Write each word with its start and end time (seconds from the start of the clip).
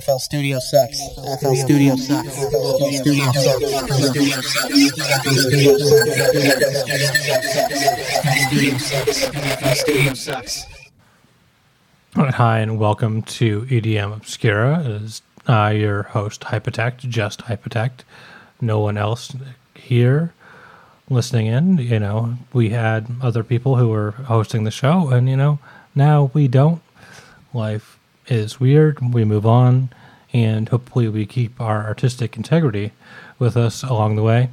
FL 0.00 0.18
Studio 0.18 0.58
sucks. 0.58 0.98
FL 1.40 1.54
Studio 1.54 1.94
sucks. 1.94 2.34
FL 2.34 2.90
Studio 2.90 3.30
sucks. 8.78 9.78
Studio 9.80 10.14
sucks. 10.14 10.66
Hi, 12.16 12.58
and 12.58 12.78
welcome 12.78 13.22
to 13.22 13.62
EDM 13.66 14.16
Obscura. 14.16 14.80
Is 14.80 15.22
uh, 15.46 15.72
your 15.76 16.04
host, 16.04 16.42
Hypotect, 16.44 17.08
just 17.08 17.42
Hypotect. 17.42 18.04
No 18.60 18.80
one 18.80 18.96
else 18.96 19.36
here 19.74 20.32
listening 21.08 21.46
in. 21.46 21.78
You 21.78 22.00
know, 22.00 22.36
we 22.52 22.70
had 22.70 23.06
other 23.22 23.44
people 23.44 23.76
who 23.76 23.88
were 23.90 24.10
hosting 24.12 24.64
the 24.64 24.72
show, 24.72 25.10
and, 25.10 25.28
you 25.28 25.36
know, 25.36 25.60
now 25.94 26.32
we 26.34 26.48
don't. 26.48 26.82
Life 27.52 28.00
is 28.26 28.60
weird. 28.60 29.14
We 29.14 29.24
move 29.24 29.46
on, 29.46 29.90
and 30.32 30.68
hopefully, 30.68 31.08
we 31.08 31.26
keep 31.26 31.60
our 31.60 31.84
artistic 31.84 32.36
integrity 32.36 32.92
with 33.38 33.56
us 33.56 33.82
along 33.82 34.16
the 34.16 34.22
way. 34.22 34.50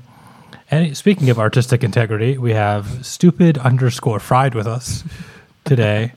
And 0.69 0.95
speaking 0.95 1.29
of 1.29 1.37
artistic 1.37 1.83
integrity, 1.83 2.37
we 2.37 2.53
have 2.53 3.05
stupid 3.05 3.57
underscore 3.57 4.19
fried 4.19 4.55
with 4.55 4.67
us 4.67 5.03
today. 5.65 6.13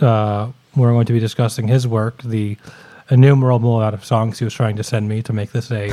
Uh, 0.00 0.52
we're 0.76 0.92
going 0.92 1.06
to 1.06 1.12
be 1.12 1.20
discussing 1.20 1.68
his 1.68 1.86
work, 1.86 2.22
the 2.22 2.56
innumerable 3.10 3.76
amount 3.76 3.94
of 3.94 4.04
songs 4.04 4.38
he 4.38 4.44
was 4.44 4.54
trying 4.54 4.76
to 4.76 4.84
send 4.84 5.08
me 5.08 5.22
to 5.22 5.32
make 5.32 5.52
this 5.52 5.70
a 5.70 5.92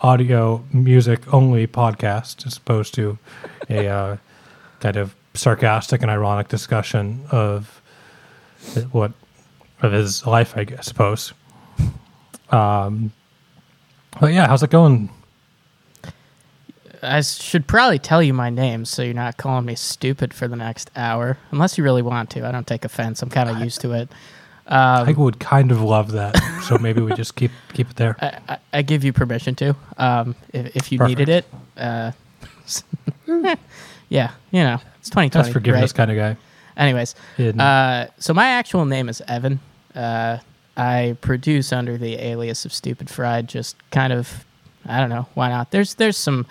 audio 0.00 0.64
music 0.72 1.32
only 1.32 1.66
podcast, 1.66 2.46
as 2.46 2.56
opposed 2.56 2.94
to 2.94 3.18
a 3.68 3.86
uh, 3.86 4.16
kind 4.80 4.96
of 4.96 5.14
sarcastic 5.34 6.02
and 6.02 6.10
ironic 6.10 6.48
discussion 6.48 7.24
of 7.30 7.80
what 8.92 9.12
of 9.82 9.92
his 9.92 10.26
life, 10.26 10.56
I 10.56 10.64
guess, 10.64 10.86
suppose. 10.86 11.32
Um, 12.50 13.12
but 14.20 14.32
yeah, 14.32 14.46
how's 14.46 14.62
it 14.62 14.70
going? 14.70 15.10
I 17.02 17.22
should 17.22 17.66
probably 17.66 17.98
tell 17.98 18.22
you 18.22 18.34
my 18.34 18.50
name 18.50 18.84
so 18.84 19.02
you're 19.02 19.14
not 19.14 19.36
calling 19.36 19.64
me 19.64 19.74
stupid 19.74 20.34
for 20.34 20.48
the 20.48 20.56
next 20.56 20.90
hour, 20.96 21.38
unless 21.50 21.78
you 21.78 21.84
really 21.84 22.02
want 22.02 22.30
to. 22.30 22.46
I 22.46 22.52
don't 22.52 22.66
take 22.66 22.84
offense. 22.84 23.22
I'm 23.22 23.30
kind 23.30 23.48
of 23.48 23.58
used 23.60 23.80
to 23.82 23.92
it. 23.92 24.10
Um, 24.66 25.08
I 25.08 25.12
would 25.12 25.40
kind 25.40 25.72
of 25.72 25.80
love 25.82 26.12
that, 26.12 26.36
so 26.62 26.78
maybe 26.78 27.00
we 27.00 27.12
just 27.14 27.34
keep 27.34 27.50
keep 27.72 27.90
it 27.90 27.96
there. 27.96 28.16
I, 28.20 28.54
I, 28.54 28.58
I 28.74 28.82
give 28.82 29.02
you 29.02 29.12
permission 29.12 29.54
to, 29.56 29.74
um, 29.96 30.36
if, 30.52 30.76
if 30.76 30.92
you 30.92 30.98
needed 30.98 31.28
it. 31.28 31.44
Uh, 31.76 32.12
yeah, 34.08 34.30
you 34.52 34.62
know, 34.62 34.78
it's 35.00 35.10
2020. 35.10 35.28
That's 35.30 35.48
forgiveness 35.52 35.90
right? 35.90 35.96
kind 35.96 36.10
of 36.10 36.16
guy. 36.16 36.36
Anyways, 36.76 37.14
uh, 37.38 38.06
so 38.18 38.32
my 38.32 38.46
actual 38.46 38.84
name 38.84 39.08
is 39.08 39.20
Evan. 39.26 39.58
Uh, 39.94 40.38
I 40.76 41.16
produce 41.20 41.72
under 41.72 41.98
the 41.98 42.14
alias 42.16 42.64
of 42.64 42.72
Stupid 42.72 43.10
Fried. 43.10 43.48
Just 43.48 43.76
kind 43.90 44.12
of, 44.12 44.44
I 44.86 44.98
don't 45.00 45.10
know, 45.10 45.26
why 45.34 45.48
not? 45.48 45.70
There's 45.70 45.94
there's 45.94 46.16
some 46.16 46.46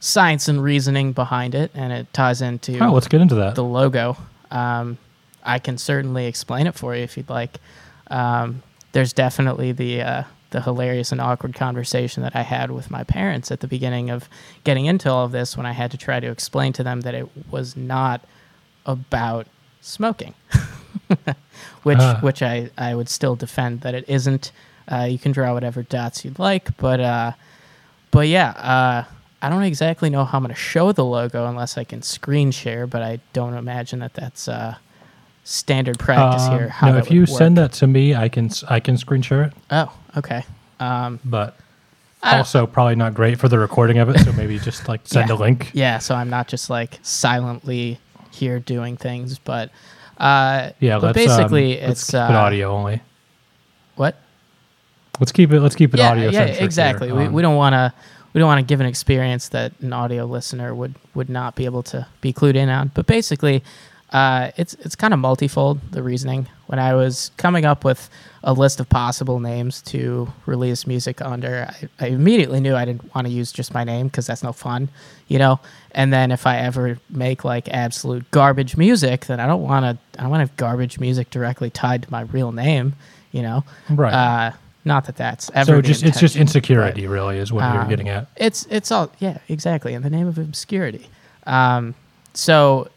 science 0.00 0.48
and 0.48 0.62
reasoning 0.62 1.12
behind 1.12 1.54
it, 1.54 1.70
and 1.74 1.92
it 1.92 2.12
ties 2.12 2.42
into 2.42 2.78
Oh, 2.84 2.92
let's 2.92 3.08
get 3.08 3.20
into 3.20 3.36
that. 3.36 3.54
the 3.54 3.64
logo. 3.64 4.16
Um, 4.50 4.98
I 5.42 5.58
can 5.58 5.78
certainly 5.78 6.26
explain 6.26 6.66
it 6.66 6.74
for 6.74 6.94
you 6.94 7.02
if 7.02 7.16
you'd 7.16 7.28
like. 7.30 7.58
Um, 8.10 8.62
there's 8.92 9.12
definitely 9.12 9.72
the 9.72 10.02
uh, 10.02 10.22
the 10.50 10.60
hilarious 10.60 11.10
and 11.10 11.20
awkward 11.20 11.54
conversation 11.54 12.22
that 12.22 12.36
I 12.36 12.42
had 12.42 12.70
with 12.70 12.90
my 12.90 13.02
parents 13.04 13.50
at 13.50 13.60
the 13.60 13.66
beginning 13.66 14.10
of 14.10 14.28
getting 14.64 14.86
into 14.86 15.10
all 15.10 15.24
of 15.24 15.32
this 15.32 15.56
when 15.56 15.66
I 15.66 15.72
had 15.72 15.90
to 15.92 15.96
try 15.96 16.20
to 16.20 16.30
explain 16.30 16.72
to 16.74 16.82
them 16.84 17.00
that 17.02 17.14
it 17.14 17.28
was 17.50 17.76
not 17.76 18.20
about 18.86 19.46
smoking, 19.80 20.34
which 21.82 21.98
Ah. 22.00 22.18
which 22.20 22.42
I, 22.42 22.70
I 22.78 22.94
would 22.94 23.08
still 23.08 23.36
defend 23.36 23.80
that 23.82 23.94
it 23.94 24.04
isn't. 24.08 24.52
Uh, 24.90 25.04
you 25.10 25.18
can 25.18 25.32
draw 25.32 25.52
whatever 25.54 25.82
dots 25.82 26.24
you'd 26.24 26.38
like, 26.38 26.76
but 26.76 27.00
uh, 27.00 27.32
but 28.10 28.28
yeah, 28.28 28.50
uh, 28.50 29.04
I 29.42 29.48
don't 29.48 29.62
exactly 29.62 30.10
know 30.10 30.24
how 30.24 30.38
I'm 30.38 30.44
going 30.44 30.54
to 30.54 30.60
show 30.60 30.92
the 30.92 31.04
logo 31.04 31.46
unless 31.46 31.76
I 31.78 31.84
can 31.84 32.02
screen 32.02 32.50
share, 32.50 32.86
but 32.86 33.02
I 33.02 33.20
don't 33.32 33.54
imagine 33.54 33.98
that 34.00 34.14
that's 34.14 34.46
uh, 34.48 34.76
standard 35.44 35.98
practice 35.98 36.42
Um, 36.44 36.52
here. 36.58 36.74
No, 36.82 36.96
if 36.96 37.10
you 37.10 37.20
would 37.20 37.28
send 37.28 37.56
that 37.58 37.72
to 37.74 37.86
me, 37.86 38.14
I 38.14 38.28
can 38.28 38.50
I 38.68 38.80
can 38.80 38.96
screen 38.98 39.22
share 39.22 39.42
it, 39.44 39.52
Oh, 39.70 39.92
okay. 40.16 40.44
Um, 40.80 41.20
but 41.24 41.56
also 42.22 42.66
probably 42.66 42.96
not 42.96 43.12
great 43.14 43.38
for 43.38 43.48
the 43.48 43.58
recording 43.58 43.98
of 43.98 44.08
it. 44.08 44.18
So 44.20 44.32
maybe 44.32 44.58
just 44.58 44.88
like 44.88 45.02
send 45.04 45.28
Yeah. 45.30 45.34
a 45.34 45.38
link. 45.38 45.70
yeah, 45.74 45.98
so 45.98 46.14
I'm 46.14 46.30
not 46.30 46.48
just 46.48 46.68
like 46.70 46.98
silently 47.02 47.98
here 48.30 48.58
doing 48.58 48.96
things, 48.96 49.38
but 49.38 49.70
uh, 50.18 50.70
Yeah, 50.80 50.98
but 50.98 51.16
let's 51.16 51.16
basically 51.16 51.80
um, 51.80 51.90
it's 51.90 52.06
keep 52.10 52.14
uh, 52.20 52.26
it 52.30 52.34
audio 52.34 52.70
only. 52.70 53.02
What? 53.96 54.16
Let's 55.20 55.32
keep 55.32 55.52
it. 55.52 55.60
Let's 55.60 55.76
keep 55.76 55.94
it 55.94 55.98
yeah, 55.98 56.10
audio. 56.10 56.24
yeah, 56.24 56.30
centric 56.32 56.56
here. 56.56 56.64
exactly. 56.64 57.12
We, 57.12 57.24
Um, 57.24 57.32
we 57.32 57.42
don't 57.42 57.56
want 57.56 57.74
to 57.74 57.92
we 58.32 58.40
don't 58.40 58.48
want 58.48 58.58
to 58.58 58.66
give 58.66 58.80
an 58.80 58.86
experience 58.86 59.48
that 59.50 59.72
an 59.80 59.92
audio 59.92 60.24
listener 60.26 60.74
would 60.74 60.94
would 61.14 61.30
not 61.30 61.54
be 61.54 61.64
able 61.64 61.82
to 61.84 62.06
be 62.20 62.32
clued 62.32 62.56
in 62.56 62.68
on. 62.68 62.90
But 62.92 63.06
basically, 63.06 63.62
uh, 64.10 64.50
it's 64.56 64.74
it's 64.74 64.96
kind 64.96 65.14
of 65.14 65.20
multifold. 65.20 65.80
The 65.92 66.02
reasoning 66.02 66.48
when 66.66 66.78
I 66.78 66.94
was 66.94 67.30
coming 67.36 67.64
up 67.64 67.84
with 67.84 68.10
a 68.44 68.52
list 68.52 68.78
of 68.78 68.88
possible 68.88 69.40
names 69.40 69.80
to 69.80 70.30
release 70.44 70.86
music 70.86 71.22
under, 71.22 71.66
I, 71.68 72.04
I 72.04 72.08
immediately 72.08 72.60
knew 72.60 72.76
I 72.76 72.84
didn't 72.84 73.12
want 73.14 73.26
to 73.26 73.32
use 73.32 73.50
just 73.50 73.72
my 73.72 73.84
name 73.84 74.06
because 74.08 74.26
that's 74.26 74.42
no 74.42 74.52
fun, 74.52 74.90
you 75.28 75.38
know. 75.38 75.58
And 75.92 76.12
then 76.12 76.30
if 76.30 76.46
I 76.46 76.58
ever 76.58 76.98
make 77.08 77.42
like 77.42 77.68
absolute 77.70 78.30
garbage 78.30 78.76
music, 78.76 79.26
then 79.26 79.40
I 79.40 79.46
don't 79.46 79.62
want 79.62 79.84
to. 79.84 80.20
I 80.20 80.22
don't 80.22 80.30
want 80.30 80.42
to 80.42 80.46
have 80.46 80.56
garbage 80.56 81.00
music 81.00 81.30
directly 81.30 81.70
tied 81.70 82.02
to 82.02 82.12
my 82.12 82.22
real 82.22 82.52
name, 82.52 82.94
you 83.32 83.42
know. 83.42 83.64
Right. 83.88 84.12
Uh, 84.12 84.52
not 84.84 85.06
that 85.06 85.16
that's 85.16 85.50
ever. 85.54 85.76
so 85.76 85.80
just 85.80 86.02
it's 86.02 86.20
just 86.20 86.36
insecurity, 86.36 87.06
really, 87.06 87.38
is 87.38 87.50
what 87.50 87.60
you're 87.72 87.82
um, 87.82 87.88
getting 87.88 88.10
at. 88.10 88.28
It's 88.36 88.66
it's 88.68 88.92
all 88.92 89.10
yeah 89.18 89.38
exactly 89.48 89.94
in 89.94 90.02
the 90.02 90.10
name 90.10 90.28
of 90.28 90.36
obscurity. 90.36 91.08
Um, 91.46 91.94
so 92.34 92.88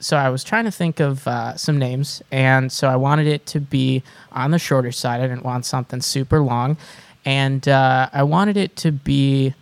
so 0.00 0.16
I 0.16 0.28
was 0.28 0.44
trying 0.44 0.64
to 0.64 0.70
think 0.70 1.00
of 1.00 1.26
uh, 1.26 1.56
some 1.56 1.78
names, 1.78 2.22
and 2.30 2.70
so 2.70 2.88
I 2.88 2.96
wanted 2.96 3.26
it 3.26 3.46
to 3.46 3.60
be 3.60 4.02
on 4.32 4.50
the 4.50 4.58
shorter 4.58 4.92
side. 4.92 5.20
I 5.20 5.26
didn't 5.26 5.44
want 5.44 5.64
something 5.66 6.00
super 6.00 6.40
long, 6.40 6.76
and 7.24 7.66
uh, 7.68 8.08
I 8.12 8.22
wanted 8.22 8.56
it 8.56 8.76
to 8.76 8.92
be 8.92 9.54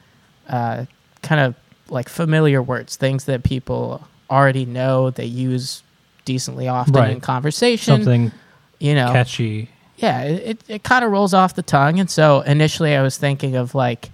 uh, 0.49 0.87
kind 1.23 1.41
of 1.41 1.55
like 1.89 2.09
familiar 2.09 2.63
words, 2.63 2.97
things 2.97 3.25
that 3.27 3.45
people 3.45 4.07
already 4.31 4.65
know. 4.65 5.11
They 5.11 5.27
use 5.27 5.83
decently 6.25 6.67
often 6.69 6.95
Right. 6.95 7.11
in 7.11 7.21
conversation. 7.21 7.95
Something 7.97 8.33
you 8.81 8.95
know, 8.95 9.13
catchy. 9.13 9.69
yeah, 9.99 10.23
it, 10.23 10.43
it, 10.47 10.65
it 10.69 10.83
kind 10.83 11.05
of 11.05 11.11
rolls 11.13 11.33
off 11.35 11.55
the 11.55 11.63
tongue. 11.63 12.01
And 12.01 12.11
so 12.11 12.41
initially 12.41 12.97
I 12.97 13.03
was 13.03 13.17
thinking 13.19 13.55
of 13.57 13.75
like, 13.75 14.11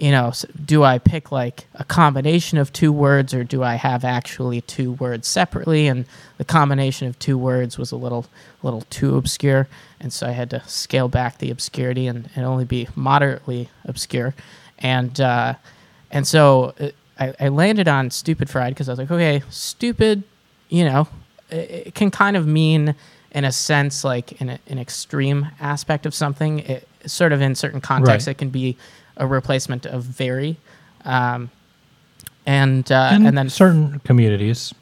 you 0.00 0.10
know, 0.10 0.32
do 0.64 0.82
I 0.82 0.96
pick 0.96 1.30
like 1.30 1.66
a 1.74 1.84
combination 1.84 2.56
of 2.56 2.72
two 2.72 2.90
words 2.90 3.34
or 3.34 3.44
do 3.44 3.62
I 3.62 3.74
have 3.74 4.02
actually 4.02 4.62
two 4.62 4.92
words 4.92 5.28
separately? 5.28 5.88
And 5.88 6.06
the 6.38 6.44
combination 6.44 7.06
of 7.06 7.18
two 7.18 7.36
words 7.36 7.76
was 7.76 7.92
a 7.92 7.96
little, 7.96 8.24
little 8.62 8.80
too 8.88 9.18
obscure. 9.18 9.68
And 10.00 10.10
so 10.10 10.26
I 10.26 10.30
had 10.30 10.48
to 10.50 10.66
scale 10.66 11.08
back 11.08 11.36
the 11.36 11.50
obscurity 11.50 12.06
and, 12.06 12.30
and 12.34 12.46
only 12.46 12.64
be 12.64 12.88
moderately 12.96 13.68
obscure. 13.84 14.34
And, 14.78 15.20
uh, 15.20 15.54
and 16.10 16.26
so 16.26 16.72
uh, 16.80 16.88
I, 17.18 17.34
I 17.38 17.48
landed 17.48 17.86
on 17.86 18.10
stupid 18.10 18.48
fried 18.48 18.72
because 18.72 18.88
I 18.88 18.92
was 18.92 18.98
like, 19.00 19.10
okay, 19.10 19.42
stupid, 19.50 20.22
you 20.70 20.86
know, 20.86 21.08
it, 21.50 21.88
it 21.88 21.94
can 21.94 22.10
kind 22.10 22.38
of 22.38 22.46
mean 22.46 22.94
in 23.32 23.44
a 23.44 23.52
sense 23.52 24.02
like 24.02 24.40
in 24.40 24.48
a, 24.48 24.58
an 24.66 24.78
extreme 24.78 25.48
aspect 25.60 26.06
of 26.06 26.14
something 26.14 26.60
it, 26.60 26.88
sort 27.06 27.32
of 27.32 27.40
in 27.42 27.54
certain 27.54 27.80
contexts 27.82 28.26
Right. 28.26 28.32
it 28.32 28.38
can 28.38 28.48
be 28.50 28.76
a 29.20 29.26
replacement 29.26 29.86
of 29.86 30.02
very 30.02 30.56
um, 31.04 31.50
and 32.46 32.90
uh, 32.90 33.10
and 33.12 33.38
then 33.38 33.48
certain 33.48 34.00
communities, 34.00 34.74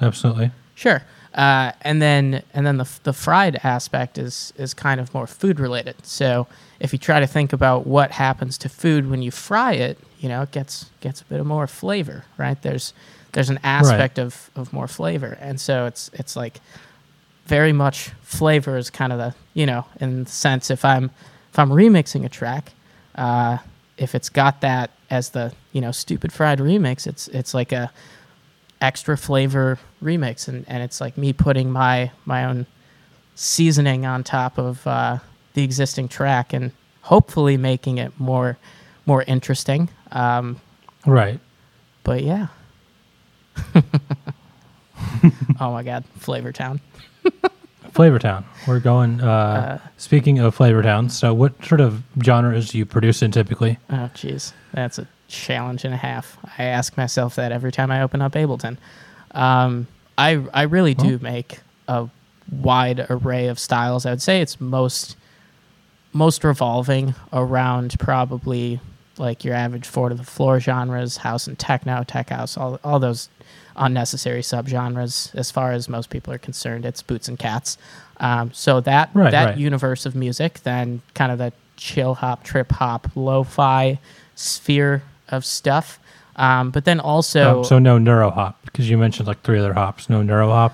absolutely. 0.00 0.50
Sure. 0.74 1.02
Uh, 1.34 1.72
and 1.82 2.02
then 2.02 2.42
and 2.52 2.66
then 2.66 2.78
the 2.78 2.88
the 3.04 3.12
fried 3.12 3.60
aspect 3.62 4.18
is 4.18 4.52
is 4.56 4.74
kind 4.74 5.00
of 5.00 5.14
more 5.14 5.26
food 5.26 5.60
related. 5.60 5.94
So 6.04 6.46
if 6.80 6.92
you 6.92 6.98
try 6.98 7.20
to 7.20 7.26
think 7.26 7.52
about 7.52 7.86
what 7.86 8.10
happens 8.10 8.58
to 8.58 8.68
food 8.68 9.08
when 9.08 9.22
you 9.22 9.30
fry 9.30 9.74
it, 9.74 9.98
you 10.18 10.28
know, 10.28 10.42
it 10.42 10.50
gets 10.50 10.90
gets 11.00 11.20
a 11.20 11.24
bit 11.24 11.40
of 11.40 11.46
more 11.46 11.66
flavor, 11.66 12.24
right? 12.36 12.60
There's 12.60 12.92
there's 13.32 13.48
an 13.48 13.60
aspect 13.62 14.18
of, 14.18 14.50
of 14.56 14.72
more 14.72 14.88
flavor, 14.88 15.38
and 15.40 15.60
so 15.60 15.86
it's 15.86 16.10
it's 16.12 16.36
like 16.36 16.60
very 17.46 17.72
much 17.72 18.10
flavor 18.22 18.76
is 18.76 18.90
kind 18.90 19.12
of 19.12 19.18
the 19.18 19.34
you 19.54 19.64
know 19.66 19.86
in 20.00 20.24
the 20.24 20.30
sense 20.30 20.70
if 20.70 20.84
I'm 20.84 21.10
if 21.50 21.58
I'm 21.58 21.70
remixing 21.70 22.24
a 22.24 22.28
track, 22.28 22.72
uh, 23.14 23.58
if 23.98 24.14
it's 24.14 24.28
got 24.28 24.60
that 24.62 24.90
as 25.10 25.30
the 25.30 25.52
you 25.72 25.80
know 25.80 25.92
stupid 25.92 26.32
fried 26.32 26.58
remix, 26.58 27.06
it's 27.06 27.28
it's 27.28 27.54
like 27.54 27.72
a 27.72 27.90
extra 28.80 29.16
flavor 29.16 29.78
remix. 30.02 30.48
And, 30.48 30.64
and 30.68 30.82
it's 30.82 31.00
like 31.00 31.16
me 31.18 31.32
putting 31.32 31.70
my 31.70 32.10
my 32.24 32.44
own 32.44 32.66
seasoning 33.34 34.04
on 34.06 34.22
top 34.24 34.58
of 34.58 34.86
uh, 34.86 35.18
the 35.54 35.62
existing 35.62 36.08
track 36.08 36.52
and 36.52 36.72
hopefully 37.02 37.56
making 37.56 37.98
it 37.98 38.18
more 38.18 38.56
more 39.06 39.22
interesting. 39.24 39.88
Um, 40.10 40.60
Right. 41.06 41.40
but 42.04 42.22
yeah. 42.22 42.46
Oh 45.60 45.72
my 45.72 45.82
god 45.82 46.04
flavor 46.18 46.52
town 46.52 46.80
Flavortown. 47.94 48.44
We're 48.66 48.80
going. 48.80 49.20
Uh, 49.20 49.78
speaking 49.96 50.38
of 50.38 50.56
Flavortown, 50.56 51.10
so 51.10 51.34
what 51.34 51.52
sort 51.64 51.80
of 51.80 52.02
genres 52.22 52.70
do 52.70 52.78
you 52.78 52.86
produce 52.86 53.22
in 53.22 53.30
typically? 53.30 53.78
Oh, 53.90 54.10
jeez, 54.14 54.52
that's 54.72 54.98
a 54.98 55.06
challenge 55.28 55.84
and 55.84 55.92
a 55.92 55.98
half. 55.98 56.38
I 56.58 56.64
ask 56.64 56.96
myself 56.96 57.34
that 57.36 57.52
every 57.52 57.72
time 57.72 57.90
I 57.90 58.02
open 58.02 58.22
up 58.22 58.32
Ableton. 58.32 58.78
Um, 59.32 59.86
I 60.16 60.42
I 60.52 60.62
really 60.62 60.94
do 60.94 61.18
make 61.18 61.60
a 61.88 62.08
wide 62.50 63.06
array 63.08 63.48
of 63.48 63.58
styles. 63.58 64.06
I 64.06 64.10
would 64.10 64.22
say 64.22 64.40
it's 64.40 64.60
most 64.60 65.16
most 66.12 66.44
revolving 66.44 67.14
around 67.32 67.98
probably 67.98 68.80
like 69.18 69.44
your 69.44 69.54
average 69.54 69.86
four 69.86 70.08
to 70.08 70.14
the 70.14 70.24
floor 70.24 70.60
genres, 70.60 71.18
house 71.18 71.46
and 71.46 71.58
techno, 71.58 72.04
tech 72.04 72.30
house, 72.30 72.56
all 72.56 72.78
all 72.84 72.98
those 72.98 73.28
unnecessary 73.76 74.42
subgenres 74.42 75.34
as 75.34 75.50
far 75.50 75.72
as 75.72 75.88
most 75.88 76.10
people 76.10 76.32
are 76.32 76.38
concerned. 76.38 76.84
It's 76.84 77.02
boots 77.02 77.28
and 77.28 77.38
cats. 77.38 77.78
Um, 78.18 78.52
so 78.52 78.80
that 78.80 79.10
Right, 79.14 79.30
that 79.30 79.44
right. 79.44 79.58
universe 79.58 80.06
of 80.06 80.14
music, 80.14 80.60
then 80.62 81.02
kind 81.14 81.32
of 81.32 81.38
the 81.38 81.52
chill 81.76 82.14
hop, 82.14 82.44
trip 82.44 82.70
hop, 82.72 83.08
lo-fi 83.14 83.98
sphere 84.34 85.02
of 85.28 85.44
stuff. 85.44 85.98
Um, 86.36 86.70
but 86.70 86.84
then 86.84 87.00
also, 87.00 87.58
Um, 87.58 87.64
so 87.64 87.78
no 87.78 87.98
neuro 87.98 88.30
hop 88.30 88.58
because 88.64 88.88
you 88.88 88.96
mentioned 88.96 89.26
like 89.28 89.42
three 89.42 89.58
other 89.58 89.74
hops. 89.74 90.08
No 90.08 90.22
neuro 90.22 90.48
hop. 90.48 90.72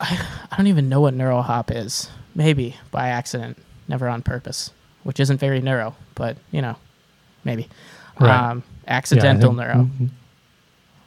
I 0.00 0.18
I 0.52 0.56
don't 0.56 0.66
even 0.68 0.88
know 0.88 1.00
what 1.00 1.14
neuro 1.14 1.42
hop 1.42 1.70
is. 1.70 2.08
Maybe 2.34 2.76
by 2.90 3.08
accident, 3.08 3.58
never 3.88 4.08
on 4.08 4.22
purpose, 4.22 4.70
which 5.02 5.18
isn't 5.20 5.38
very 5.38 5.60
neuro, 5.60 5.94
but 6.14 6.36
you 6.52 6.62
know, 6.62 6.76
maybe 7.44 7.68
Right. 8.20 8.30
um, 8.50 8.62
accidental 8.86 9.54
Yeah, 9.56 9.62
I 9.62 9.74
neuro. 9.74 9.90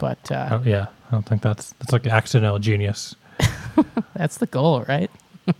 But 0.04 0.30
uh, 0.30 0.48
Oh, 0.50 0.62
yeah, 0.66 0.88
I 1.08 1.10
don't 1.12 1.24
think 1.24 1.40
that's 1.40 1.72
that's 1.78 1.90
like 1.90 2.06
accidental 2.06 2.58
genius. 2.58 3.16
that's 4.14 4.36
the 4.36 4.46
goal, 4.46 4.84
right? 4.86 5.10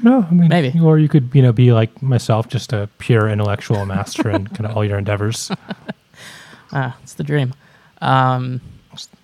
No, 0.00 0.24
I 0.30 0.32
mean 0.32 0.48
Maybe. 0.48 0.78
Or 0.80 0.96
you 0.96 1.08
could 1.08 1.28
you 1.34 1.42
know 1.42 1.52
be 1.52 1.72
like 1.72 2.00
myself, 2.00 2.48
just 2.48 2.72
a 2.72 2.88
pure 2.98 3.28
intellectual 3.28 3.84
master 3.84 4.30
in 4.30 4.46
kind 4.46 4.64
of 4.64 4.76
all 4.76 4.84
your 4.84 4.98
endeavors. 4.98 5.50
Ah, 6.70 6.94
it's 7.02 7.14
the 7.14 7.24
dream. 7.24 7.54
Um, 8.02 8.60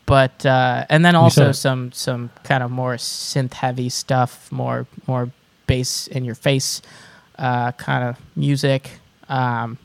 but 0.07 0.47
uh, 0.47 0.87
and 0.89 1.05
then 1.05 1.15
also 1.15 1.53
some 1.53 1.93
some 1.93 2.31
kind 2.43 2.63
of 2.63 2.71
more 2.71 2.97
synth 2.97 3.53
heavy 3.53 3.91
stuff, 3.91 4.51
more 4.51 4.87
more 5.07 5.31
bass 5.67 6.07
in 6.09 6.25
your 6.25 6.35
face 6.35 6.81
uh, 7.39 7.73
kind 7.73 8.03
of 8.09 8.17
music. 8.35 8.99
Um, 9.29 9.77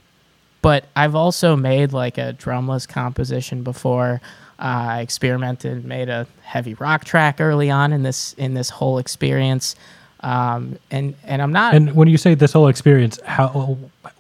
but 0.62 0.86
I've 0.96 1.16
also 1.16 1.56
made 1.56 1.94
like 1.94 2.18
a 2.18 2.34
drumless 2.34 2.88
composition 2.88 3.64
before. 3.64 4.22
Uh, 4.60 5.00
I 5.00 5.02
experimented, 5.02 5.86
made 5.86 6.10
a 6.10 6.28
heavy 6.42 6.74
rock 6.74 7.06
track 7.06 7.40
early 7.40 7.70
on 7.72 7.94
in 7.94 8.04
this 8.04 8.34
in 8.34 8.54
this 8.56 8.70
whole 8.70 8.98
experience. 8.98 9.76
Um, 10.22 10.78
and 10.92 11.16
and 11.24 11.42
I'm 11.42 11.54
not 11.54 11.74
and 11.76 11.96
when 11.96 12.10
you 12.10 12.18
say 12.18 12.34
this 12.36 12.52
whole 12.52 12.68
experience, 12.68 13.20
how 13.24 13.78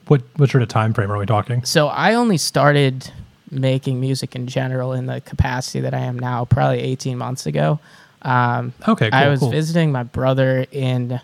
what 0.08 0.22
what 0.38 0.50
sort 0.50 0.64
of 0.64 0.70
time 0.70 0.94
frame 0.94 1.12
are 1.12 1.18
we 1.18 1.26
talking? 1.26 1.66
So 1.66 1.88
I 1.88 2.14
only 2.14 2.38
started 2.38 3.12
making 3.52 4.00
music 4.00 4.36
in 4.36 4.48
general 4.48 4.94
in 4.94 5.08
the 5.08 5.20
capacity 5.22 5.82
that 5.82 5.94
I 5.94 6.00
am 6.00 6.18
now, 6.18 6.46
probably 6.46 6.80
18 6.82 7.18
months 7.18 7.46
ago. 7.48 7.80
Um, 8.22 8.74
Okay, 8.88 9.10
cool, 9.10 9.20
I 9.20 9.28
was 9.28 9.40
cool. 9.40 9.50
visiting 9.50 9.92
my 9.92 10.04
brother 10.04 10.66
in 10.72 11.20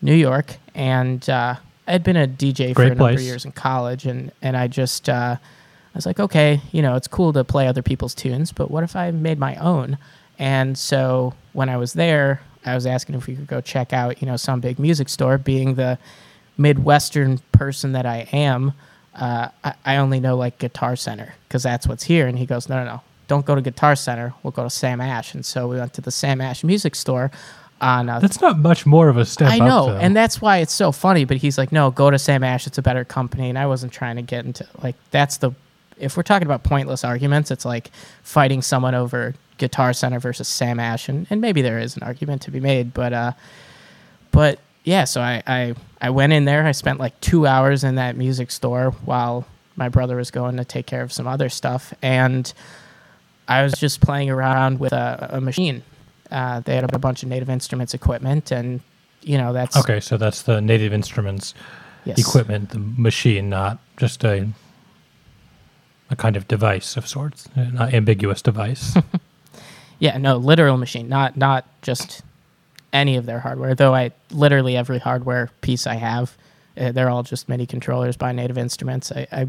New 0.00 0.14
York, 0.14 0.56
and 0.74 1.28
uh, 1.28 1.56
I 1.88 1.92
had 1.92 2.04
been 2.04 2.16
a 2.16 2.28
DJ 2.28 2.68
for 2.68 2.74
Great 2.74 2.86
a 2.86 2.88
number 2.90 3.04
place. 3.04 3.20
of 3.20 3.24
years 3.24 3.44
in 3.46 3.52
college, 3.52 4.04
and 4.04 4.30
and 4.42 4.56
I 4.56 4.68
just 4.68 5.08
uh, 5.08 5.36
I 5.40 5.96
was 5.96 6.04
like, 6.04 6.20
okay, 6.20 6.60
you 6.70 6.82
know, 6.82 6.94
it's 6.96 7.08
cool 7.08 7.32
to 7.32 7.42
play 7.44 7.66
other 7.66 7.82
people's 7.82 8.14
tunes, 8.14 8.52
but 8.52 8.70
what 8.70 8.84
if 8.84 8.94
I 8.94 9.10
made 9.10 9.38
my 9.38 9.56
own? 9.56 9.96
And 10.38 10.76
so 10.78 11.34
when 11.54 11.68
I 11.68 11.78
was 11.78 11.94
there, 11.94 12.42
I 12.64 12.74
was 12.74 12.86
asking 12.86 13.16
if 13.16 13.26
we 13.26 13.34
could 13.34 13.46
go 13.46 13.60
check 13.60 13.92
out, 13.92 14.20
you 14.20 14.26
know, 14.26 14.36
some 14.36 14.60
big 14.60 14.78
music 14.78 15.08
store. 15.08 15.38
Being 15.38 15.74
the 15.74 15.98
Midwestern 16.58 17.38
person 17.52 17.92
that 17.92 18.04
I 18.04 18.28
am, 18.32 18.74
uh, 19.14 19.48
I, 19.64 19.74
I 19.84 19.96
only 19.96 20.20
know 20.20 20.36
like 20.36 20.58
Guitar 20.58 20.94
Center 20.94 21.34
because 21.48 21.62
that's 21.62 21.86
what's 21.88 22.04
here. 22.04 22.26
And 22.26 22.38
he 22.38 22.44
goes, 22.44 22.68
no, 22.68 22.76
no, 22.76 22.84
no, 22.84 23.00
don't 23.28 23.46
go 23.46 23.54
to 23.54 23.62
Guitar 23.62 23.96
Center. 23.96 24.34
We'll 24.42 24.50
go 24.50 24.64
to 24.64 24.70
Sam 24.70 25.00
Ash. 25.00 25.32
And 25.32 25.44
so 25.44 25.66
we 25.66 25.78
went 25.78 25.94
to 25.94 26.02
the 26.02 26.10
Sam 26.10 26.42
Ash 26.42 26.62
Music 26.62 26.94
Store 26.94 27.30
on 27.80 28.08
uh, 28.08 28.18
That's 28.18 28.40
not 28.40 28.58
much 28.58 28.86
more 28.86 29.08
of 29.08 29.16
a 29.16 29.24
step. 29.24 29.50
I 29.50 29.56
up, 29.56 29.68
know, 29.68 29.86
though. 29.86 29.96
and 29.96 30.16
that's 30.16 30.40
why 30.40 30.58
it's 30.58 30.72
so 30.72 30.92
funny. 30.92 31.24
But 31.24 31.38
he's 31.38 31.58
like, 31.58 31.72
"No, 31.72 31.90
go 31.90 32.10
to 32.10 32.18
Sam 32.18 32.42
Ash. 32.42 32.66
It's 32.66 32.78
a 32.78 32.82
better 32.82 33.04
company." 33.04 33.48
And 33.48 33.58
I 33.58 33.66
wasn't 33.66 33.92
trying 33.92 34.16
to 34.16 34.22
get 34.22 34.44
into 34.44 34.66
like 34.82 34.96
that's 35.10 35.38
the. 35.38 35.52
If 35.98 36.16
we're 36.16 36.22
talking 36.22 36.46
about 36.46 36.62
pointless 36.62 37.04
arguments, 37.04 37.50
it's 37.50 37.64
like 37.64 37.90
fighting 38.22 38.62
someone 38.62 38.94
over 38.94 39.34
Guitar 39.58 39.92
Center 39.92 40.20
versus 40.20 40.48
Sam 40.48 40.80
Ash, 40.80 41.08
and, 41.08 41.26
and 41.30 41.40
maybe 41.40 41.62
there 41.62 41.78
is 41.78 41.96
an 41.96 42.02
argument 42.02 42.42
to 42.42 42.50
be 42.50 42.60
made, 42.60 42.94
but 42.94 43.12
uh, 43.12 43.32
but 44.30 44.60
yeah. 44.84 45.04
So 45.04 45.20
I 45.20 45.42
I 45.46 45.74
I 46.00 46.10
went 46.10 46.32
in 46.32 46.44
there. 46.44 46.64
I 46.64 46.72
spent 46.72 46.98
like 46.98 47.20
two 47.20 47.46
hours 47.46 47.84
in 47.84 47.96
that 47.96 48.16
music 48.16 48.50
store 48.50 48.92
while 49.04 49.46
my 49.76 49.88
brother 49.88 50.16
was 50.16 50.30
going 50.30 50.56
to 50.56 50.64
take 50.64 50.86
care 50.86 51.02
of 51.02 51.12
some 51.12 51.26
other 51.26 51.48
stuff, 51.48 51.92
and 52.02 52.52
I 53.46 53.62
was 53.62 53.72
just 53.74 54.00
playing 54.00 54.30
around 54.30 54.78
with 54.80 54.92
a, 54.92 55.28
a 55.32 55.40
machine. 55.40 55.82
Uh, 56.30 56.60
they 56.60 56.74
had 56.74 56.92
a 56.92 56.98
bunch 56.98 57.22
of 57.22 57.28
Native 57.28 57.50
Instruments 57.50 57.94
equipment, 57.94 58.50
and 58.50 58.80
you 59.22 59.38
know 59.38 59.52
that's 59.52 59.76
okay. 59.76 60.00
So 60.00 60.16
that's 60.16 60.42
the 60.42 60.60
Native 60.60 60.92
Instruments 60.92 61.54
yes. 62.04 62.18
equipment, 62.18 62.70
the 62.70 62.78
machine, 62.78 63.48
not 63.48 63.78
just 63.96 64.24
a 64.24 64.48
a 66.10 66.16
kind 66.16 66.36
of 66.36 66.48
device 66.48 66.96
of 66.96 67.06
sorts, 67.06 67.48
an 67.54 67.78
ambiguous 67.78 68.42
device. 68.42 68.96
Yeah, 69.98 70.16
no, 70.18 70.36
literal 70.36 70.76
machine, 70.76 71.08
not 71.08 71.36
not 71.36 71.66
just 71.82 72.22
any 72.92 73.16
of 73.16 73.26
their 73.26 73.40
hardware. 73.40 73.74
Though 73.74 73.94
I 73.94 74.12
literally 74.30 74.76
every 74.76 74.98
hardware 74.98 75.50
piece 75.60 75.86
I 75.86 75.94
have, 75.94 76.36
uh, 76.76 76.92
they're 76.92 77.10
all 77.10 77.22
just 77.22 77.48
MIDI 77.48 77.66
controllers 77.66 78.16
by 78.16 78.32
Native 78.32 78.56
Instruments. 78.58 79.10
I, 79.12 79.26
I 79.32 79.48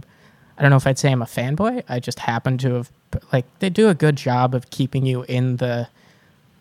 I 0.57 0.61
don't 0.61 0.71
know 0.71 0.77
if 0.77 0.87
I'd 0.87 0.97
say 0.97 1.11
I'm 1.11 1.21
a 1.21 1.25
fanboy. 1.25 1.83
I 1.87 1.99
just 1.99 2.19
happen 2.19 2.57
to 2.59 2.73
have 2.75 2.91
like 3.31 3.45
they 3.59 3.69
do 3.69 3.89
a 3.89 3.93
good 3.93 4.15
job 4.15 4.55
of 4.55 4.69
keeping 4.71 5.05
you 5.05 5.23
in 5.23 5.57
the 5.57 5.87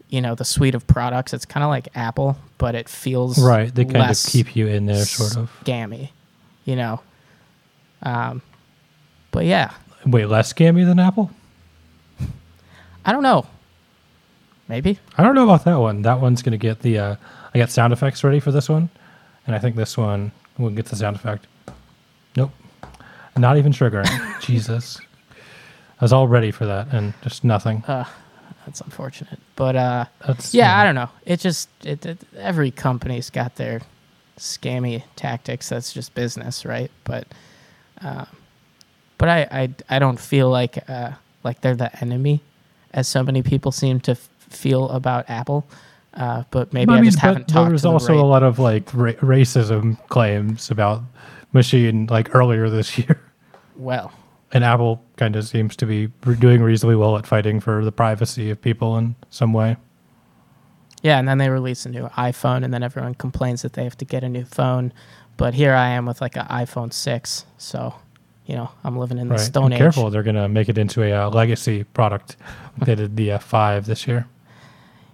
you 0.08 0.20
know 0.20 0.34
the 0.34 0.44
suite 0.44 0.74
of 0.74 0.86
products. 0.86 1.32
It's 1.34 1.44
kind 1.44 1.64
of 1.64 1.70
like 1.70 1.88
Apple, 1.94 2.36
but 2.58 2.74
it 2.74 2.88
feels 2.88 3.38
right. 3.38 3.74
They 3.74 3.84
kind 3.84 4.10
of 4.10 4.18
keep 4.18 4.56
you 4.56 4.66
in 4.66 4.86
there, 4.86 5.04
sort 5.04 5.36
of. 5.36 5.50
scammy, 5.64 6.10
you 6.64 6.76
know. 6.76 7.00
Um, 8.02 8.42
but 9.30 9.44
yeah, 9.44 9.72
Wait, 10.06 10.26
less 10.26 10.52
scammy 10.52 10.86
than 10.86 10.98
Apple? 10.98 11.30
I 13.04 13.12
don't 13.12 13.22
know. 13.22 13.46
Maybe 14.68 14.98
I 15.16 15.22
don't 15.22 15.34
know 15.34 15.44
about 15.44 15.64
that 15.64 15.76
one. 15.76 16.02
That 16.02 16.20
one's 16.20 16.42
going 16.42 16.52
to 16.52 16.58
get 16.58 16.80
the. 16.80 16.98
Uh, 16.98 17.16
I 17.54 17.58
got 17.58 17.70
sound 17.70 17.92
effects 17.92 18.22
ready 18.22 18.38
for 18.40 18.52
this 18.52 18.68
one, 18.68 18.90
and 19.46 19.56
I 19.56 19.58
think 19.58 19.76
this 19.76 19.96
one 19.96 20.32
will 20.58 20.70
get 20.70 20.86
the 20.86 20.96
sound 20.96 21.16
effect. 21.16 21.46
Nope, 22.36 22.50
not 23.36 23.56
even 23.56 23.72
triggering. 23.72 24.40
Jesus, 24.40 25.00
I 26.00 26.04
was 26.04 26.12
all 26.12 26.28
ready 26.28 26.50
for 26.50 26.66
that, 26.66 26.88
and 26.92 27.14
just 27.22 27.44
nothing. 27.44 27.82
That's 28.68 28.82
unfortunate. 28.82 29.38
But 29.56 29.76
uh, 29.76 30.04
That's 30.26 30.52
yeah, 30.52 30.78
I 30.78 30.84
don't 30.84 30.94
know. 30.94 31.08
It 31.24 31.40
just 31.40 31.70
it, 31.82 32.04
it 32.04 32.18
every 32.36 32.70
company's 32.70 33.30
got 33.30 33.56
their 33.56 33.80
scammy 34.38 35.04
tactics. 35.16 35.70
That's 35.70 35.90
just 35.94 36.14
business, 36.14 36.66
right? 36.66 36.90
But 37.04 37.26
um, 38.02 38.26
but 39.16 39.30
I, 39.30 39.40
I 39.50 39.70
I 39.88 39.98
don't 39.98 40.20
feel 40.20 40.50
like 40.50 40.86
uh, 40.88 41.12
like 41.44 41.62
they're 41.62 41.74
the 41.74 41.90
enemy, 42.02 42.42
as 42.92 43.08
so 43.08 43.22
many 43.22 43.42
people 43.42 43.72
seem 43.72 44.00
to 44.00 44.12
f- 44.12 44.28
feel 44.38 44.90
about 44.90 45.30
Apple. 45.30 45.66
Uh, 46.12 46.44
but 46.50 46.74
maybe 46.74 46.92
I, 46.92 46.96
mean, 46.96 47.04
just 47.04 47.20
haven't 47.20 47.48
talked 47.48 47.70
There's 47.70 47.82
to 47.82 47.88
the 47.88 47.92
also 47.92 48.12
right- 48.12 48.20
a 48.20 48.26
lot 48.26 48.42
of 48.42 48.58
like 48.58 48.92
ra- 48.92 49.12
racism 49.22 49.96
claims 50.08 50.70
about 50.70 51.02
machine 51.54 52.06
like 52.10 52.34
earlier 52.34 52.68
this 52.68 52.98
year, 52.98 53.18
well. 53.76 54.12
And 54.52 54.64
Apple 54.64 55.02
kind 55.16 55.36
of 55.36 55.46
seems 55.46 55.76
to 55.76 55.86
be 55.86 56.06
doing 56.38 56.62
reasonably 56.62 56.96
well 56.96 57.16
at 57.16 57.26
fighting 57.26 57.60
for 57.60 57.84
the 57.84 57.92
privacy 57.92 58.50
of 58.50 58.60
people 58.60 58.96
in 58.96 59.14
some 59.30 59.52
way. 59.52 59.76
Yeah, 61.02 61.18
and 61.18 61.28
then 61.28 61.38
they 61.38 61.48
release 61.48 61.86
a 61.86 61.90
new 61.90 62.08
iPhone, 62.16 62.64
and 62.64 62.74
then 62.74 62.82
everyone 62.82 63.14
complains 63.14 63.62
that 63.62 63.74
they 63.74 63.84
have 63.84 63.96
to 63.98 64.04
get 64.04 64.24
a 64.24 64.28
new 64.28 64.44
phone. 64.44 64.92
But 65.36 65.54
here 65.54 65.72
I 65.74 65.90
am 65.90 66.06
with 66.06 66.20
like 66.20 66.36
an 66.36 66.46
iPhone 66.46 66.92
six, 66.92 67.44
so 67.56 67.94
you 68.46 68.56
know 68.56 68.70
I'm 68.82 68.96
living 68.96 69.18
in 69.18 69.28
the 69.28 69.38
Stone 69.38 69.72
Age. 69.72 69.78
Careful, 69.78 70.10
they're 70.10 70.24
going 70.24 70.36
to 70.36 70.48
make 70.48 70.68
it 70.68 70.78
into 70.78 71.02
a 71.02 71.12
uh, 71.12 71.30
legacy 71.30 71.84
product. 71.84 72.36
they 72.78 72.94
did 72.94 73.16
the 73.16 73.32
uh, 73.32 73.38
five 73.38 73.86
this 73.86 74.06
year. 74.06 74.26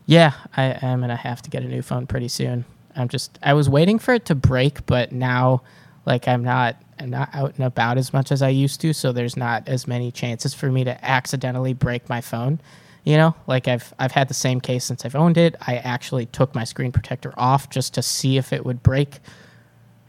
Yeah, 0.06 0.32
I 0.56 0.64
am 0.82 1.00
gonna 1.00 1.16
have 1.16 1.42
to 1.42 1.50
get 1.50 1.62
a 1.62 1.68
new 1.68 1.82
phone 1.82 2.06
pretty 2.06 2.28
soon. 2.28 2.64
I'm 2.94 3.08
just 3.08 3.38
I 3.42 3.54
was 3.54 3.68
waiting 3.68 3.98
for 3.98 4.14
it 4.14 4.26
to 4.26 4.34
break, 4.34 4.84
but 4.86 5.12
now 5.12 5.62
like 6.06 6.28
I'm 6.28 6.44
not 6.44 6.76
I'm 6.99 7.11
not 7.11 7.28
out 7.34 7.54
and 7.56 7.64
about 7.64 7.99
as 7.99 8.12
much 8.12 8.30
as 8.30 8.42
I 8.42 8.50
used 8.50 8.80
to, 8.82 8.92
so 8.92 9.12
there's 9.12 9.37
not 9.37 9.68
as 9.68 9.87
many 9.87 10.11
chances 10.12 10.54
for 10.54 10.70
me 10.70 10.84
to 10.84 11.04
accidentally 11.04 11.73
break 11.73 12.08
my 12.08 12.20
phone. 12.20 12.61
You 13.04 13.16
know, 13.16 13.34
like 13.46 13.68
I've 13.68 13.92
I've 13.99 14.12
had 14.12 14.28
the 14.28 14.34
same 14.34 14.61
case 14.61 14.84
since 14.84 15.04
I've 15.04 15.16
owned 15.16 15.37
it. 15.37 15.56
I 15.66 15.76
actually 15.76 16.26
took 16.26 16.54
my 16.54 16.64
screen 16.64 16.92
protector 16.92 17.34
off 17.37 17.68
just 17.70 17.94
to 17.94 18.02
see 18.02 18.37
if 18.38 18.52
it 18.52 18.64
would 18.64 18.82
break. 18.82 19.18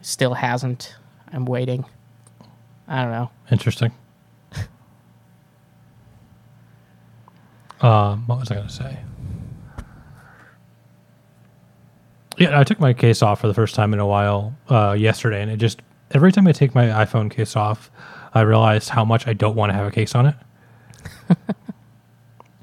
Still 0.02 0.36
hasn't. 0.36 0.96
I'm 1.34 1.46
waiting. 1.46 1.86
I 2.88 3.02
don't 3.02 3.12
know. 3.12 3.32
Interesting. 3.52 3.92
um, 7.82 8.28
what 8.28 8.40
was 8.40 8.52
I 8.52 8.56
going 8.56 8.68
to 8.68 8.74
say? 8.74 9.00
Yeah, 12.38 12.60
I 12.60 12.64
took 12.64 12.80
my 12.80 12.94
case 12.94 13.22
off 13.22 13.42
for 13.42 13.48
the 13.48 13.54
first 13.54 13.76
time 13.76 13.94
in 13.94 14.00
a 14.00 14.06
while 14.06 14.56
uh, 14.70 14.96
yesterday, 14.98 15.42
and 15.42 15.50
it 15.50 15.58
just 15.58 15.82
every 16.16 16.32
time 16.32 16.48
I 16.48 16.54
take 16.54 16.74
my 16.74 16.86
iPhone 16.88 17.30
case 17.30 17.56
off, 17.56 17.92
I 18.34 18.42
realize 18.42 18.90
how 18.90 19.04
much 19.06 19.28
I 19.28 19.34
don't 19.34 19.56
want 19.56 19.70
to 19.72 19.74
have 19.76 19.86
a 19.86 19.92
case 19.92 20.16
on 20.16 20.26
it. 20.28 20.36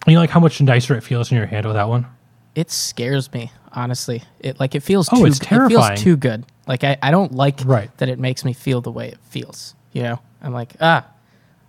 you 0.07 0.15
know, 0.15 0.21
like 0.21 0.31
how 0.31 0.41
much 0.41 0.61
nicer 0.61 0.95
it 0.97 1.03
feels 1.03 1.31
in 1.31 1.37
your 1.37 1.47
hand 1.47 1.67
with 1.67 1.75
that 1.77 1.89
one. 1.89 2.07
It 2.55 2.71
scares 2.71 3.33
me, 3.33 3.53
honestly. 3.73 4.23
It 4.41 4.59
like 4.59 4.75
it 4.75 4.83
feels 4.83 5.09
Oh, 5.13 5.19
too 5.19 5.27
it's 5.27 5.41
it 5.41 5.69
feels 5.69 6.01
too 6.01 6.17
good. 6.17 6.45
Like 6.67 6.83
I, 6.85 6.97
I 7.03 7.11
don't 7.11 7.33
like 7.33 7.61
Right. 7.65 7.97
that 7.99 8.09
it 8.09 8.19
makes 8.19 8.45
me 8.45 8.53
feel 8.53 8.81
the 8.81 8.91
way 8.91 9.09
it 9.09 9.19
feels. 9.31 9.75
You 9.93 10.03
know? 10.03 10.19
I'm 10.43 10.53
like, 10.53 10.75
ah, 10.81 11.07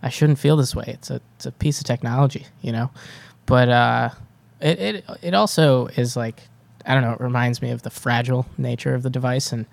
I 0.01 0.09
shouldn't 0.09 0.39
feel 0.39 0.55
this 0.57 0.75
way. 0.75 0.85
It's 0.87 1.09
a 1.11 1.21
it's 1.35 1.45
a 1.45 1.51
piece 1.51 1.79
of 1.79 1.85
technology, 1.85 2.47
you 2.61 2.71
know? 2.71 2.91
But 3.45 3.69
uh 3.69 4.09
it 4.61 4.79
it 4.79 5.05
it 5.21 5.33
also 5.33 5.87
is 5.87 6.15
like 6.15 6.41
I 6.85 6.93
don't 6.93 7.03
know, 7.03 7.13
it 7.13 7.21
reminds 7.21 7.61
me 7.61 7.71
of 7.71 7.83
the 7.83 7.89
fragile 7.89 8.45
nature 8.57 8.93
of 8.95 9.03
the 9.03 9.09
device 9.09 9.51
and 9.53 9.65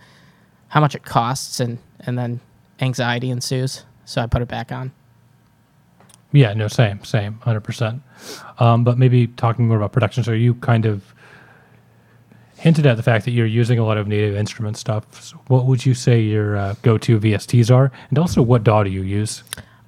how 0.70 0.80
much 0.80 0.94
it 0.94 1.04
costs 1.04 1.60
and 1.60 1.78
and 2.00 2.18
then 2.18 2.40
anxiety 2.80 3.30
ensues. 3.30 3.84
So 4.06 4.20
I 4.22 4.26
put 4.26 4.42
it 4.42 4.48
back 4.48 4.72
on. 4.72 4.90
Yeah, 6.32 6.54
no, 6.54 6.68
same, 6.68 7.04
same, 7.04 7.34
hundred 7.40 7.60
percent. 7.60 8.02
Um, 8.58 8.84
but 8.84 8.96
maybe 8.98 9.26
talking 9.26 9.68
more 9.68 9.76
about 9.76 9.92
production. 9.92 10.24
So 10.24 10.32
you 10.32 10.54
kind 10.54 10.86
of 10.86 11.14
hinted 12.56 12.86
at 12.86 12.96
the 12.96 13.02
fact 13.02 13.24
that 13.24 13.30
you're 13.32 13.46
using 13.46 13.78
a 13.78 13.84
lot 13.84 13.96
of 13.96 14.06
native 14.06 14.36
instrument 14.36 14.76
stuff. 14.76 15.22
So 15.22 15.36
what 15.48 15.64
would 15.66 15.84
you 15.86 15.94
say 15.94 16.20
your 16.20 16.56
uh, 16.56 16.74
go-to 16.82 17.18
VSTs 17.18 17.74
are, 17.74 17.90
and 18.10 18.18
also 18.18 18.42
what 18.42 18.62
DAW 18.64 18.82
do 18.84 18.90
you 18.90 19.02
use? 19.02 19.42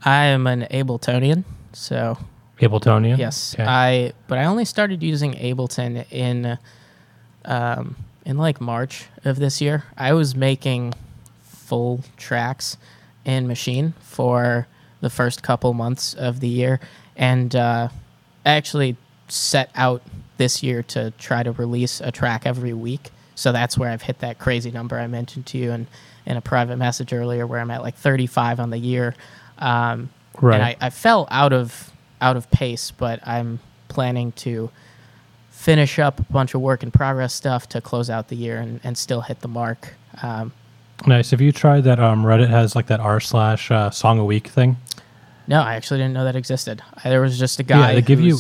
I 0.04 0.24
am 0.24 0.46
an 0.46 0.62
Abletonian, 0.70 1.44
so 1.72 2.18
Abletonian. 2.60 3.18
Yes, 3.18 3.54
Okay. 3.54 3.64
I 3.64 4.12
but 4.26 4.38
I 4.38 4.44
only 4.44 4.64
started 4.64 5.02
using 5.02 5.34
Ableton 5.34 6.04
in 6.10 6.58
um, 7.44 7.96
in 8.24 8.38
like 8.38 8.60
March 8.60 9.06
of 9.24 9.36
this 9.36 9.60
year. 9.60 9.84
I 9.96 10.12
was 10.12 10.34
making 10.34 10.94
full 11.42 12.02
tracks 12.16 12.76
in 13.24 13.46
Machine 13.46 13.94
for 14.00 14.66
the 15.00 15.10
first 15.10 15.42
couple 15.42 15.72
months 15.74 16.14
of 16.14 16.40
the 16.40 16.48
year, 16.48 16.80
and 17.16 17.54
uh, 17.54 17.88
I 18.44 18.50
actually 18.50 18.96
set 19.28 19.70
out 19.74 20.02
this 20.36 20.62
year 20.62 20.82
to 20.82 21.12
try 21.18 21.42
to 21.42 21.52
release 21.52 22.00
a 22.00 22.10
track 22.12 22.46
every 22.46 22.72
week. 22.72 23.10
So 23.34 23.52
that's 23.52 23.78
where 23.78 23.90
I've 23.90 24.02
hit 24.02 24.18
that 24.20 24.38
crazy 24.38 24.70
number 24.70 24.98
I 24.98 25.06
mentioned 25.06 25.46
to 25.46 25.58
you 25.58 25.72
in, 25.72 25.86
in 26.26 26.36
a 26.36 26.40
private 26.40 26.76
message 26.76 27.12
earlier, 27.12 27.46
where 27.46 27.60
I'm 27.60 27.70
at 27.70 27.82
like 27.82 27.96
35 27.96 28.60
on 28.60 28.70
the 28.70 28.78
year. 28.78 29.14
Um, 29.58 30.10
Right. 30.40 30.54
And 30.54 30.64
I, 30.64 30.76
I 30.80 30.90
fell 30.90 31.28
out 31.30 31.52
of 31.52 31.90
out 32.20 32.36
of 32.36 32.50
pace, 32.50 32.90
but 32.92 33.26
I'm 33.26 33.58
planning 33.88 34.32
to 34.32 34.70
finish 35.62 36.00
up 36.00 36.18
a 36.18 36.24
bunch 36.24 36.54
of 36.54 36.60
work 36.60 36.82
in 36.82 36.90
progress 36.90 37.32
stuff 37.32 37.68
to 37.68 37.80
close 37.80 38.10
out 38.10 38.26
the 38.26 38.34
year 38.34 38.58
and, 38.58 38.80
and 38.82 38.98
still 38.98 39.20
hit 39.20 39.40
the 39.40 39.48
mark. 39.48 39.94
Um, 40.20 40.52
Nice. 41.06 41.30
Have 41.30 41.40
you 41.40 41.52
tried 41.52 41.84
that? 41.84 41.98
Um, 42.00 42.24
Reddit 42.24 42.48
has 42.48 42.74
like 42.76 42.86
that 42.86 42.98
r 43.00 43.20
slash 43.20 43.70
uh, 43.70 43.90
song 43.90 44.18
a 44.18 44.24
week 44.24 44.48
thing. 44.48 44.76
no, 45.46 45.60
I 45.60 45.74
actually 45.74 45.98
didn't 45.98 46.14
know 46.14 46.24
that 46.24 46.36
existed. 46.36 46.82
I, 47.04 47.08
there 47.10 47.20
was 47.20 47.38
just 47.38 47.60
a 47.60 47.62
guy 47.62 47.94
they 47.94 48.02
give 48.02 48.20
you- 48.20 48.38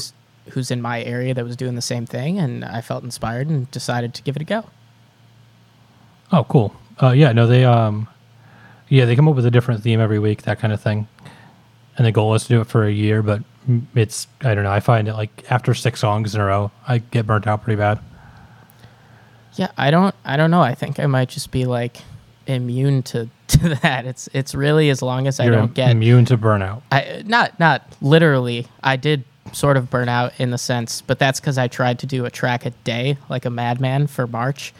who's, 0.50 0.70
in 0.70 0.82
my 0.82 1.02
area 1.02 1.32
that 1.34 1.44
was 1.44 1.56
doing 1.56 1.76
the 1.76 1.82
same 1.82 2.06
thing, 2.06 2.38
and 2.38 2.64
I 2.64 2.80
felt 2.80 3.04
inspired 3.04 3.48
and 3.48 3.70
decided 3.70 4.14
to 4.14 4.22
give 4.22 4.34
it 4.36 4.42
a 4.42 4.44
go. 4.44 4.64
Oh, 6.32 6.44
cool. 6.44 6.74
Uh, 7.00 7.10
yeah, 7.10 7.32
no, 7.32 7.46
they 7.46 7.64
um, 7.64 8.08
yeah, 8.88 9.04
they 9.04 9.14
come 9.16 9.28
up 9.28 9.36
with 9.36 9.46
a 9.46 9.50
different 9.50 9.82
theme 9.82 10.00
every 10.00 10.18
week, 10.18 10.42
that 10.42 10.58
kind 10.58 10.72
of 10.72 10.80
thing. 10.80 11.06
And 11.96 12.06
the 12.06 12.12
goal 12.12 12.34
is 12.34 12.42
to 12.44 12.48
do 12.48 12.60
it 12.60 12.66
for 12.66 12.84
a 12.84 12.92
year, 12.92 13.22
but 13.22 13.42
it's 13.94 14.26
I 14.40 14.54
don't 14.54 14.64
know. 14.64 14.72
I 14.72 14.80
find 14.80 15.08
it 15.08 15.14
like 15.14 15.44
after 15.50 15.74
six 15.74 16.00
songs 16.00 16.34
in 16.34 16.40
a 16.40 16.44
row, 16.44 16.70
I 16.86 16.98
get 16.98 17.26
burnt 17.26 17.46
out 17.46 17.62
pretty 17.62 17.76
bad. 17.76 17.98
Yeah, 19.54 19.70
I 19.76 19.90
don't 19.90 20.14
I 20.24 20.36
don't 20.36 20.50
know. 20.50 20.62
I 20.62 20.74
think 20.74 20.98
I 20.98 21.06
might 21.06 21.28
just 21.28 21.50
be 21.50 21.64
like 21.64 21.98
immune 22.46 23.02
to, 23.04 23.28
to 23.48 23.74
that. 23.82 24.06
It's 24.06 24.28
it's 24.32 24.54
really 24.54 24.90
as 24.90 25.02
long 25.02 25.26
as 25.26 25.40
I 25.40 25.44
You're 25.44 25.54
don't 25.54 25.74
get 25.74 25.90
immune 25.90 26.24
to 26.26 26.38
burnout. 26.38 26.82
I 26.90 27.22
not 27.24 27.58
not 27.58 27.82
literally. 28.00 28.66
I 28.82 28.96
did 28.96 29.24
sort 29.52 29.76
of 29.76 29.90
burn 29.90 30.08
out 30.08 30.38
in 30.40 30.50
the 30.50 30.58
sense, 30.58 31.02
but 31.02 31.18
that's 31.18 31.40
because 31.40 31.58
I 31.58 31.68
tried 31.68 31.98
to 32.00 32.06
do 32.06 32.24
a 32.24 32.30
track 32.30 32.64
a 32.64 32.70
day 32.70 33.18
like 33.28 33.44
a 33.44 33.50
madman 33.50 34.06
for 34.06 34.26
March. 34.26 34.72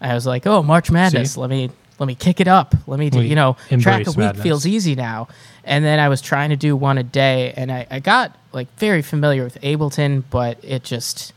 I 0.00 0.14
was 0.14 0.26
like, 0.26 0.46
oh, 0.46 0.62
March 0.62 0.90
Madness. 0.90 1.34
See? 1.34 1.40
Let 1.40 1.50
me 1.50 1.70
let 1.98 2.06
me 2.06 2.14
kick 2.14 2.40
it 2.40 2.48
up. 2.48 2.74
Let 2.86 2.98
me 2.98 3.10
do 3.10 3.18
We 3.18 3.28
you 3.28 3.34
know 3.34 3.56
track 3.80 4.06
a 4.06 4.10
week 4.10 4.18
madness. 4.18 4.42
feels 4.42 4.66
easy 4.66 4.94
now. 4.94 5.28
And 5.64 5.84
then 5.84 5.98
I 5.98 6.08
was 6.08 6.20
trying 6.20 6.50
to 6.50 6.56
do 6.56 6.76
one 6.76 6.96
a 6.98 7.02
day, 7.02 7.52
and 7.56 7.72
I, 7.72 7.86
I 7.90 8.00
got 8.00 8.36
like 8.52 8.72
very 8.78 9.02
familiar 9.02 9.42
with 9.42 9.60
Ableton, 9.62 10.22
but 10.30 10.62
it 10.62 10.84
just 10.84 11.32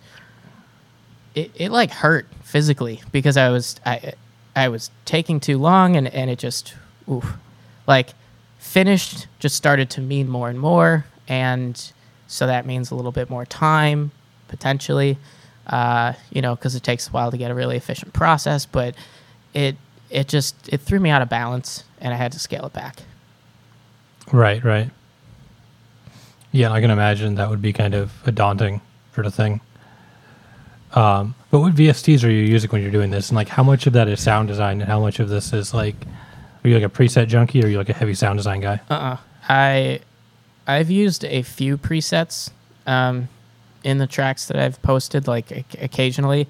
it, 1.35 1.51
it 1.55 1.71
like 1.71 1.91
hurt 1.91 2.27
physically 2.43 3.01
because 3.11 3.37
I 3.37 3.49
was 3.49 3.79
I 3.85 4.13
I 4.55 4.67
was 4.69 4.91
taking 5.05 5.39
too 5.39 5.57
long 5.57 5.95
and 5.95 6.07
and 6.07 6.29
it 6.29 6.39
just 6.39 6.75
oof 7.09 7.33
like 7.87 8.09
finished 8.57 9.27
just 9.39 9.55
started 9.55 9.89
to 9.91 10.01
mean 10.01 10.27
more 10.27 10.49
and 10.49 10.59
more 10.59 11.05
and 11.27 11.91
so 12.27 12.45
that 12.47 12.65
means 12.65 12.91
a 12.91 12.95
little 12.95 13.11
bit 13.11 13.29
more 13.29 13.45
time 13.45 14.11
potentially 14.47 15.17
uh, 15.67 16.13
you 16.31 16.41
know 16.41 16.55
because 16.55 16.75
it 16.75 16.83
takes 16.83 17.07
a 17.07 17.11
while 17.11 17.31
to 17.31 17.37
get 17.37 17.51
a 17.51 17.53
really 17.55 17.77
efficient 17.77 18.11
process 18.13 18.65
but 18.65 18.95
it 19.53 19.75
it 20.09 20.27
just 20.27 20.55
it 20.69 20.81
threw 20.81 20.99
me 20.99 21.09
out 21.09 21.21
of 21.21 21.29
balance 21.29 21.83
and 22.01 22.13
I 22.13 22.17
had 22.17 22.31
to 22.31 22.39
scale 22.39 22.65
it 22.65 22.73
back 22.73 22.97
Right, 24.31 24.63
right. 24.63 24.89
Yeah, 26.51 26.71
I 26.71 26.81
can 26.81 26.91
imagine 26.91 27.35
that 27.35 27.49
would 27.49 27.61
be 27.61 27.73
kind 27.73 27.93
of 27.93 28.11
a 28.25 28.31
daunting 28.31 28.81
sort 29.13 29.27
of 29.27 29.33
thing. 29.33 29.61
Um, 30.93 31.35
but 31.51 31.59
what 31.59 31.75
VSTs 31.75 32.23
are 32.23 32.29
you 32.29 32.43
using 32.43 32.69
when 32.71 32.81
you're 32.81 32.91
doing 32.91 33.11
this? 33.11 33.29
And 33.29 33.35
like, 33.35 33.47
how 33.47 33.63
much 33.63 33.85
of 33.87 33.93
that 33.93 34.07
is 34.07 34.19
sound 34.19 34.47
design, 34.47 34.81
and 34.81 34.89
how 34.89 34.99
much 34.99 35.19
of 35.19 35.29
this 35.29 35.53
is 35.53 35.73
like, 35.73 35.95
are 36.63 36.67
you 36.67 36.79
like 36.79 36.83
a 36.83 36.89
preset 36.89 37.27
junkie, 37.27 37.61
or 37.61 37.67
are 37.67 37.69
you 37.69 37.77
like 37.77 37.89
a 37.89 37.93
heavy 37.93 38.15
sound 38.15 38.37
design 38.39 38.61
guy? 38.61 38.81
Uh-uh. 38.89 39.17
I 39.47 40.01
I've 40.67 40.89
used 40.89 41.23
a 41.25 41.43
few 41.43 41.77
presets 41.77 42.51
um, 42.87 43.29
in 43.83 43.99
the 43.99 44.07
tracks 44.07 44.47
that 44.47 44.57
I've 44.57 44.81
posted, 44.81 45.27
like 45.27 45.75
occasionally. 45.79 46.47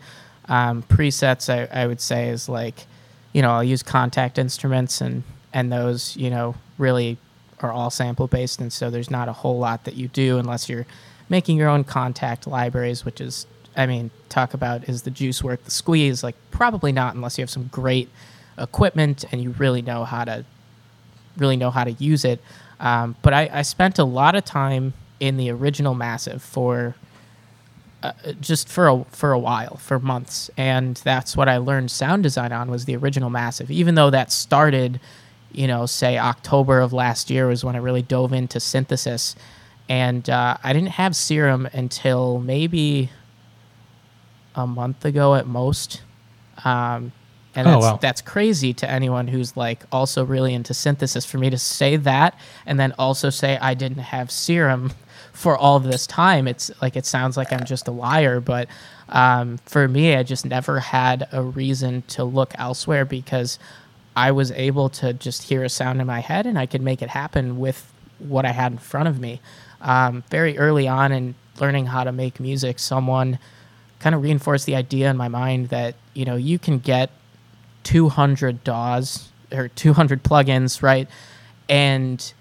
Um, 0.48 0.84
presets, 0.84 1.50
I, 1.50 1.68
I 1.84 1.86
would 1.86 2.02
say, 2.02 2.30
is 2.30 2.50
like, 2.50 2.86
you 3.34 3.42
know, 3.42 3.52
I'll 3.52 3.64
use 3.64 3.84
Kontakt 3.84 4.38
instruments, 4.38 5.02
and 5.02 5.24
and 5.54 5.72
those, 5.72 6.16
you 6.18 6.30
know, 6.30 6.56
really 6.78 7.18
are 7.60 7.72
all 7.72 7.90
sample 7.90 8.28
based, 8.28 8.62
and 8.62 8.72
so 8.72 8.90
there's 8.90 9.12
not 9.12 9.28
a 9.28 9.34
whole 9.34 9.60
lot 9.60 9.84
that 9.86 9.96
you 9.96 10.08
do 10.08 10.38
unless 10.38 10.70
you're 10.70 10.86
making 11.30 11.58
your 11.58 11.70
own 11.70 11.84
Kontakt 11.84 12.48
libraries, 12.48 13.06
which 13.06 13.22
is, 13.22 13.46
I 13.78 13.86
mean, 13.86 14.10
talk 14.30 14.54
about 14.54 14.90
is 14.90 15.04
the 15.04 15.12
juice 15.12 15.44
worth 15.44 15.64
the 15.66 15.72
squeeze? 15.72 16.24
Like, 16.24 16.36
probably 16.52 16.92
not 16.92 17.16
unless 17.16 17.38
you 17.38 17.44
have 17.44 17.50
some 17.50 17.68
great 17.68 18.10
equipment 18.58 19.26
and 19.32 19.42
you 19.42 19.52
really 19.52 19.82
know 19.82 20.06
how 20.06 20.26
to 20.26 20.46
really 21.38 21.56
know 21.56 21.72
how 21.72 21.84
to 21.84 21.92
use 21.92 22.26
it. 22.26 22.42
Um, 22.80 23.16
but 23.22 23.34
I, 23.34 23.50
I 23.52 23.62
spent 23.62 24.00
a 24.00 24.04
lot 24.04 24.36
of 24.36 24.46
time 24.46 24.94
in 25.20 25.38
the 25.38 25.52
original 25.52 25.94
Massive 25.94 26.42
for 26.42 26.96
uh, 28.04 28.14
just 28.40 28.70
for 28.70 28.88
a 28.88 29.04
for 29.12 29.32
a 29.32 29.40
while, 29.40 29.78
for 29.78 30.00
months, 30.00 30.50
and 30.58 30.96
that's 30.98 31.36
what 31.36 31.50
I 31.50 31.58
learned 31.58 31.92
sound 31.92 32.24
design 32.24 32.52
on 32.52 32.72
was 32.72 32.86
the 32.86 32.96
original 32.96 33.30
Massive. 33.30 33.70
Even 33.72 33.96
though 33.96 34.10
that 34.10 34.32
started, 34.32 35.00
you 35.52 35.68
know, 35.68 35.86
say 35.86 36.18
October 36.18 36.80
of 36.80 36.94
last 36.94 37.30
year 37.30 37.48
was 37.48 37.64
when 37.64 37.76
I 37.76 37.80
really 37.80 38.02
dove 38.02 38.32
into 38.34 38.60
synthesis, 38.60 39.36
and 39.90 40.30
uh, 40.30 40.58
I 40.64 40.72
didn't 40.74 40.90
have 40.92 41.16
Serum 41.16 41.68
until 41.74 42.40
maybe 42.40 43.10
a 44.56 44.66
month 44.68 45.06
ago 45.06 45.36
at 45.36 45.48
most. 45.48 46.02
Um, 46.64 47.12
and 47.56 47.68
Oh, 47.68 47.72
that's, 47.72 47.84
wow. 47.84 48.00
that's 48.02 48.22
crazy 48.22 48.74
to 48.76 48.90
anyone 48.90 49.28
who's 49.28 49.58
like 49.58 49.84
also 49.92 50.24
really 50.24 50.54
into 50.54 50.74
synthesis 50.74 51.26
for 51.26 51.38
me 51.40 51.50
to 51.50 51.58
say 51.58 51.96
that 51.98 52.38
and 52.66 52.80
then 52.80 52.94
also 53.00 53.30
say 53.30 53.58
I 53.60 53.74
didn't 53.74 53.98
have 54.00 54.30
serum 54.30 54.92
for 55.40 55.58
all 55.58 55.80
this 55.80 56.06
time. 56.06 56.50
It's 56.50 56.70
like 56.82 56.98
it 56.98 57.06
sounds 57.06 57.38
like 57.38 57.54
I'm 57.54 57.64
just 57.64 57.88
a 57.88 57.92
liar, 57.92 58.42
but 58.42 58.68
um, 59.08 59.58
for 59.66 59.88
me, 59.88 60.14
I 60.14 60.24
just 60.24 60.46
never 60.46 60.82
had 60.82 61.30
a 61.32 61.42
reason 61.42 62.04
to 62.10 62.26
look 62.26 62.52
elsewhere 62.56 63.06
because 63.06 63.58
I 64.18 64.32
was 64.32 64.52
able 64.52 64.90
to 64.90 65.14
just 65.14 65.44
hear 65.44 65.64
a 65.64 65.70
sound 65.70 66.02
in 66.02 66.08
my 66.08 66.20
head 66.20 66.46
and 66.46 66.60
I 66.60 66.66
could 66.66 66.82
make 66.82 67.02
it 67.02 67.08
happen 67.08 67.58
with 67.58 67.90
what 68.20 68.44
I 68.44 68.52
had 68.52 68.74
in 68.74 68.80
front 68.80 69.08
of 69.08 69.22
me. 69.22 69.40
Um, 69.80 70.26
very 70.30 70.58
early 70.58 70.90
on 70.90 71.14
in 71.14 71.36
learning 71.62 71.86
how 71.86 72.04
to 72.04 72.12
make 72.12 72.42
music, 72.42 72.78
someone 72.78 73.40
kind 74.00 74.14
of 74.14 74.22
reinforced 74.22 74.66
the 74.66 74.76
idea 74.76 75.10
in 75.10 75.16
my 75.16 75.30
mind 75.30 75.70
that 75.70 75.96
you 76.14 76.26
know 76.26 76.36
you 76.36 76.60
can 76.60 76.80
get 76.80 77.12
200 77.84 78.66
DAWs 78.66 79.30
or 79.54 79.70
200 79.70 80.22
plugins, 80.22 80.84
right? 80.84 81.08
And 81.70 82.34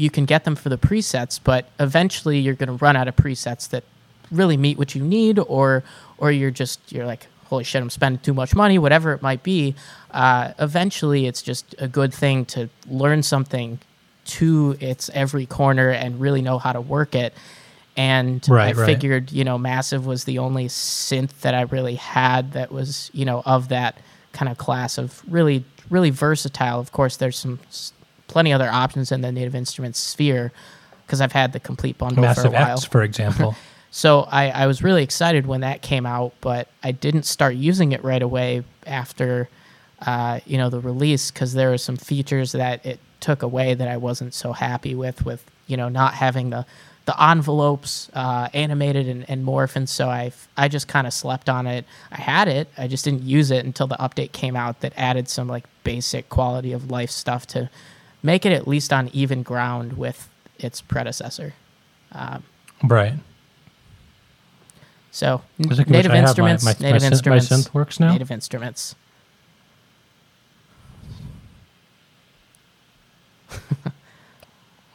you 0.00 0.10
can 0.10 0.24
get 0.24 0.44
them 0.44 0.56
for 0.56 0.70
the 0.70 0.78
presets, 0.78 1.38
but 1.42 1.68
eventually 1.78 2.38
you're 2.38 2.54
going 2.54 2.68
to 2.68 2.84
run 2.84 2.96
out 2.96 3.06
of 3.06 3.14
presets 3.16 3.68
that 3.68 3.84
really 4.32 4.56
meet 4.56 4.78
what 4.78 4.94
you 4.94 5.04
need, 5.04 5.38
or 5.38 5.82
or 6.18 6.32
you're 6.32 6.50
just 6.50 6.80
you're 6.90 7.06
like, 7.06 7.26
holy 7.44 7.64
shit, 7.64 7.82
I'm 7.82 7.90
spending 7.90 8.20
too 8.20 8.34
much 8.34 8.54
money, 8.54 8.78
whatever 8.78 9.12
it 9.12 9.22
might 9.22 9.42
be. 9.42 9.74
Uh, 10.10 10.52
eventually, 10.58 11.26
it's 11.26 11.42
just 11.42 11.74
a 11.78 11.88
good 11.88 12.14
thing 12.14 12.44
to 12.46 12.68
learn 12.88 13.22
something 13.22 13.78
to 14.24 14.76
its 14.80 15.10
every 15.12 15.46
corner 15.46 15.90
and 15.90 16.20
really 16.20 16.42
know 16.42 16.58
how 16.58 16.72
to 16.72 16.80
work 16.80 17.14
it. 17.14 17.34
and 17.96 18.46
Right, 18.48 18.74
I 18.74 18.78
right. 18.78 18.86
figured 18.86 19.32
you 19.32 19.44
know 19.44 19.58
Massive 19.58 20.06
was 20.06 20.24
the 20.24 20.38
only 20.38 20.66
synth 20.68 21.40
that 21.40 21.54
I 21.54 21.62
really 21.62 21.96
had 21.96 22.52
that 22.52 22.72
was 22.72 23.10
you 23.12 23.24
know 23.24 23.42
of 23.44 23.68
that 23.68 23.98
kind 24.32 24.48
of 24.48 24.56
class 24.56 24.96
of 24.96 25.22
really 25.28 25.64
really 25.90 26.10
versatile. 26.10 26.80
Of 26.80 26.92
course, 26.92 27.16
there's 27.16 27.36
some 27.36 27.58
plenty 28.30 28.52
other 28.52 28.68
options 28.68 29.12
in 29.12 29.20
the 29.20 29.32
Native 29.32 29.54
Instruments 29.54 29.98
sphere 29.98 30.52
because 31.06 31.20
I've 31.20 31.32
had 31.32 31.52
the 31.52 31.60
complete 31.60 31.98
bundle 31.98 32.22
Massive 32.22 32.44
for 32.44 32.48
a 32.48 32.52
while. 32.52 32.76
X, 32.76 32.84
for 32.84 33.02
example. 33.02 33.54
So 33.92 34.20
I, 34.30 34.50
I 34.50 34.66
was 34.68 34.84
really 34.84 35.02
excited 35.02 35.46
when 35.46 35.62
that 35.62 35.82
came 35.82 36.06
out, 36.06 36.32
but 36.40 36.68
I 36.80 36.92
didn't 36.92 37.24
start 37.24 37.56
using 37.56 37.90
it 37.90 38.04
right 38.04 38.22
away 38.22 38.62
after, 38.86 39.48
uh, 40.06 40.38
you 40.46 40.58
know, 40.58 40.70
the 40.70 40.78
release 40.78 41.32
because 41.32 41.54
there 41.54 41.70
were 41.70 41.78
some 41.78 41.96
features 41.96 42.52
that 42.52 42.86
it 42.86 43.00
took 43.18 43.42
away 43.42 43.74
that 43.74 43.88
I 43.88 43.96
wasn't 43.96 44.32
so 44.32 44.52
happy 44.52 44.94
with, 44.94 45.24
with 45.24 45.44
you 45.66 45.76
know 45.76 45.88
not 45.88 46.14
having 46.14 46.50
the 46.50 46.66
the 47.06 47.22
envelopes 47.22 48.10
uh, 48.12 48.48
animated 48.52 49.08
and, 49.08 49.28
and 49.28 49.44
morph, 49.44 49.74
and 49.76 49.88
so 49.88 50.08
I 50.08 50.32
I 50.56 50.68
just 50.68 50.88
kind 50.88 51.06
of 51.06 51.12
slept 51.12 51.48
on 51.48 51.66
it. 51.66 51.84
I 52.10 52.20
had 52.20 52.48
it, 52.48 52.68
I 52.76 52.88
just 52.88 53.04
didn't 53.04 53.22
use 53.22 53.50
it 53.50 53.64
until 53.64 53.86
the 53.86 53.96
update 53.96 54.32
came 54.32 54.56
out 54.56 54.80
that 54.80 54.92
added 54.96 55.28
some 55.28 55.48
like 55.48 55.64
basic 55.84 56.28
quality 56.28 56.72
of 56.72 56.90
life 56.90 57.10
stuff 57.10 57.46
to 57.48 57.70
make 58.22 58.44
it 58.46 58.52
at 58.52 58.66
least 58.68 58.92
on 58.92 59.08
even 59.12 59.42
ground 59.42 59.94
with 59.94 60.28
its 60.58 60.80
predecessor. 60.80 61.54
Um, 62.12 62.42
right. 62.84 63.14
So 65.10 65.42
n- 65.58 65.70
Is 65.70 65.78
it- 65.78 65.86
which 65.86 65.88
native 65.92 66.12
I 66.12 66.16
have 66.16 66.24
my- 66.24 66.28
instruments, 66.28 66.64
my- 66.64 66.74
my 66.80 66.90
native 66.90 67.02
my 67.02 67.06
instruments, 67.08 67.48
synth 67.48 67.74
works 67.74 67.98
now? 68.00 68.12
Native 68.12 68.30
instruments. 68.30 68.94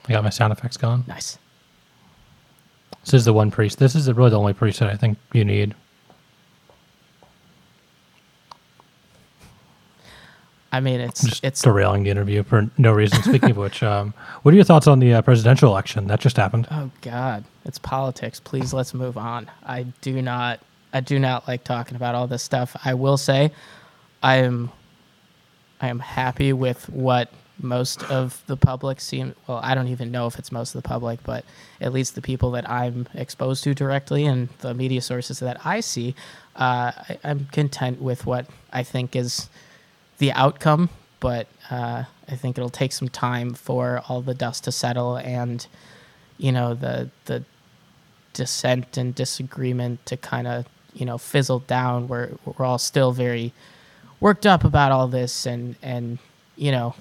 I 0.08 0.12
got 0.13 0.24
my 0.24 0.29
sound 0.29 0.53
effects 0.53 0.77
going. 0.77 1.03
Nice. 1.08 1.38
This 3.03 3.13
is 3.13 3.25
the 3.25 3.34
one 3.34 3.51
priest. 3.51 3.77
This 3.79 3.96
is 3.96 4.12
really 4.12 4.29
the 4.32 4.39
only 4.39 4.53
preset 4.53 4.89
I 4.89 4.96
think 4.96 5.17
you 5.34 5.46
need. 5.46 5.75
I 10.75 10.82
mean, 10.82 11.00
it's 11.00 11.24
Just 11.24 11.44
it's 11.44 11.62
derailing 11.62 12.03
the 12.03 12.10
interview 12.10 12.44
for 12.44 12.70
no 12.77 12.91
reason. 12.91 13.24
Speaking 13.24 13.51
of 13.51 13.58
which, 13.58 13.82
um, 13.82 14.13
what 14.41 14.53
are 14.53 14.55
your 14.55 14.65
thoughts 14.65 14.88
on 14.88 15.00
the 15.00 15.13
uh, 15.13 15.22
presidential 15.22 15.70
election 15.70 16.08
that 16.08 16.20
just 16.20 16.36
happened? 16.36 16.67
oh 16.70 16.91
god, 17.01 17.46
it's 17.63 17.79
politics. 17.79 18.41
Please 18.41 18.74
let's 18.74 18.94
move 18.94 19.17
on. 19.17 19.50
I 19.63 19.84
do 20.01 20.22
not 20.22 20.60
I 20.91 21.00
do 21.00 21.17
not 21.17 21.48
like 21.48 21.63
talking 21.63 21.96
about 21.96 22.13
all 22.13 22.27
this 22.27 22.44
stuff. 22.44 22.75
I 22.84 22.94
will 22.94 23.15
say, 23.15 23.53
I 24.22 24.36
am 24.38 24.70
I 25.79 25.88
am 25.88 26.00
happy 26.00 26.51
with 26.51 26.89
what 26.89 27.32
most 27.58 28.03
of 28.12 28.44
the 28.48 28.58
public 28.58 29.00
seem. 29.00 29.34
Well, 29.48 29.62
I 29.63 29.75
don't 29.75 29.88
even 29.88 30.12
know 30.12 30.27
if 30.27 30.38
it's 30.38 30.51
most 30.51 30.75
of 30.75 30.84
the 30.84 30.89
public, 30.89 31.24
but 31.24 31.46
at 31.79 31.94
least 31.94 32.15
the 32.15 32.22
people 32.22 32.51
that 32.51 32.70
I'm 32.70 33.08
exposed 33.13 33.63
to 33.63 33.74
directly 33.74 34.25
and 34.25 34.50
the 34.60 34.74
media 34.74 35.00
sources 35.00 35.39
that 35.39 35.65
I 35.65 35.79
see, 35.79 36.15
uh, 36.58 36.91
I, 36.98 37.17
I'm 37.24 37.46
content 37.53 38.01
with 38.01 38.25
what 38.25 38.48
I 38.74 38.84
think 38.84 39.15
is 39.15 39.50
the 40.18 40.32
outcome. 40.34 40.90
But 41.20 41.48
uh, 41.72 42.04
I 42.30 42.36
think 42.36 42.58
it'll 42.58 42.70
take 42.70 42.92
some 42.92 43.10
time 43.10 43.54
for 43.54 44.02
all 44.08 44.22
the 44.22 44.34
dust 44.34 44.66
to 44.66 44.72
settle 44.72 45.18
and 45.18 45.66
you 46.38 46.52
know 46.52 46.74
the 46.74 47.10
the 47.26 47.44
dissent 48.34 48.98
and 48.98 49.16
disagreement 49.16 50.06
to 50.06 50.18
kind 50.18 50.48
of 50.48 50.66
you 50.94 51.06
know 51.06 51.18
fizzle 51.18 51.60
down. 51.60 52.08
We're 52.08 52.32
we're 52.46 52.66
all 52.66 52.78
still 52.78 53.12
very 53.12 53.54
worked 54.20 54.46
up 54.46 54.64
about 54.64 54.92
all 54.92 55.08
this, 55.08 55.46
and 55.46 55.76
and 55.82 56.20
you 56.56 56.72
know, 56.72 56.96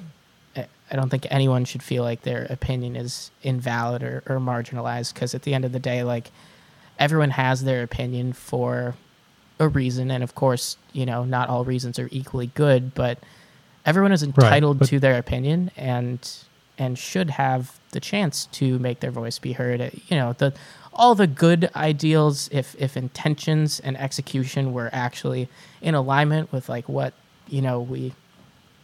I- 0.57 0.67
don't 0.97 1.11
think 1.11 1.27
anyone 1.31 1.65
should 1.65 1.83
feel 1.83 2.03
like 2.05 2.23
their 2.23 2.47
opinion 2.51 2.95
is 2.97 3.31
invalid 3.43 4.03
or, 4.03 4.23
or 4.27 4.37
marginalized 4.39 5.15
because 5.15 5.35
at 5.35 5.43
the 5.43 5.55
end 5.55 5.65
of 5.65 5.73
the 5.73 5.79
day, 5.81 6.05
like 6.05 6.31
everyone 6.99 7.31
has 7.31 7.65
their 7.65 7.83
opinion 7.83 8.33
for 8.33 8.95
a 9.59 9.69
reason, 9.69 10.11
and 10.11 10.23
of 10.23 10.35
course, 10.35 10.77
you 10.93 11.07
know, 11.07 11.25
not 11.25 11.49
all 11.49 11.65
reasons 11.65 11.99
are 11.99 12.09
equally 12.11 12.49
good, 12.49 12.95
but 12.95 13.19
everyone 13.87 14.13
is 14.13 14.23
entitled 14.23 14.79
but- 14.81 14.89
to 14.89 14.99
their 15.01 15.19
opinion 15.19 15.71
and 15.77 16.29
and 16.77 16.99
should 16.99 17.31
have 17.31 17.79
the 17.93 18.01
chance 18.01 18.47
to 18.47 18.81
make 18.81 18.99
their 18.99 19.13
voice 19.13 19.39
be 19.39 19.53
heard. 19.53 19.81
Uh, 19.81 19.91
You 20.09 20.17
know, 20.17 20.33
the 20.33 20.53
all 20.93 21.15
the 21.15 21.27
good 21.29 21.71
ideals, 21.77 22.49
if 22.53 22.75
if 22.79 22.97
intentions 22.97 23.79
and 23.81 23.97
execution 23.97 24.73
were 24.73 24.91
actually 24.93 25.49
in 25.81 25.95
alignment 25.95 26.53
with 26.53 26.69
like 26.69 26.89
what 26.89 27.15
you 27.49 27.63
know 27.63 27.81
we 27.81 28.13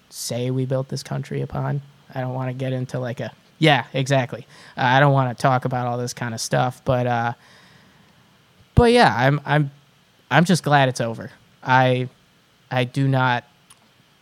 say 0.09 0.51
we 0.51 0.67
built 0.67 0.89
this 0.89 1.03
country 1.03 1.41
upon. 1.41 1.83
I 2.15 2.21
don't 2.21 2.35
want 2.35 2.49
to 2.51 2.55
get 2.55 2.73
into 2.73 2.99
like 3.01 3.19
a 3.21 3.33
yeah, 3.59 3.85
exactly. 3.93 4.47
Uh, 4.77 4.83
I 4.83 5.01
don't 5.01 5.13
want 5.13 5.37
to 5.37 5.41
talk 5.43 5.65
about 5.65 5.87
all 5.89 5.99
this 5.99 6.15
kind 6.15 6.33
of 6.35 6.41
stuff, 6.41 6.81
but 6.85 7.07
uh, 7.09 7.33
but 8.75 8.93
yeah, 8.93 9.13
I'm 9.17 9.41
I'm 9.45 9.71
I'm 10.31 10.45
just 10.45 10.63
glad 10.63 10.89
it's 10.89 11.01
over. 11.01 11.31
I 11.63 12.09
I 12.71 12.85
do 12.85 13.09
not 13.09 13.45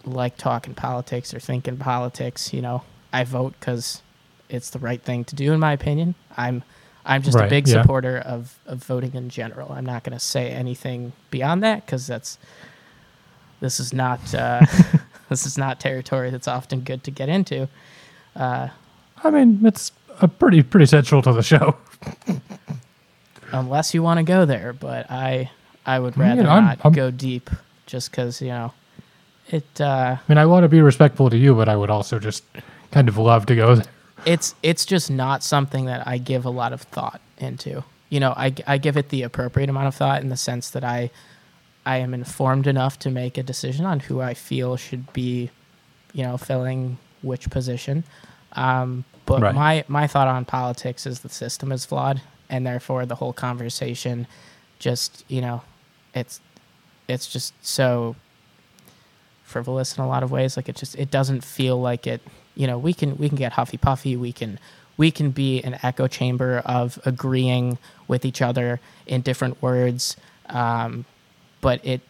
like 0.04 0.36
talking 0.36 0.74
politics 0.74 1.34
or 1.34 1.40
thinking 1.40 1.76
politics. 1.76 2.52
You 2.52 2.62
know, 2.62 2.82
I 3.12 3.24
vote 3.24 3.54
because 3.58 4.02
it's 4.48 4.70
the 4.70 4.78
right 4.78 5.02
thing 5.02 5.24
to 5.24 5.36
do, 5.36 5.52
in 5.52 5.60
my 5.60 5.72
opinion. 5.72 6.14
I'm 6.36 6.62
I'm 7.04 7.22
just 7.22 7.38
a 7.38 7.46
big 7.48 7.66
yeah. 7.66 7.82
supporter 7.82 8.18
of, 8.18 8.58
of 8.66 8.84
voting 8.84 9.14
in 9.14 9.30
general. 9.30 9.72
I'm 9.72 9.86
not 9.86 10.04
going 10.04 10.12
to 10.12 10.22
say 10.22 10.50
anything 10.50 11.12
beyond 11.30 11.62
that 11.62 11.86
because 11.86 12.06
that's 12.06 12.38
this 13.60 13.80
is 13.80 13.92
not 13.92 14.34
uh, 14.34 14.64
this 15.28 15.46
is 15.46 15.56
not 15.56 15.80
territory 15.80 16.30
that's 16.30 16.48
often 16.48 16.80
good 16.80 17.04
to 17.04 17.10
get 17.10 17.28
into. 17.28 17.68
I 19.24 19.30
mean, 19.30 19.64
it's 19.64 19.92
a 20.20 20.28
pretty 20.28 20.62
pretty 20.62 20.86
central 20.86 21.22
to 21.22 21.32
the 21.32 21.42
show. 21.42 21.76
unless 23.52 23.94
you 23.94 24.02
want 24.02 24.18
to 24.18 24.24
go 24.24 24.44
there. 24.44 24.72
But 24.72 25.10
I 25.10 25.50
I 25.88 25.98
would 25.98 26.14
I 26.16 26.20
mean, 26.20 26.28
rather 26.28 26.48
I'm- 26.50 26.64
not 26.64 26.78
I'm- 26.84 26.92
go 26.92 27.10
deep, 27.10 27.50
just 27.86 28.10
because 28.10 28.40
you 28.42 28.48
know 28.48 28.72
it. 29.48 29.66
Uh, 29.80 30.16
I 30.16 30.20
mean, 30.28 30.38
I 30.38 30.46
want 30.46 30.64
to 30.64 30.68
be 30.68 30.80
respectful 30.80 31.30
to 31.30 31.36
you, 31.36 31.54
but 31.54 31.68
I 31.68 31.76
would 31.76 31.90
also 31.90 32.18
just 32.18 32.44
kind 32.90 33.08
of 33.08 33.16
love 33.18 33.46
to 33.46 33.54
go 33.56 33.74
there. 33.76 33.86
it's 34.26 34.54
it's 34.62 34.84
just 34.84 35.10
not 35.10 35.42
something 35.42 35.86
that 35.86 36.06
I 36.06 36.18
give 36.18 36.44
a 36.44 36.50
lot 36.50 36.72
of 36.72 36.82
thought 36.82 37.20
into. 37.38 37.82
You 38.10 38.20
know, 38.20 38.32
I, 38.36 38.54
I 38.66 38.78
give 38.78 38.96
it 38.96 39.10
the 39.10 39.22
appropriate 39.22 39.68
amount 39.70 39.86
of 39.88 39.94
thought 39.94 40.22
in 40.22 40.28
the 40.28 40.36
sense 40.36 40.70
that 40.70 40.84
I 40.84 41.10
I 41.86 41.96
am 41.98 42.12
informed 42.14 42.66
enough 42.66 42.98
to 43.00 43.10
make 43.10 43.38
a 43.38 43.42
decision 43.42 43.86
on 43.86 44.00
who 44.00 44.20
I 44.20 44.34
feel 44.34 44.76
should 44.76 45.10
be, 45.14 45.50
you 46.12 46.22
know, 46.22 46.36
filling 46.36 46.98
which 47.22 47.48
position. 47.50 48.04
Um, 48.52 49.04
but 49.26 49.40
Right. 49.42 49.54
my 49.54 49.84
my 49.88 50.06
thought 50.06 50.28
on 50.28 50.44
politics 50.44 51.06
is 51.06 51.20
the 51.20 51.28
system 51.30 51.72
is 51.72 51.84
flawed, 51.86 52.20
and 52.50 52.66
therefore 52.66 53.06
the 53.06 53.14
whole 53.16 53.32
conversation, 53.32 54.26
just 54.78 55.24
you 55.28 55.40
know, 55.40 55.62
it's 56.14 56.40
it's 57.08 57.26
just 57.26 57.54
so 57.64 58.16
frivolous 59.44 59.96
in 59.96 60.04
a 60.04 60.08
lot 60.08 60.22
of 60.22 60.30
ways. 60.30 60.56
Like 60.56 60.68
it 60.68 60.76
just 60.76 60.94
it 60.96 61.10
doesn't 61.10 61.42
feel 61.42 61.80
like 61.80 62.06
it. 62.06 62.20
You 62.54 62.66
know, 62.66 62.78
we 62.78 62.92
can 62.92 63.16
we 63.16 63.28
can 63.28 63.36
get 63.36 63.52
huffy 63.52 63.76
puffy. 63.76 64.16
We 64.16 64.32
can 64.32 64.58
we 64.96 65.10
can 65.10 65.30
be 65.30 65.62
an 65.62 65.78
echo 65.82 66.06
chamber 66.06 66.58
of 66.64 66.98
agreeing 67.06 67.78
with 68.06 68.24
each 68.24 68.42
other 68.42 68.80
in 69.06 69.22
different 69.22 69.62
words. 69.62 70.16
Um, 70.46 71.04
but 71.60 71.84
it, 71.84 72.00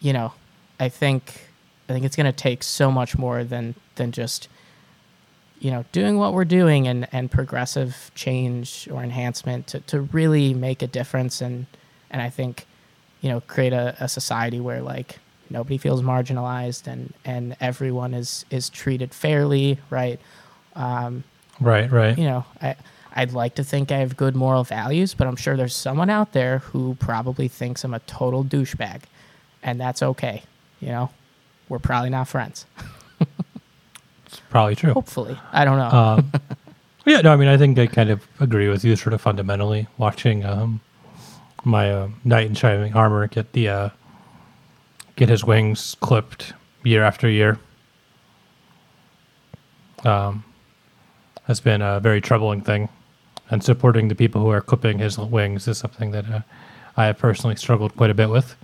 you 0.00 0.12
know, 0.12 0.32
I 0.80 0.88
think 0.88 1.48
I 1.88 1.92
think 1.92 2.04
it's 2.04 2.16
going 2.16 2.26
to 2.26 2.32
take 2.32 2.62
so 2.62 2.90
much 2.90 3.18
more 3.18 3.44
than 3.44 3.74
than 3.96 4.12
just 4.12 4.48
you 5.60 5.70
know 5.70 5.84
doing 5.92 6.18
what 6.18 6.32
we're 6.32 6.44
doing 6.44 6.86
and 6.86 7.08
and 7.12 7.30
progressive 7.30 8.10
change 8.14 8.88
or 8.90 9.02
enhancement 9.02 9.66
to 9.68 9.80
to 9.80 10.00
really 10.00 10.54
make 10.54 10.82
a 10.82 10.86
difference 10.86 11.40
and 11.40 11.66
and 12.10 12.22
I 12.22 12.30
think 12.30 12.66
you 13.20 13.28
know 13.28 13.40
create 13.42 13.72
a, 13.72 13.96
a 14.00 14.08
society 14.08 14.60
where 14.60 14.80
like 14.82 15.18
nobody 15.50 15.78
feels 15.78 16.02
marginalized 16.02 16.86
and 16.86 17.12
and 17.24 17.56
everyone 17.60 18.14
is 18.14 18.44
is 18.50 18.68
treated 18.70 19.12
fairly 19.14 19.78
right 19.90 20.20
um, 20.76 21.24
Right, 21.60 21.90
right. 21.90 22.16
you 22.16 22.24
know 22.24 22.44
i 22.62 22.76
i'd 23.16 23.32
like 23.32 23.54
to 23.56 23.64
think 23.64 23.90
i 23.90 23.96
have 23.98 24.16
good 24.16 24.36
moral 24.36 24.62
values 24.64 25.14
but 25.14 25.26
i'm 25.26 25.36
sure 25.36 25.56
there's 25.56 25.74
someone 25.74 26.10
out 26.10 26.32
there 26.32 26.58
who 26.58 26.94
probably 27.00 27.48
thinks 27.48 27.82
i'm 27.84 27.94
a 27.94 27.98
total 28.00 28.44
douchebag 28.44 29.02
and 29.62 29.80
that's 29.80 30.02
okay 30.02 30.42
you 30.80 30.88
know 30.88 31.10
we're 31.68 31.78
probably 31.80 32.10
not 32.10 32.28
friends 32.28 32.64
It's 34.26 34.40
probably 34.50 34.76
true. 34.76 34.92
hopefully 34.92 35.36
i 35.52 35.64
don't 35.64 35.78
know 35.78 35.98
Um, 35.98 36.32
yeah, 37.06 37.22
no, 37.22 37.32
I 37.32 37.36
mean, 37.36 37.48
I 37.48 37.56
think 37.56 37.78
I 37.78 37.86
kind 37.86 38.10
of 38.10 38.20
agree 38.38 38.68
with 38.68 38.84
you, 38.84 38.94
sort 38.94 39.14
of 39.14 39.20
fundamentally. 39.22 39.86
Watching 39.96 40.44
um, 40.44 40.80
my 41.68 41.92
uh, 41.92 42.08
knight 42.24 42.46
in 42.46 42.54
shining 42.54 42.94
armor 42.94 43.26
get 43.28 43.52
the 43.52 43.68
uh, 43.68 43.88
get 45.16 45.28
his 45.28 45.44
wings 45.44 45.96
clipped 46.00 46.52
year 46.84 47.04
after 47.04 47.28
year, 47.28 47.58
um, 50.04 50.44
has 51.44 51.60
been 51.60 51.82
a 51.82 52.00
very 52.00 52.20
troubling 52.20 52.60
thing, 52.60 52.88
and 53.50 53.62
supporting 53.62 54.08
the 54.08 54.14
people 54.14 54.40
who 54.40 54.50
are 54.50 54.60
clipping 54.60 54.98
his 54.98 55.18
wings 55.18 55.68
is 55.68 55.78
something 55.78 56.10
that 56.12 56.28
uh, 56.30 56.40
I 56.96 57.06
have 57.06 57.18
personally 57.18 57.56
struggled 57.56 57.94
quite 57.96 58.10
a 58.10 58.14
bit 58.14 58.30
with. 58.30 58.56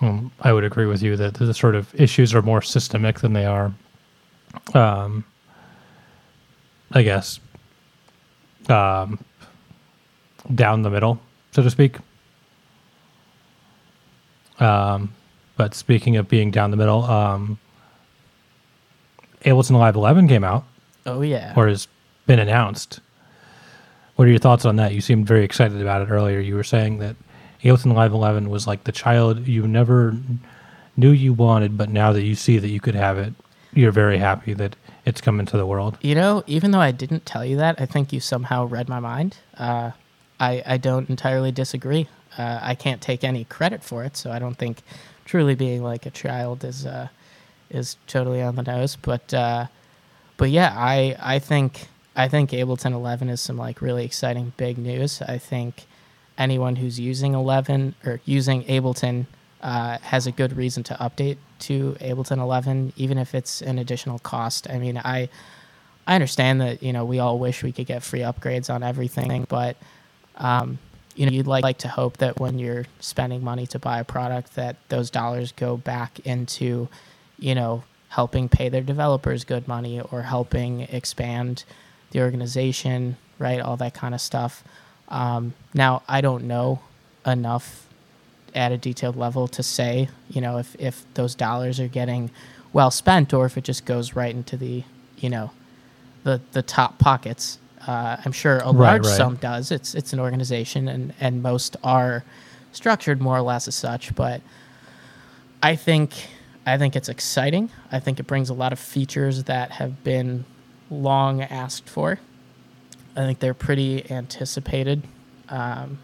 Um, 0.00 0.32
I 0.40 0.52
would 0.52 0.64
agree 0.64 0.86
with 0.86 1.02
you 1.02 1.16
that 1.16 1.34
the 1.34 1.54
sort 1.54 1.74
of 1.74 1.94
issues 2.00 2.34
are 2.34 2.42
more 2.42 2.60
systemic 2.60 3.20
than 3.20 3.32
they 3.32 3.46
are 3.46 3.72
um, 4.74 5.24
I 6.92 7.02
guess, 7.02 7.40
um, 8.68 9.18
down 10.54 10.82
the 10.82 10.90
middle, 10.90 11.20
so 11.52 11.62
to 11.62 11.70
speak. 11.70 11.96
Um, 14.58 15.12
but 15.56 15.74
speaking 15.74 16.16
of 16.16 16.28
being 16.28 16.50
down 16.50 16.70
the 16.70 16.76
middle, 16.76 17.04
um, 17.04 17.58
Ableton 19.44 19.78
Live 19.78 19.96
11 19.96 20.28
came 20.28 20.44
out 20.44 20.64
Oh 21.06 21.22
yeah. 21.22 21.52
or 21.56 21.68
has 21.68 21.88
been 22.26 22.38
announced. 22.38 23.00
What 24.16 24.28
are 24.28 24.30
your 24.30 24.38
thoughts 24.38 24.64
on 24.64 24.76
that? 24.76 24.92
You 24.94 25.00
seemed 25.00 25.26
very 25.26 25.44
excited 25.44 25.80
about 25.80 26.02
it 26.02 26.10
earlier. 26.10 26.38
You 26.38 26.54
were 26.54 26.64
saying 26.64 26.98
that 26.98 27.16
Ableton 27.62 27.94
Live 27.94 28.12
11 28.12 28.50
was 28.50 28.66
like 28.66 28.84
the 28.84 28.92
child 28.92 29.46
you 29.48 29.66
never 29.66 30.16
knew 30.96 31.10
you 31.10 31.32
wanted, 31.32 31.76
but 31.78 31.88
now 31.88 32.12
that 32.12 32.22
you 32.22 32.34
see 32.34 32.58
that 32.58 32.68
you 32.68 32.78
could 32.80 32.94
have 32.94 33.18
it, 33.18 33.32
you're 33.72 33.92
very 33.92 34.18
happy 34.18 34.52
that 34.54 34.76
it's 35.06 35.20
come 35.20 35.40
into 35.40 35.56
the 35.56 35.66
world. 35.66 35.96
You 36.02 36.14
know, 36.14 36.44
even 36.46 36.70
though 36.70 36.80
I 36.80 36.90
didn't 36.92 37.24
tell 37.26 37.44
you 37.44 37.56
that, 37.56 37.80
I 37.80 37.86
think 37.86 38.12
you 38.12 38.20
somehow 38.20 38.66
read 38.66 38.88
my 38.88 39.00
mind. 39.00 39.38
Uh, 39.56 39.92
I 40.42 40.62
I 40.66 40.76
don't 40.76 41.08
entirely 41.08 41.52
disagree. 41.52 42.08
Uh, 42.36 42.58
I 42.62 42.74
can't 42.74 43.00
take 43.00 43.24
any 43.24 43.44
credit 43.44 43.84
for 43.84 44.04
it, 44.04 44.16
so 44.16 44.30
I 44.30 44.38
don't 44.38 44.56
think 44.56 44.82
truly 45.24 45.54
being 45.54 45.82
like 45.82 46.04
a 46.06 46.10
child 46.10 46.64
is 46.64 46.84
uh, 46.84 47.08
is 47.70 47.96
totally 48.06 48.42
on 48.42 48.56
the 48.56 48.62
nose. 48.62 48.96
But 48.96 49.32
uh, 49.32 49.66
but 50.36 50.50
yeah, 50.50 50.74
I 50.76 51.16
I 51.20 51.38
think 51.38 51.88
I 52.16 52.28
think 52.28 52.50
Ableton 52.50 52.92
11 52.92 53.28
is 53.28 53.40
some 53.40 53.56
like 53.56 53.80
really 53.80 54.04
exciting 54.04 54.52
big 54.56 54.78
news. 54.78 55.22
I 55.22 55.38
think 55.38 55.86
anyone 56.36 56.76
who's 56.76 56.98
using 56.98 57.34
11 57.34 57.94
or 58.04 58.20
using 58.24 58.64
Ableton 58.64 59.26
uh, 59.62 59.98
has 59.98 60.26
a 60.26 60.32
good 60.32 60.56
reason 60.56 60.82
to 60.84 60.94
update 60.94 61.36
to 61.60 61.96
Ableton 62.00 62.38
11, 62.38 62.92
even 62.96 63.16
if 63.16 63.34
it's 63.34 63.62
an 63.62 63.78
additional 63.78 64.18
cost. 64.18 64.68
I 64.68 64.78
mean, 64.78 64.98
I 64.98 65.28
I 66.06 66.14
understand 66.16 66.60
that 66.60 66.82
you 66.82 66.92
know 66.92 67.04
we 67.04 67.20
all 67.20 67.38
wish 67.38 67.62
we 67.62 67.70
could 67.72 67.86
get 67.86 68.02
free 68.02 68.20
upgrades 68.20 68.68
on 68.74 68.82
everything, 68.82 69.46
but 69.48 69.76
um, 70.36 70.78
you 71.14 71.26
know 71.26 71.32
you'd 71.32 71.46
like, 71.46 71.62
like 71.62 71.78
to 71.78 71.88
hope 71.88 72.18
that 72.18 72.40
when 72.40 72.58
you're 72.58 72.86
spending 73.00 73.44
money 73.44 73.66
to 73.68 73.78
buy 73.78 74.00
a 74.00 74.04
product, 74.04 74.54
that 74.56 74.76
those 74.88 75.10
dollars 75.10 75.52
go 75.52 75.76
back 75.76 76.20
into 76.20 76.88
you 77.38 77.54
know 77.54 77.84
helping 78.08 78.48
pay 78.48 78.68
their 78.68 78.82
developers 78.82 79.44
good 79.44 79.66
money 79.66 80.00
or 80.00 80.22
helping 80.22 80.82
expand 80.82 81.64
the 82.10 82.20
organization, 82.20 83.16
right? 83.38 83.58
All 83.60 83.76
that 83.78 83.94
kind 83.94 84.14
of 84.14 84.20
stuff. 84.20 84.62
Um, 85.08 85.54
now 85.72 86.02
I 86.08 86.20
don't 86.20 86.44
know 86.44 86.80
enough 87.26 87.86
at 88.54 88.70
a 88.70 88.76
detailed 88.76 89.16
level 89.16 89.48
to 89.48 89.62
say, 89.62 90.08
you 90.28 90.40
know, 90.40 90.58
if, 90.58 90.76
if 90.78 91.04
those 91.14 91.34
dollars 91.34 91.80
are 91.80 91.88
getting 91.88 92.30
well 92.72 92.90
spent 92.90 93.32
or 93.32 93.46
if 93.46 93.56
it 93.56 93.64
just 93.64 93.86
goes 93.86 94.14
right 94.14 94.34
into 94.34 94.56
the, 94.58 94.84
you 95.16 95.30
know, 95.30 95.50
the 96.24 96.40
the 96.52 96.62
top 96.62 96.98
pockets. 96.98 97.58
Uh, 97.86 98.16
I'm 98.24 98.32
sure 98.32 98.58
a 98.58 98.70
large 98.70 99.04
right. 99.04 99.16
sum 99.16 99.36
does. 99.36 99.70
It's 99.70 99.94
it's 99.94 100.12
an 100.12 100.20
organization 100.20 100.88
and 100.88 101.14
and 101.20 101.42
most 101.42 101.76
are 101.82 102.24
structured 102.72 103.20
more 103.20 103.36
or 103.36 103.42
less 103.42 103.66
as 103.68 103.74
such. 103.74 104.14
But 104.14 104.40
I 105.62 105.76
think 105.76 106.12
I 106.64 106.78
think 106.78 106.94
it's 106.94 107.08
exciting. 107.08 107.70
I 107.90 107.98
think 107.98 108.20
it 108.20 108.26
brings 108.26 108.48
a 108.50 108.54
lot 108.54 108.72
of 108.72 108.78
features 108.78 109.44
that 109.44 109.72
have 109.72 110.04
been 110.04 110.44
long 110.90 111.42
asked 111.42 111.88
for. 111.88 112.20
I 113.16 113.20
think 113.20 113.40
they're 113.40 113.54
pretty 113.54 114.10
anticipated, 114.10 115.02
um, 115.48 115.98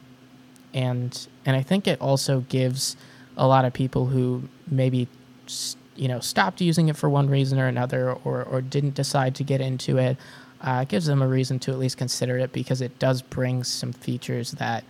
and 0.75 1.27
and 1.47 1.57
I 1.57 1.63
think 1.63 1.87
it 1.87 2.01
also 2.01 2.41
gives 2.41 2.97
a 3.37 3.47
lot 3.47 3.65
of 3.65 3.73
people 3.73 4.07
who 4.07 4.43
maybe 4.67 5.09
you 5.97 6.09
know 6.09 6.21
stopped 6.21 6.61
using 6.61 6.89
it 6.89 6.97
for 6.97 7.09
one 7.09 7.31
reason 7.31 7.59
or 7.59 7.67
another, 7.67 8.13
or 8.13 8.43
or 8.43 8.61
didn't 8.61 8.95
decide 8.95 9.35
to 9.37 9.45
get 9.45 9.61
into 9.61 9.97
it. 9.97 10.17
Uh, 10.61 10.81
it 10.83 10.89
gives 10.89 11.07
them 11.07 11.23
a 11.23 11.29
reason 11.29 11.59
to 11.61 11.71
at 11.71 11.79
least 11.79 11.97
consider 11.97 12.37
it 12.39 12.53
because 12.53 12.81
it 12.81 12.99
does 12.99 13.23
bring 13.23 13.63
some 13.65 13.93
features 13.93 14.53
that 14.53 14.85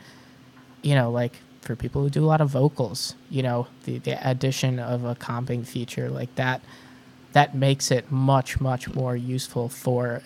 you 0.82 0.94
know, 0.94 1.10
like 1.10 1.32
for 1.62 1.74
people 1.74 2.02
who 2.02 2.08
do 2.08 2.24
a 2.24 2.26
lot 2.26 2.40
of 2.40 2.48
vocals, 2.48 3.14
you 3.30 3.42
know, 3.42 3.66
the, 3.84 3.98
the 3.98 4.12
addition 4.28 4.78
of 4.78 5.04
a 5.04 5.14
comping 5.16 5.66
feature 5.66 6.08
like 6.08 6.32
that, 6.36 6.62
that 7.32 7.54
makes 7.54 7.90
it 7.90 8.10
much, 8.12 8.60
much 8.60 8.94
more 8.94 9.16
useful 9.16 9.68
for 9.68 10.22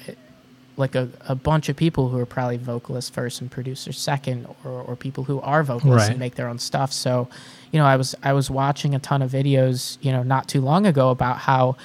like 0.76 0.94
a, 0.94 1.09
a 1.26 1.35
bunch 1.35 1.68
of 1.70 1.76
people 1.76 2.11
who 2.11 2.18
are 2.18 2.26
probably 2.26 2.59
vocalists 2.59 3.11
first 3.11 3.40
and 3.40 3.50
producers 3.50 3.98
second, 3.98 4.46
or, 4.64 4.83
or 4.83 4.94
people 4.94 5.24
who 5.24 5.40
are 5.40 5.62
vocalists 5.62 6.07
Right. 6.07 6.11
and 6.11 6.20
make 6.20 6.35
their 6.35 6.48
own 6.48 6.59
stuff. 6.59 6.92
So, 6.92 7.28
you 7.72 7.78
know, 7.78 7.87
I 7.87 7.96
was 7.96 8.14
I 8.22 8.33
was 8.35 8.50
watching 8.50 8.94
a 8.94 8.98
ton 8.98 9.22
of 9.22 9.31
videos, 9.33 9.96
you 10.02 10.12
know, 10.12 10.22
not 10.22 10.48
too 10.48 10.61
long 10.61 10.87
ago 10.87 11.11
about 11.11 11.38
how, 11.38 11.76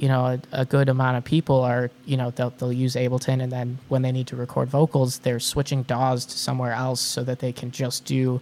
you 0.00 0.08
know, 0.08 0.24
a, 0.24 0.40
a 0.62 0.64
good 0.64 0.88
amount 0.88 1.18
of 1.18 1.24
people 1.24 1.60
are, 1.60 1.90
you 2.06 2.16
know, 2.16 2.30
they'll, 2.30 2.48
they'll 2.56 2.72
use 2.72 2.94
Ableton 2.94 3.42
and 3.42 3.52
then 3.52 3.76
when 3.88 4.00
they 4.00 4.10
need 4.10 4.26
to 4.28 4.36
record 4.36 4.70
vocals, 4.70 5.18
they're 5.18 5.38
switching 5.38 5.82
DAWs 5.82 6.24
to 6.24 6.38
somewhere 6.38 6.72
else 6.72 7.02
so 7.02 7.22
that 7.22 7.40
they 7.40 7.52
can 7.52 7.70
just 7.70 8.06
do 8.06 8.40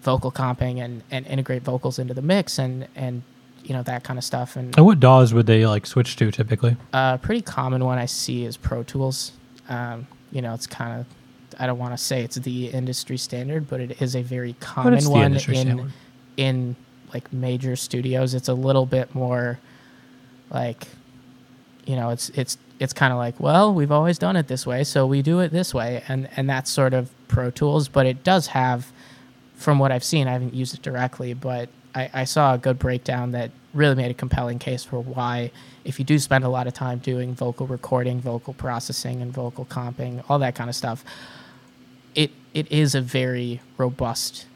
vocal 0.00 0.32
comping 0.32 0.82
and, 0.82 1.02
and 1.10 1.26
integrate 1.26 1.62
vocals 1.62 1.98
into 1.98 2.14
the 2.14 2.22
mix 2.22 2.58
and, 2.58 2.88
and, 2.96 3.22
you 3.62 3.74
know, 3.74 3.82
that 3.82 4.02
kind 4.02 4.18
of 4.18 4.24
stuff. 4.24 4.56
And 4.56 4.74
And 4.78 4.86
what 4.86 4.98
DAWs 4.98 5.34
would 5.34 5.44
they 5.44 5.66
like 5.66 5.84
switch 5.84 6.16
to 6.16 6.30
typically? 6.30 6.74
a 6.94 7.18
pretty 7.20 7.42
common 7.42 7.84
one 7.84 7.98
I 7.98 8.06
see 8.06 8.46
is 8.46 8.56
Pro 8.56 8.82
Tools. 8.82 9.32
Um, 9.68 10.06
you 10.32 10.40
know, 10.40 10.54
it's 10.54 10.66
kind 10.66 11.00
of, 11.00 11.60
I 11.60 11.66
don't 11.66 11.78
want 11.78 11.92
to 11.92 12.02
say 12.02 12.22
it's 12.22 12.36
the 12.36 12.68
industry 12.68 13.18
standard, 13.18 13.68
but 13.68 13.80
it 13.82 14.00
is 14.00 14.16
a 14.16 14.22
very 14.22 14.54
common 14.58 15.04
one 15.04 15.34
in 15.34 15.38
standard. 15.38 15.92
in 16.38 16.76
like 17.12 17.30
major 17.30 17.76
studios. 17.76 18.32
It's 18.32 18.48
a 18.48 18.54
little 18.54 18.86
bit 18.86 19.14
more 19.14 19.58
like, 20.50 20.86
you 21.84 21.96
know, 21.96 22.10
it's 22.10 22.30
it's 22.30 22.58
it's 22.80 22.92
kind 22.92 23.12
of 23.12 23.18
like, 23.18 23.38
well, 23.38 23.72
we've 23.72 23.92
always 23.92 24.18
done 24.18 24.36
it 24.36 24.48
this 24.48 24.66
way, 24.66 24.84
so 24.84 25.06
we 25.06 25.22
do 25.22 25.40
it 25.40 25.50
this 25.50 25.72
way, 25.72 26.02
and 26.08 26.28
and 26.36 26.48
that's 26.48 26.70
sort 26.70 26.94
of 26.94 27.10
Pro 27.28 27.50
Tools. 27.50 27.88
But 27.88 28.06
it 28.06 28.24
does 28.24 28.48
have, 28.48 28.92
from 29.54 29.78
what 29.78 29.92
I've 29.92 30.04
seen, 30.04 30.28
I 30.28 30.32
haven't 30.32 30.54
used 30.54 30.74
it 30.74 30.82
directly, 30.82 31.34
but 31.34 31.68
I, 31.94 32.10
I 32.12 32.24
saw 32.24 32.54
a 32.54 32.58
good 32.58 32.78
breakdown 32.78 33.32
that 33.32 33.50
really 33.72 33.94
made 33.94 34.10
a 34.10 34.14
compelling 34.14 34.58
case 34.58 34.84
for 34.84 35.00
why, 35.00 35.50
if 35.84 35.98
you 35.98 36.04
do 36.04 36.18
spend 36.18 36.44
a 36.44 36.48
lot 36.48 36.66
of 36.66 36.74
time 36.74 36.98
doing 36.98 37.34
vocal 37.34 37.66
recording, 37.66 38.20
vocal 38.20 38.54
processing, 38.54 39.22
and 39.22 39.32
vocal 39.32 39.64
comping, 39.64 40.24
all 40.28 40.38
that 40.40 40.54
kind 40.54 40.70
of 40.70 40.76
stuff, 40.76 41.04
it 42.14 42.30
it 42.52 42.70
is 42.70 42.94
a 42.94 43.00
very 43.00 43.60
robust 43.78 44.46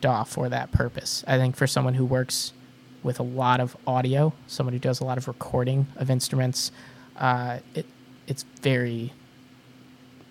DAW 0.00 0.24
for 0.24 0.48
that 0.48 0.70
purpose. 0.72 1.24
I 1.26 1.38
think 1.38 1.56
for 1.56 1.66
someone 1.66 1.94
who 1.94 2.04
works 2.04 2.52
with 3.04 3.20
a 3.20 3.22
lot 3.22 3.60
of 3.60 3.76
audio, 3.86 4.32
someone 4.48 4.72
who 4.72 4.78
does 4.80 4.98
a 5.00 5.04
lot 5.04 5.16
of 5.18 5.28
recording 5.28 5.86
of 5.96 6.10
instruments, 6.10 6.72
uh, 7.18 7.58
it 7.74 7.86
it's 8.26 8.44
very 8.62 9.12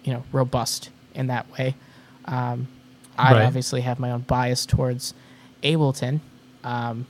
you 0.04 0.12
know 0.14 0.24
robust 0.34 0.90
in 1.14 1.28
that 1.28 1.50
way. 1.58 1.76
Um, 2.26 2.68
I 3.18 3.32
Right. 3.34 3.46
obviously 3.46 3.82
have 3.82 4.00
my 4.00 4.10
own 4.12 4.22
bias 4.22 4.66
towards 4.66 5.14
Ableton, 5.62 6.20
um, 6.64 7.06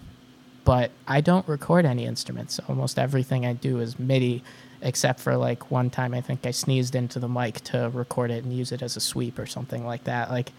but 0.65 0.91
I 1.07 1.21
don't 1.21 1.47
record 1.47 1.85
any 1.85 2.05
instruments. 2.05 2.59
Almost 2.67 2.99
everything 2.99 3.45
I 3.45 3.53
do 3.53 3.79
is 3.79 3.97
MIDI, 3.97 4.43
except 4.81 5.21
for 5.21 5.37
like 5.37 5.71
one 5.71 5.89
time 5.89 6.13
I 6.13 6.19
think 6.21 6.45
I 6.45 6.51
sneezed 6.51 6.93
into 6.93 7.19
the 7.19 7.29
mic 7.29 7.61
to 7.61 7.89
record 7.93 8.31
it 8.31 8.43
and 8.43 8.51
use 8.51 8.71
it 8.73 8.81
as 8.81 8.97
a 8.97 8.99
sweep 8.99 9.39
or 9.39 9.45
something 9.45 9.85
like 9.85 10.03
that. 10.03 10.29
Like, 10.29 10.51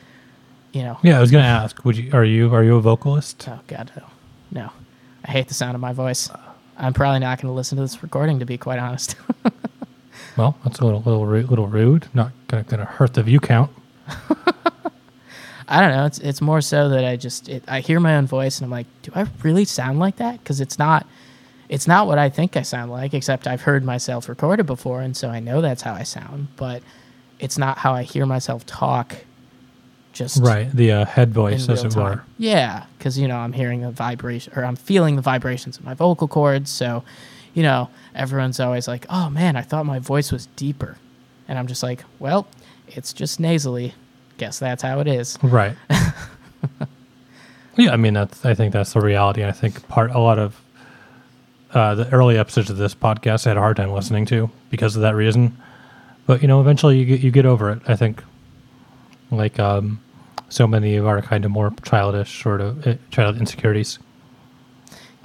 you 0.72 0.82
know, 0.82 0.98
Yeah, 1.02 1.18
I 1.18 1.20
was 1.20 1.30
gonna 1.30 1.44
ask. 1.44 1.84
Would 1.84 1.98
you? 1.98 2.10
Are 2.14 2.24
you? 2.24 2.52
Are 2.54 2.64
you 2.64 2.76
a 2.76 2.80
vocalist? 2.80 3.46
Oh 3.48 3.60
God, 3.66 3.92
no, 3.96 4.62
no. 4.62 4.70
I 5.24 5.30
hate 5.30 5.48
the 5.48 5.54
sound 5.54 5.74
of 5.74 5.80
my 5.80 5.92
voice. 5.92 6.30
I'm 6.76 6.92
probably 6.92 7.20
not 7.20 7.40
going 7.40 7.50
to 7.50 7.56
listen 7.56 7.76
to 7.76 7.82
this 7.82 8.02
recording, 8.02 8.38
to 8.40 8.44
be 8.44 8.58
quite 8.58 8.78
honest. 8.78 9.16
Well, 10.36 10.56
that's 10.64 10.80
a 10.80 10.84
little 10.84 11.00
little 11.00 11.26
rude, 11.26 11.48
little 11.48 11.68
rude. 11.68 12.08
Not 12.12 12.32
gonna 12.48 12.64
gonna 12.64 12.84
hurt 12.84 13.14
the 13.14 13.22
view 13.22 13.40
count. 13.40 13.70
I 15.68 15.80
don't 15.80 15.90
know. 15.90 16.06
It's 16.06 16.18
it's 16.18 16.40
more 16.40 16.60
so 16.60 16.88
that 16.88 17.04
I 17.04 17.16
just 17.16 17.48
it, 17.48 17.62
I 17.68 17.80
hear 17.80 18.00
my 18.00 18.16
own 18.16 18.26
voice 18.26 18.58
and 18.58 18.66
I'm 18.66 18.70
like, 18.70 18.86
do 19.02 19.12
I 19.14 19.26
really 19.42 19.64
sound 19.64 19.98
like 19.98 20.16
that? 20.16 20.40
Because 20.40 20.60
it's 20.60 20.78
not, 20.78 21.06
it's 21.68 21.86
not 21.86 22.06
what 22.06 22.18
I 22.18 22.28
think 22.28 22.56
I 22.56 22.62
sound 22.62 22.90
like. 22.90 23.14
Except 23.14 23.46
I've 23.46 23.62
heard 23.62 23.84
myself 23.84 24.28
recorded 24.28 24.66
before, 24.66 25.00
and 25.02 25.16
so 25.16 25.28
I 25.28 25.40
know 25.40 25.60
that's 25.60 25.82
how 25.82 25.94
I 25.94 26.02
sound. 26.02 26.48
But 26.56 26.82
it's 27.38 27.56
not 27.56 27.78
how 27.78 27.94
I 27.94 28.02
hear 28.02 28.26
myself 28.26 28.66
talk. 28.66 29.16
Just 30.14 30.42
Right, 30.42 30.70
the 30.70 30.92
uh, 30.92 31.04
head 31.04 31.34
voice, 31.34 31.68
as 31.68 31.82
it 31.82 31.96
were. 31.96 32.22
Yeah, 32.38 32.86
because 32.96 33.18
you 33.18 33.26
know 33.28 33.36
I'm 33.36 33.52
hearing 33.52 33.82
the 33.82 33.90
vibration 33.90 34.52
or 34.56 34.64
I'm 34.64 34.76
feeling 34.76 35.16
the 35.16 35.22
vibrations 35.22 35.76
of 35.76 35.84
my 35.84 35.92
vocal 35.94 36.28
cords. 36.28 36.70
So, 36.70 37.02
you 37.52 37.64
know, 37.64 37.90
everyone's 38.14 38.60
always 38.60 38.86
like, 38.86 39.06
"Oh 39.10 39.28
man, 39.28 39.56
I 39.56 39.62
thought 39.62 39.84
my 39.84 39.98
voice 39.98 40.30
was 40.30 40.46
deeper," 40.54 40.98
and 41.48 41.58
I'm 41.58 41.66
just 41.66 41.82
like, 41.82 42.04
"Well, 42.20 42.46
it's 42.86 43.12
just 43.12 43.40
nasally. 43.40 43.94
Guess 44.38 44.60
that's 44.60 44.84
how 44.84 45.00
it 45.00 45.08
is." 45.08 45.36
Right. 45.42 45.76
yeah, 47.76 47.92
I 47.92 47.96
mean 47.96 48.14
that's. 48.14 48.44
I 48.44 48.54
think 48.54 48.72
that's 48.72 48.92
the 48.92 49.00
reality. 49.00 49.44
I 49.44 49.52
think 49.52 49.86
part 49.88 50.12
a 50.12 50.20
lot 50.20 50.38
of 50.38 50.60
uh, 51.72 51.96
the 51.96 52.08
early 52.10 52.38
episodes 52.38 52.70
of 52.70 52.76
this 52.76 52.94
podcast 52.94 53.46
I 53.46 53.50
had 53.50 53.56
a 53.56 53.60
hard 53.60 53.76
time 53.76 53.90
listening 53.90 54.26
to 54.26 54.48
because 54.70 54.94
of 54.94 55.02
that 55.02 55.16
reason. 55.16 55.60
But 56.26 56.40
you 56.40 56.48
know, 56.48 56.60
eventually 56.60 56.98
you 56.98 57.04
get 57.04 57.20
you 57.20 57.32
get 57.32 57.46
over 57.46 57.70
it. 57.70 57.82
I 57.86 57.96
think, 57.96 58.22
like 59.30 59.58
um, 59.58 60.00
so 60.54 60.68
many 60.68 60.94
of 60.94 61.06
our 61.06 61.20
kind 61.20 61.44
of 61.44 61.50
more 61.50 61.72
childish 61.82 62.42
sort 62.42 62.60
of 62.60 62.86
uh, 62.86 62.94
child 63.10 63.36
insecurities. 63.36 63.98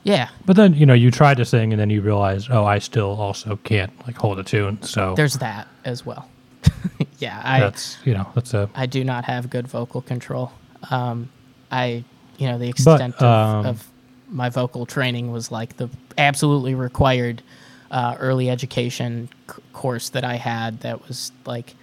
Yeah, 0.04 0.30
But 0.46 0.56
then 0.56 0.74
you 0.74 0.86
know 0.86 0.94
you 0.94 1.12
try 1.12 1.34
to 1.36 1.46
sing 1.46 1.72
and 1.74 1.80
then 1.80 1.89
you 1.89 2.02
realize, 2.02 2.50
oh, 2.50 2.65
I 2.65 2.80
still 2.80 3.12
also 3.20 3.58
can't 3.58 3.92
like 4.08 4.15
hold 4.18 4.39
a 4.39 4.44
tune. 4.44 4.82
So 4.82 5.13
there's 5.15 5.36
that 5.36 5.68
as 5.84 6.06
well. 6.06 6.28
yeah, 7.20 7.42
I 7.44 7.60
that's 7.60 7.98
you 8.06 8.13
know 8.13 8.26
that's 8.34 8.54
a 8.54 8.70
I 8.74 8.86
do 8.86 9.04
not 9.04 9.26
have 9.26 9.50
good 9.50 9.68
vocal 9.68 10.02
control. 10.02 10.52
Um, 10.89 11.30
I, 11.70 12.06
you 12.38 12.48
know, 12.48 12.58
the 12.58 12.70
extent 12.70 13.22
um, 13.22 13.60
of, 13.60 13.65
of 13.65 13.88
my 14.30 14.50
vocal 14.50 14.86
training 14.86 15.32
was 15.32 15.52
like 15.52 15.78
the 15.78 15.89
absolutely 16.18 16.74
required 16.76 17.44
uh, 17.92 18.15
early 18.20 18.50
education 18.50 19.30
c- 19.52 19.62
course 19.74 20.10
that 20.10 20.24
I 20.24 20.36
had. 20.36 20.80
That 20.80 21.08
was 21.08 21.32
like, 21.46 21.76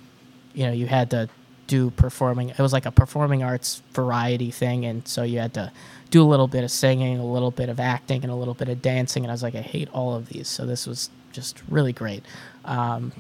you 0.55 0.65
know, 0.67 0.73
you 0.73 0.87
had 0.87 1.11
to 1.11 1.29
do 1.67 1.91
performing. 1.91 2.51
It 2.51 2.59
was 2.59 2.73
like 2.73 2.87
a 2.87 2.91
performing 2.91 3.43
arts 3.43 3.83
variety 3.93 4.51
thing, 4.51 4.85
and 4.85 5.07
so 5.07 5.23
you 5.23 5.39
had 5.39 5.55
to 5.55 5.73
do 6.11 6.23
a 6.23 6.29
little 6.29 6.49
bit 6.49 6.65
of 6.65 6.71
singing, 6.71 7.19
a 7.19 7.27
little 7.27 7.51
bit 7.51 7.69
of 7.69 7.81
acting, 7.81 8.23
and 8.23 8.31
a 8.31 8.35
little 8.35 8.55
bit 8.55 8.69
of 8.69 8.81
dancing. 8.81 9.25
And 9.25 9.31
I 9.31 9.35
was 9.35 9.43
like, 9.43 9.55
I 9.55 9.61
hate 9.61 9.89
all 9.93 10.15
of 10.15 10.29
these. 10.29 10.49
So 10.49 10.65
this 10.67 10.87
was 10.87 11.11
just 11.33 11.63
really 11.69 11.93
great. 11.93 12.25
Um, 12.65 13.13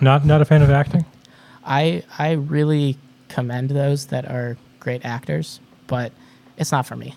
not 0.00 0.24
not 0.24 0.40
a 0.40 0.44
fan 0.44 0.62
of 0.62 0.70
acting. 0.70 1.04
I 1.64 2.04
I 2.18 2.32
really 2.32 2.98
commend 3.28 3.70
those 3.70 4.06
that 4.06 4.24
are 4.30 4.56
great 4.78 5.04
actors, 5.04 5.60
but 5.86 6.12
it's 6.56 6.72
not 6.72 6.86
for 6.86 6.96
me. 6.96 7.14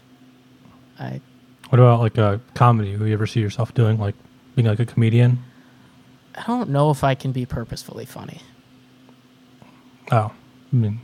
I 0.99 1.21
What 1.69 1.79
about 1.79 1.99
like 1.99 2.17
a 2.17 2.41
comedy? 2.55 2.97
Do 2.97 3.05
you 3.05 3.13
ever 3.13 3.27
see 3.27 3.39
yourself 3.39 3.73
doing 3.73 3.99
like 3.99 4.15
being 4.55 4.67
like 4.67 4.79
a 4.79 4.85
comedian? 4.85 5.39
I 6.35 6.43
don't 6.47 6.69
know 6.69 6.89
if 6.89 7.03
I 7.03 7.15
can 7.15 7.31
be 7.31 7.45
purposefully 7.45 8.05
funny. 8.05 8.41
Oh, 10.11 10.31
I 10.71 10.75
mean, 10.75 10.99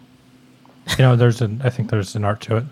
you 0.90 0.98
know, 1.00 1.16
there's 1.16 1.42
an 1.42 1.62
I 1.64 1.70
think 1.70 1.90
there's 1.90 2.16
an 2.16 2.24
art 2.26 2.42
to 2.42 2.58
it. 2.58 2.66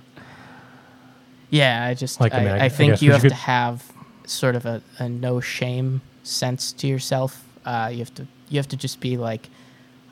Yeah, 1.49 1.85
I 1.85 1.93
just 1.93 2.19
Like, 2.19 2.33
I 2.33 2.37
I, 2.37 2.43
mean, 2.43 2.51
I- 2.53 2.57
I, 2.59 2.65
I 2.65 2.69
think 2.69 2.93
guess 2.93 3.01
you 3.01 3.09
we 3.09 3.13
have 3.13 3.23
to 3.27 3.33
have 3.33 3.91
sort 4.25 4.55
of 4.55 4.65
a, 4.65 4.81
a 4.99 5.07
no 5.09 5.39
shame 5.39 6.01
sense 6.23 6.71
to 6.73 6.87
yourself. 6.87 7.43
Uh, 7.65 7.89
you 7.91 7.99
have 7.99 8.13
to 8.15 8.27
you 8.49 8.57
have 8.59 8.67
to 8.69 8.77
just 8.77 8.99
be 8.99 9.17
like 9.17 9.49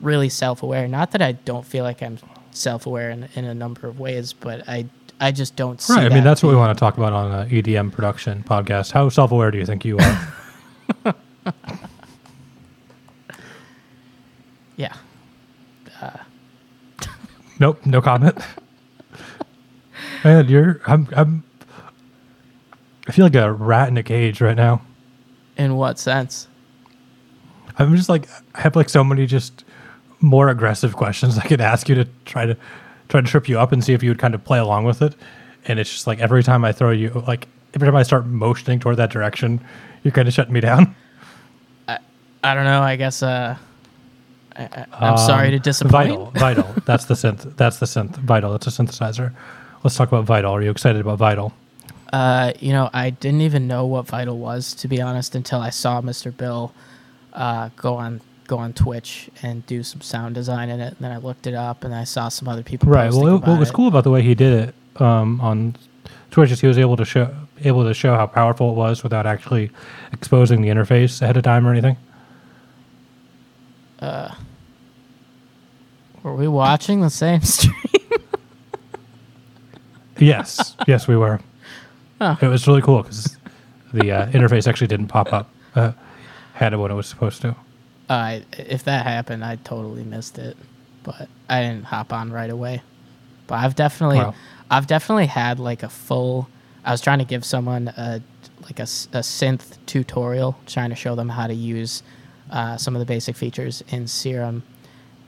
really 0.00 0.28
self 0.28 0.62
aware. 0.62 0.86
Not 0.88 1.12
that 1.12 1.22
I 1.22 1.32
don't 1.32 1.64
feel 1.66 1.84
like 1.84 2.02
I'm 2.02 2.18
self 2.50 2.86
aware 2.86 3.10
in, 3.10 3.28
in 3.34 3.44
a 3.44 3.54
number 3.54 3.86
of 3.88 3.98
ways, 4.00 4.32
but 4.32 4.68
I 4.68 4.86
I 5.20 5.30
just 5.32 5.54
don't 5.56 5.80
see. 5.80 5.92
Right. 5.94 6.00
I 6.06 6.08
mean, 6.08 6.18
that 6.18 6.24
that's 6.30 6.42
what 6.42 6.50
we 6.50 6.56
want 6.56 6.76
to 6.76 6.80
talk 6.80 6.96
about 6.96 7.12
on 7.12 7.48
the 7.48 7.62
EDM 7.62 7.92
production 7.92 8.42
podcast. 8.42 8.90
How 8.92 9.08
self 9.08 9.30
aware 9.32 9.50
do 9.50 9.58
you 9.58 9.66
think 9.66 9.84
you 9.84 9.98
are? 9.98 10.34
Yeah, 14.76 14.96
nope. 17.62 17.86
No 17.86 18.02
comment. 18.02 18.36
Man, 20.24 20.48
you're. 20.48 20.80
I'm. 20.86 21.08
I'm. 21.16 21.44
I 23.06 23.12
feel 23.12 23.24
like 23.24 23.34
a 23.36 23.52
rat 23.52 23.88
in 23.88 23.96
a 23.96 24.02
cage 24.02 24.40
right 24.40 24.56
now. 24.56 24.82
in 25.56 25.76
what 25.76 25.98
sense? 25.98 26.48
I'm 27.78 27.96
just 27.96 28.08
like 28.08 28.28
I 28.54 28.60
have 28.60 28.76
like 28.76 28.88
so 28.88 29.02
many 29.02 29.26
just 29.26 29.64
more 30.20 30.48
aggressive 30.48 30.94
questions 30.94 31.38
I 31.44 31.46
could 31.46 31.60
ask 31.60 31.88
you 31.88 31.94
to 31.94 32.06
try 32.24 32.46
to 32.46 32.56
try 33.08 33.20
to 33.20 33.26
trip 33.26 33.48
you 33.48 33.58
up 33.58 33.72
and 33.72 33.82
see 33.82 33.92
if 33.92 34.02
you 34.02 34.10
would 34.10 34.18
kind 34.18 34.34
of 34.34 34.44
play 34.44 34.58
along 34.58 34.84
with 34.84 35.00
it. 35.00 35.14
And 35.66 35.78
it's 35.78 35.90
just 35.90 36.06
like 36.06 36.18
every 36.18 36.42
time 36.42 36.64
I 36.64 36.72
throw 36.72 36.90
you 36.90 37.10
like 37.26 37.46
every 37.74 37.86
time 37.86 37.96
I 37.96 38.02
start 38.02 38.26
motioning 38.26 38.80
toward 38.80 38.96
that 38.96 39.10
direction, 39.10 39.60
you're 40.02 40.12
kind 40.12 40.26
of 40.26 40.34
shutting 40.34 40.52
me 40.52 40.60
down. 40.60 40.94
I 42.44 42.54
don't 42.54 42.64
know. 42.64 42.82
I 42.82 42.96
guess 42.96 43.22
uh, 43.22 43.56
I, 44.56 44.62
I, 44.62 44.86
I'm 45.10 45.18
sorry 45.18 45.50
to 45.50 45.56
Um, 45.56 45.62
disappoint. 45.62 45.92
Vital, 45.92 46.30
vital. 46.32 46.74
That's 46.84 47.04
the 47.06 47.14
synth. 47.14 47.56
That's 47.56 47.78
the 47.78 47.86
synth. 47.86 48.16
Vital. 48.16 48.52
That's 48.52 48.66
a 48.66 48.70
synthesizer. 48.70 49.32
Let's 49.82 49.96
talk 49.96 50.08
about 50.08 50.24
Vital. 50.24 50.52
Are 50.52 50.62
you 50.62 50.70
excited 50.70 51.00
about 51.00 51.18
Vital? 51.18 51.52
Uh, 52.12 52.52
you 52.60 52.72
know, 52.72 52.90
I 52.92 53.10
didn't 53.10 53.40
even 53.40 53.66
know 53.66 53.86
what 53.86 54.06
Vital 54.06 54.38
was 54.38 54.74
to 54.74 54.88
be 54.88 55.00
honest 55.00 55.34
until 55.34 55.60
I 55.60 55.70
saw 55.70 56.00
Mr. 56.02 56.34
Bill 56.36 56.72
uh, 57.32 57.70
go 57.76 57.94
on 57.94 58.20
go 58.46 58.58
on 58.58 58.72
Twitch 58.74 59.30
and 59.42 59.64
do 59.66 59.82
some 59.82 60.02
sound 60.02 60.34
design 60.34 60.68
in 60.68 60.78
it. 60.80 60.88
And 60.88 60.96
then 61.00 61.10
I 61.12 61.16
looked 61.16 61.46
it 61.46 61.54
up 61.54 61.84
and 61.84 61.94
I 61.94 62.04
saw 62.04 62.28
some 62.28 62.48
other 62.48 62.62
people. 62.62 62.90
Right. 62.90 63.10
Well, 63.10 63.36
it, 63.36 63.46
what 63.46 63.58
was 63.58 63.70
it. 63.70 63.72
cool 63.72 63.88
about 63.88 64.04
the 64.04 64.10
way 64.10 64.20
he 64.22 64.34
did 64.34 64.68
it 64.68 65.00
um, 65.00 65.40
on 65.40 65.74
Twitch 66.30 66.50
is 66.50 66.60
he 66.60 66.66
was 66.66 66.78
able 66.78 66.96
to 66.96 67.04
show 67.04 67.34
able 67.64 67.84
to 67.84 67.94
show 67.94 68.14
how 68.14 68.26
powerful 68.26 68.70
it 68.70 68.74
was 68.74 69.02
without 69.02 69.26
actually 69.26 69.70
exposing 70.12 70.60
the 70.62 70.68
interface 70.68 71.22
ahead 71.22 71.36
of 71.36 71.44
time 71.44 71.66
or 71.66 71.70
anything. 71.72 71.96
Were 76.22 76.34
we 76.36 76.46
watching 76.48 77.00
the 77.00 77.10
same 77.10 77.40
stream? 77.54 77.74
Yes, 80.18 80.76
yes, 80.86 81.08
we 81.08 81.16
were. 81.16 81.40
It 82.20 82.42
was 82.42 82.68
really 82.68 82.82
cool 82.82 83.02
because 83.02 83.36
the 83.92 84.12
uh, 84.12 84.26
interface 84.28 84.68
actually 84.68 84.86
didn't 84.86 85.08
pop 85.08 85.32
up 85.32 85.50
uh, 85.74 85.92
had 86.54 86.72
it 86.72 86.76
when 86.76 86.90
it 86.92 86.94
was 86.94 87.08
supposed 87.08 87.42
to. 87.42 87.56
uh, 88.08 88.38
if 88.56 88.84
that 88.84 89.04
happened, 89.04 89.44
I 89.44 89.56
totally 89.56 90.04
missed 90.04 90.38
it, 90.38 90.56
but 91.02 91.28
I 91.48 91.62
didn't 91.62 91.84
hop 91.84 92.12
on 92.12 92.30
right 92.30 92.50
away. 92.50 92.82
But 93.48 93.56
I've 93.56 93.74
definitely, 93.74 94.18
Wow. 94.18 94.34
I've 94.70 94.86
definitely 94.86 95.26
had 95.26 95.58
like 95.58 95.82
a 95.82 95.88
full. 95.88 96.48
I 96.84 96.92
was 96.92 97.00
trying 97.00 97.18
to 97.18 97.24
give 97.24 97.44
someone 97.44 97.88
a 97.88 98.22
like 98.62 98.78
a, 98.78 98.84
a 98.84 99.22
synth 99.26 99.76
tutorial, 99.86 100.56
trying 100.66 100.90
to 100.90 100.96
show 100.96 101.16
them 101.16 101.28
how 101.30 101.48
to 101.48 101.54
use 101.54 102.04
uh, 102.52 102.76
some 102.76 102.94
of 102.94 103.00
the 103.00 103.06
basic 103.06 103.34
features 103.34 103.82
in 103.88 104.06
Serum, 104.06 104.62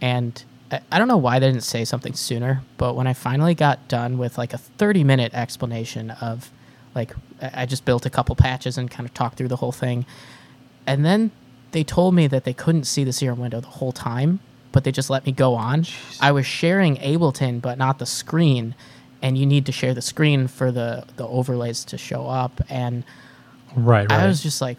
and 0.00 0.44
I, 0.70 0.80
I 0.92 0.98
don't 0.98 1.08
know 1.08 1.16
why 1.16 1.38
they 1.38 1.48
didn't 1.48 1.64
say 1.64 1.84
something 1.84 2.12
sooner. 2.14 2.62
But 2.76 2.94
when 2.94 3.06
I 3.06 3.14
finally 3.14 3.54
got 3.54 3.88
done 3.88 4.18
with 4.18 4.38
like 4.38 4.52
a 4.52 4.58
thirty 4.58 5.02
minute 5.02 5.34
explanation 5.34 6.10
of, 6.12 6.50
like, 6.94 7.12
I 7.40 7.66
just 7.66 7.84
built 7.84 8.06
a 8.06 8.10
couple 8.10 8.36
patches 8.36 8.78
and 8.78 8.90
kind 8.90 9.08
of 9.08 9.14
talked 9.14 9.36
through 9.36 9.48
the 9.48 9.56
whole 9.56 9.72
thing, 9.72 10.06
and 10.86 11.04
then 11.04 11.32
they 11.72 11.82
told 11.82 12.14
me 12.14 12.28
that 12.28 12.44
they 12.44 12.52
couldn't 12.52 12.84
see 12.84 13.02
the 13.02 13.12
serum 13.12 13.40
window 13.40 13.60
the 13.60 13.66
whole 13.66 13.92
time, 13.92 14.38
but 14.70 14.84
they 14.84 14.92
just 14.92 15.10
let 15.10 15.26
me 15.26 15.32
go 15.32 15.54
on. 15.54 15.86
I 16.20 16.30
was 16.30 16.46
sharing 16.46 16.96
Ableton, 16.98 17.60
but 17.60 17.78
not 17.78 17.98
the 17.98 18.06
screen, 18.06 18.76
and 19.20 19.36
you 19.36 19.46
need 19.46 19.66
to 19.66 19.72
share 19.72 19.94
the 19.94 20.02
screen 20.02 20.46
for 20.46 20.70
the 20.70 21.04
the 21.16 21.26
overlays 21.26 21.84
to 21.86 21.98
show 21.98 22.26
up. 22.28 22.60
And 22.68 23.02
Right, 23.76 24.08
right. 24.08 24.20
I 24.20 24.26
was 24.26 24.42
just 24.42 24.60
like, 24.60 24.78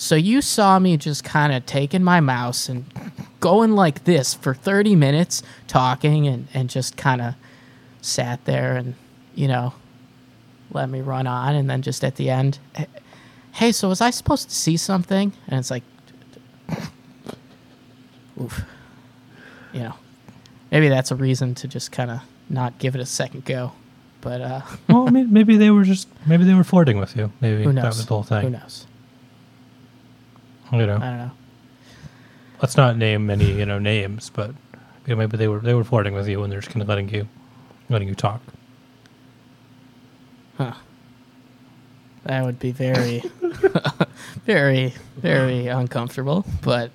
so 0.00 0.14
you 0.14 0.40
saw 0.40 0.78
me 0.78 0.96
just 0.96 1.24
kind 1.24 1.52
of 1.52 1.66
taking 1.66 2.04
my 2.04 2.20
mouse 2.20 2.68
and 2.68 2.84
going 3.40 3.72
like 3.72 4.04
this 4.04 4.32
for 4.32 4.54
30 4.54 4.94
minutes, 4.94 5.42
talking 5.66 6.28
and 6.28 6.46
and 6.54 6.70
just 6.70 6.96
kind 6.96 7.20
of 7.20 7.34
sat 8.00 8.44
there 8.44 8.76
and 8.76 8.94
you 9.34 9.48
know 9.48 9.74
let 10.70 10.88
me 10.88 11.00
run 11.00 11.26
on, 11.26 11.56
and 11.56 11.68
then 11.68 11.82
just 11.82 12.04
at 12.04 12.14
the 12.14 12.30
end. 12.30 12.60
"Hey, 13.52 13.72
so 13.72 13.88
was 13.88 14.00
I 14.00 14.10
supposed 14.10 14.48
to 14.50 14.54
see 14.54 14.76
something? 14.76 15.32
And 15.48 15.58
it's 15.58 15.70
like, 15.70 15.82
oof. 18.40 18.62
You 19.72 19.80
know, 19.80 19.94
maybe 20.70 20.88
that's 20.88 21.10
a 21.10 21.16
reason 21.16 21.56
to 21.56 21.66
just 21.66 21.90
kind 21.90 22.12
of 22.12 22.20
not 22.48 22.78
give 22.78 22.94
it 22.94 23.00
a 23.00 23.06
second 23.06 23.44
go. 23.46 23.72
But 24.20 24.40
uh, 24.42 24.60
well, 24.88 25.08
maybe 25.08 25.56
they 25.56 25.70
were 25.70 25.82
just 25.82 26.06
maybe 26.24 26.44
they 26.44 26.54
were 26.54 26.62
flirting 26.62 26.98
with 26.98 27.16
you. 27.16 27.32
Maybe 27.40 27.64
that 27.66 27.84
was 27.84 28.06
the 28.06 28.14
whole 28.14 28.22
thing. 28.22 28.42
Who 28.42 28.50
knows? 28.50 28.86
You 30.72 30.86
know, 30.86 30.96
I 30.96 31.00
don't 31.00 31.18
know. 31.18 31.30
let's 32.60 32.76
not 32.76 32.96
name 32.96 33.30
any 33.30 33.52
you 33.52 33.64
know 33.66 33.78
names, 33.78 34.30
but 34.30 34.50
you 35.06 35.14
know, 35.14 35.16
maybe 35.16 35.36
they 35.36 35.48
were 35.48 35.60
they 35.60 35.74
were 35.74 35.84
flirting 35.84 36.14
with 36.14 36.28
you 36.28 36.42
and 36.42 36.52
they're 36.52 36.60
just 36.60 36.72
kind 36.72 36.82
of 36.82 36.88
letting 36.88 37.08
you 37.08 37.26
letting 37.88 38.08
you 38.08 38.14
talk. 38.14 38.42
Huh. 40.58 40.74
That 42.24 42.44
would 42.44 42.58
be 42.58 42.72
very, 42.72 43.22
very, 44.44 44.92
very 45.16 45.68
uncomfortable. 45.68 46.44
But 46.62 46.90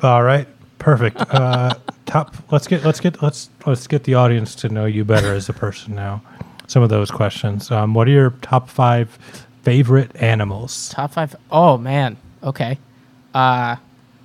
All 0.00 0.22
right, 0.22 0.48
perfect. 0.78 1.18
Uh, 1.18 1.74
top. 2.06 2.34
Let's 2.50 2.66
get 2.66 2.84
let's 2.84 3.00
get 3.00 3.20
let's 3.22 3.50
let's 3.66 3.86
get 3.86 4.04
the 4.04 4.14
audience 4.14 4.54
to 4.56 4.68
know 4.70 4.86
you 4.86 5.04
better 5.04 5.34
as 5.34 5.48
a 5.48 5.52
person 5.52 5.94
now. 5.94 6.22
Some 6.66 6.82
of 6.82 6.88
those 6.88 7.10
questions. 7.10 7.70
Um, 7.70 7.92
what 7.94 8.08
are 8.08 8.12
your 8.12 8.30
top 8.42 8.70
five 8.70 9.18
favorite 9.62 10.12
animals? 10.16 10.88
top 10.90 11.12
five. 11.12 11.36
Oh 11.50 11.76
man. 11.76 12.16
Okay. 12.42 12.78
Uh, 13.34 13.76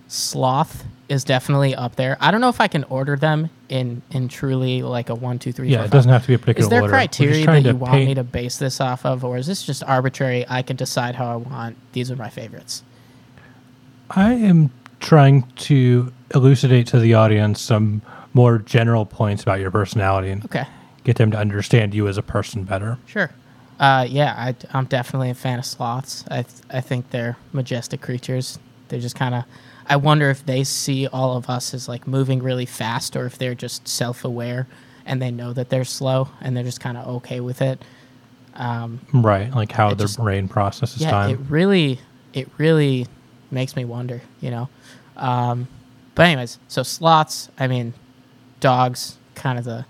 sloth 0.07 0.83
is 1.07 1.23
definitely 1.23 1.75
up 1.75 1.95
there. 1.95 2.17
I 2.19 2.31
don't 2.31 2.41
know 2.41 2.49
if 2.49 2.59
I 2.59 2.67
can 2.67 2.83
order 2.85 3.15
them 3.15 3.49
in 3.69 4.01
in 4.11 4.27
truly 4.27 4.81
like 4.81 5.09
a 5.09 5.15
one, 5.15 5.37
two, 5.39 5.51
three, 5.51 5.69
Yeah, 5.69 5.77
four, 5.79 5.85
it 5.85 5.91
doesn't 5.91 6.11
have 6.11 6.21
to 6.23 6.27
be 6.29 6.33
a 6.33 6.39
particular 6.39 6.65
Is 6.65 6.69
there 6.69 6.81
order. 6.81 6.91
Criteria 6.93 7.45
that 7.45 7.63
you 7.65 7.75
want 7.75 8.05
me 8.05 8.13
to 8.15 8.23
base 8.23 8.57
this 8.57 8.79
off 8.81 9.05
of, 9.05 9.23
or 9.23 9.37
is 9.37 9.45
this 9.47 9.63
just 9.63 9.83
arbitrary? 9.83 10.45
I 10.49 10.61
can 10.63 10.75
decide 10.75 11.15
how 11.15 11.31
I 11.33 11.35
want. 11.35 11.77
These 11.93 12.09
are 12.11 12.15
my 12.15 12.29
favorites. 12.29 12.83
I 14.09 14.33
am 14.33 14.71
trying 14.99 15.43
to 15.57 16.11
elucidate 16.33 16.87
to 16.87 16.99
the 16.99 17.13
audience 17.13 17.61
some 17.61 18.01
more 18.33 18.57
general 18.59 19.05
points 19.05 19.43
about 19.43 19.59
your 19.59 19.71
personality 19.71 20.29
and 20.29 20.43
Okay. 20.45 20.65
get 21.03 21.17
them 21.17 21.31
to 21.31 21.37
understand 21.37 21.93
you 21.93 22.07
as 22.07 22.17
a 22.17 22.21
person 22.23 22.63
better. 22.63 22.97
Sure. 23.05 23.29
Uh, 23.79 24.05
yeah, 24.09 24.33
I, 24.37 24.55
I'm 24.77 24.85
definitely 24.85 25.29
a 25.29 25.35
fan 25.35 25.59
of 25.59 25.65
sloths. 25.65 26.23
I, 26.31 26.43
th- 26.43 26.63
I 26.69 26.81
think 26.81 27.09
they're 27.09 27.37
majestic 27.53 28.01
creatures. 28.01 28.57
They're 28.87 28.99
just 29.01 29.15
kind 29.15 29.35
of. 29.35 29.43
I 29.87 29.97
wonder 29.97 30.29
if 30.29 30.45
they 30.45 30.63
see 30.63 31.07
all 31.07 31.37
of 31.37 31.49
us 31.49 31.73
as 31.73 31.87
like 31.87 32.07
moving 32.07 32.41
really 32.41 32.65
fast, 32.65 33.15
or 33.15 33.25
if 33.25 33.37
they're 33.37 33.53
just 33.55 33.87
self-aware 33.87 34.67
and 35.05 35.21
they 35.21 35.29
know 35.29 35.53
that 35.53 35.69
they're 35.69 35.83
slow 35.85 36.29
and 36.41 36.55
they're 36.57 36.63
just 36.63 36.79
kind 36.79 36.97
of 36.97 37.07
okay 37.17 37.39
with 37.39 37.61
it. 37.61 37.83
Um, 38.55 39.01
Right, 39.13 39.53
like 39.53 39.71
how 39.71 39.89
their 39.89 40.07
just- 40.07 40.17
brain 40.17 40.47
processes 40.47 41.01
yeah, 41.01 41.11
time. 41.11 41.29
it 41.31 41.39
really, 41.49 41.99
it 42.33 42.49
really 42.57 43.07
makes 43.51 43.75
me 43.75 43.83
wonder. 43.85 44.21
You 44.39 44.51
know, 44.51 44.69
um, 45.17 45.67
but 46.15 46.27
anyways, 46.27 46.57
so 46.69 46.81
sloths. 46.83 47.49
I 47.59 47.67
mean, 47.67 47.93
dogs. 48.61 49.17
Kind 49.35 49.59
of 49.59 49.65
the 49.65 49.85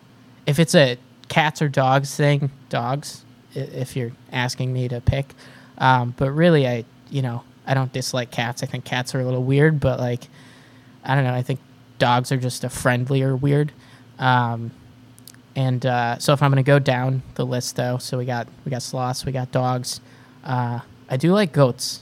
if 0.47 0.57
it's 0.59 0.73
a 0.73 0.97
cats 1.29 1.61
or 1.61 1.69
dogs 1.69 2.15
thing, 2.15 2.49
dogs. 2.69 3.23
If 3.55 3.95
you're 3.95 4.11
asking 4.31 4.73
me 4.73 4.87
to 4.89 5.01
pick, 5.01 5.33
um, 5.77 6.13
but 6.17 6.31
really, 6.31 6.67
I 6.67 6.85
you 7.09 7.21
know 7.21 7.43
I 7.65 7.73
don't 7.73 7.91
dislike 7.91 8.31
cats. 8.31 8.63
I 8.63 8.65
think 8.65 8.85
cats 8.85 9.15
are 9.15 9.19
a 9.19 9.25
little 9.25 9.43
weird, 9.43 9.79
but 9.79 9.99
like 9.99 10.27
I 11.03 11.15
don't 11.15 11.23
know. 11.23 11.33
I 11.33 11.41
think 11.41 11.59
dogs 11.99 12.31
are 12.31 12.37
just 12.37 12.63
a 12.63 12.69
friendlier 12.69 13.35
weird. 13.35 13.71
Um, 14.19 14.71
and 15.55 15.85
uh, 15.85 16.17
so 16.19 16.33
if 16.33 16.43
I'm 16.43 16.51
gonna 16.51 16.63
go 16.63 16.79
down 16.79 17.23
the 17.35 17.45
list 17.45 17.75
though, 17.75 17.97
so 17.97 18.17
we 18.17 18.25
got 18.25 18.47
we 18.65 18.69
got 18.69 18.81
sloths, 18.81 19.25
we 19.25 19.31
got 19.31 19.51
dogs. 19.51 20.01
Uh, 20.43 20.79
I 21.09 21.17
do 21.17 21.31
like 21.33 21.53
goats. 21.53 22.01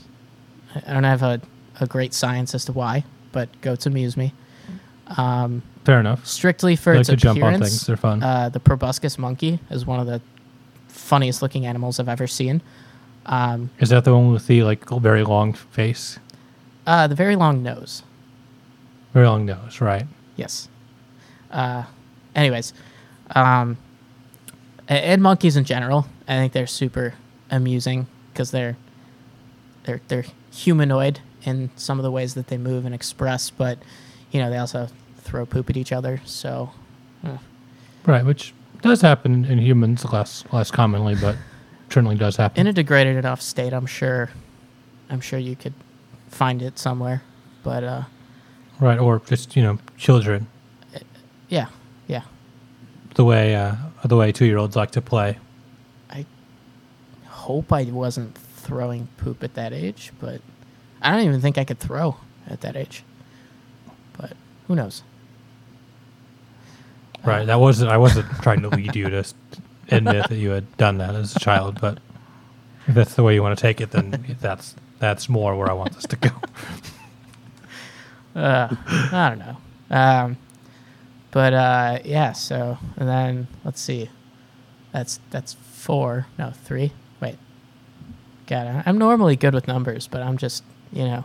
I 0.86 0.92
don't 0.92 1.04
have 1.04 1.22
a, 1.22 1.40
a 1.80 1.86
great 1.86 2.12
science 2.14 2.54
as 2.54 2.64
to 2.64 2.72
why, 2.72 3.04
but 3.30 3.48
goats 3.60 3.86
amuse 3.86 4.16
me. 4.16 4.32
Um, 5.16 5.62
Fair 5.84 6.00
enough. 6.00 6.26
strictly 6.26 6.76
for 6.76 6.94
its 6.94 7.08
like 7.08 7.18
to 7.18 7.22
jump 7.22 7.42
on 7.42 7.54
appearance, 7.54 7.68
things. 7.68 7.86
They're 7.86 7.96
fun. 7.96 8.22
uh, 8.22 8.48
the 8.48 8.58
proboscis 8.58 9.18
monkey 9.18 9.60
is 9.70 9.86
one 9.86 10.00
of 10.00 10.06
the 10.06 10.20
funniest 11.04 11.42
looking 11.42 11.66
animals 11.66 12.00
I've 12.00 12.08
ever 12.08 12.26
seen. 12.26 12.62
Um, 13.26 13.70
Is 13.78 13.90
that 13.90 14.04
the 14.04 14.12
one 14.14 14.32
with 14.32 14.46
the 14.46 14.62
like 14.64 14.88
very 14.88 15.22
long 15.24 15.52
face, 15.52 16.18
uh, 16.86 17.06
the 17.06 17.14
very 17.14 17.36
long 17.36 17.62
nose. 17.62 18.02
very 19.12 19.26
long 19.26 19.46
nose? 19.46 19.80
Right. 19.80 20.06
Yes. 20.36 20.68
Uh, 21.50 21.84
anyways, 22.34 22.72
um, 23.34 23.76
and 24.88 25.22
monkeys 25.22 25.56
in 25.56 25.64
general, 25.64 26.06
I 26.28 26.32
think 26.36 26.52
they're 26.52 26.66
super 26.66 27.14
amusing 27.50 28.06
because 28.32 28.50
they're 28.50 28.76
they're 29.84 30.00
they're 30.08 30.24
humanoid 30.52 31.20
in 31.44 31.70
some 31.76 31.98
of 31.98 32.02
the 32.02 32.10
ways 32.10 32.34
that 32.34 32.48
they 32.48 32.58
move 32.58 32.84
and 32.84 32.94
express, 32.94 33.50
but 33.50 33.78
you 34.32 34.40
know 34.40 34.50
they 34.50 34.58
also 34.58 34.88
throw 35.18 35.46
poop 35.46 35.70
at 35.70 35.76
each 35.76 35.92
other. 35.92 36.20
So 36.24 36.70
Right, 38.06 38.24
which 38.24 38.52
does 38.84 39.00
happen 39.00 39.46
in 39.46 39.58
humans 39.58 40.04
less 40.04 40.44
less 40.52 40.70
commonly, 40.70 41.14
but 41.14 41.36
certainly 41.88 42.16
does 42.16 42.36
happen. 42.36 42.60
in 42.60 42.66
a 42.66 42.72
degraded 42.72 43.16
enough 43.16 43.40
state, 43.40 43.72
I'm 43.72 43.86
sure, 43.86 44.30
I'm 45.08 45.20
sure 45.20 45.38
you 45.38 45.56
could 45.56 45.74
find 46.28 46.60
it 46.60 46.78
somewhere. 46.78 47.22
But 47.62 47.82
uh, 47.82 48.02
right, 48.78 48.98
or 48.98 49.20
just 49.20 49.56
you 49.56 49.62
know 49.62 49.78
children, 49.96 50.46
yeah, 51.48 51.68
yeah, 52.06 52.22
the 53.14 53.24
way 53.24 53.56
uh, 53.56 53.74
the 54.04 54.16
way 54.16 54.32
two 54.32 54.44
year 54.44 54.58
olds 54.58 54.76
like 54.76 54.90
to 54.92 55.00
play. 55.00 55.38
I 56.10 56.26
hope 57.26 57.72
I 57.72 57.84
wasn't 57.84 58.36
throwing 58.36 59.08
poop 59.16 59.42
at 59.42 59.54
that 59.54 59.72
age, 59.72 60.12
but 60.20 60.42
I 61.00 61.10
don't 61.10 61.24
even 61.24 61.40
think 61.40 61.56
I 61.56 61.64
could 61.64 61.78
throw 61.78 62.16
at 62.46 62.60
that 62.60 62.76
age. 62.76 63.02
But 64.18 64.34
who 64.68 64.74
knows? 64.74 65.02
Right, 67.26 67.46
that 67.46 67.60
wasn't. 67.60 67.90
I 67.90 67.96
wasn't 67.96 68.26
trying 68.42 68.62
to 68.62 68.68
lead 68.68 68.94
you 68.94 69.08
to 69.10 69.24
admit 69.90 70.28
that 70.28 70.36
you 70.36 70.50
had 70.50 70.76
done 70.76 70.98
that 70.98 71.14
as 71.14 71.34
a 71.36 71.40
child, 71.40 71.80
but 71.80 71.98
if 72.86 72.94
that's 72.94 73.14
the 73.14 73.22
way 73.22 73.34
you 73.34 73.42
want 73.42 73.56
to 73.58 73.62
take 73.62 73.80
it, 73.80 73.90
then 73.92 74.36
that's 74.40 74.74
that's 74.98 75.28
more 75.28 75.56
where 75.56 75.68
I 75.70 75.72
want 75.72 75.94
this 75.94 76.04
to 76.06 76.16
go. 76.16 76.30
Uh, 78.36 78.66
I 79.12 79.28
don't 79.28 79.38
know. 79.38 79.56
Um, 79.96 80.36
but 81.30 81.52
uh, 81.54 81.98
yeah. 82.04 82.32
So 82.32 82.78
and 82.96 83.08
then 83.08 83.46
let's 83.64 83.80
see. 83.80 84.10
That's 84.92 85.20
that's 85.30 85.52
four. 85.54 86.26
No, 86.36 86.50
three. 86.50 86.92
Wait. 87.20 87.36
God, 88.48 88.82
I'm 88.86 88.98
normally 88.98 89.36
good 89.36 89.54
with 89.54 89.68
numbers, 89.68 90.08
but 90.08 90.20
I'm 90.20 90.36
just 90.36 90.64
you 90.92 91.04
know 91.04 91.22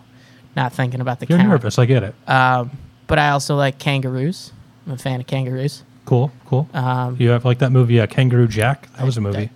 not 0.56 0.72
thinking 0.72 1.02
about 1.02 1.20
the 1.20 1.26
You're 1.28 1.40
count. 1.40 1.50
nervous. 1.50 1.80
I 1.80 1.86
get 1.86 2.04
it. 2.04 2.14
Um, 2.28 2.70
but 3.08 3.18
I 3.18 3.30
also 3.30 3.56
like 3.56 3.80
kangaroos. 3.80 4.54
I'm 4.86 4.94
a 4.94 4.98
fan 4.98 5.20
of 5.20 5.26
kangaroos. 5.26 5.84
Cool, 6.10 6.32
cool. 6.48 6.68
Um, 6.74 7.18
You 7.20 7.30
have 7.30 7.46
like 7.46 7.60
that 7.60 7.72
movie, 7.72 8.00
uh, 8.00 8.08
Kangaroo 8.08 8.48
Jack. 8.48 8.92
That 8.98 9.06
was 9.06 9.18
a 9.18 9.22
movie. 9.22 9.52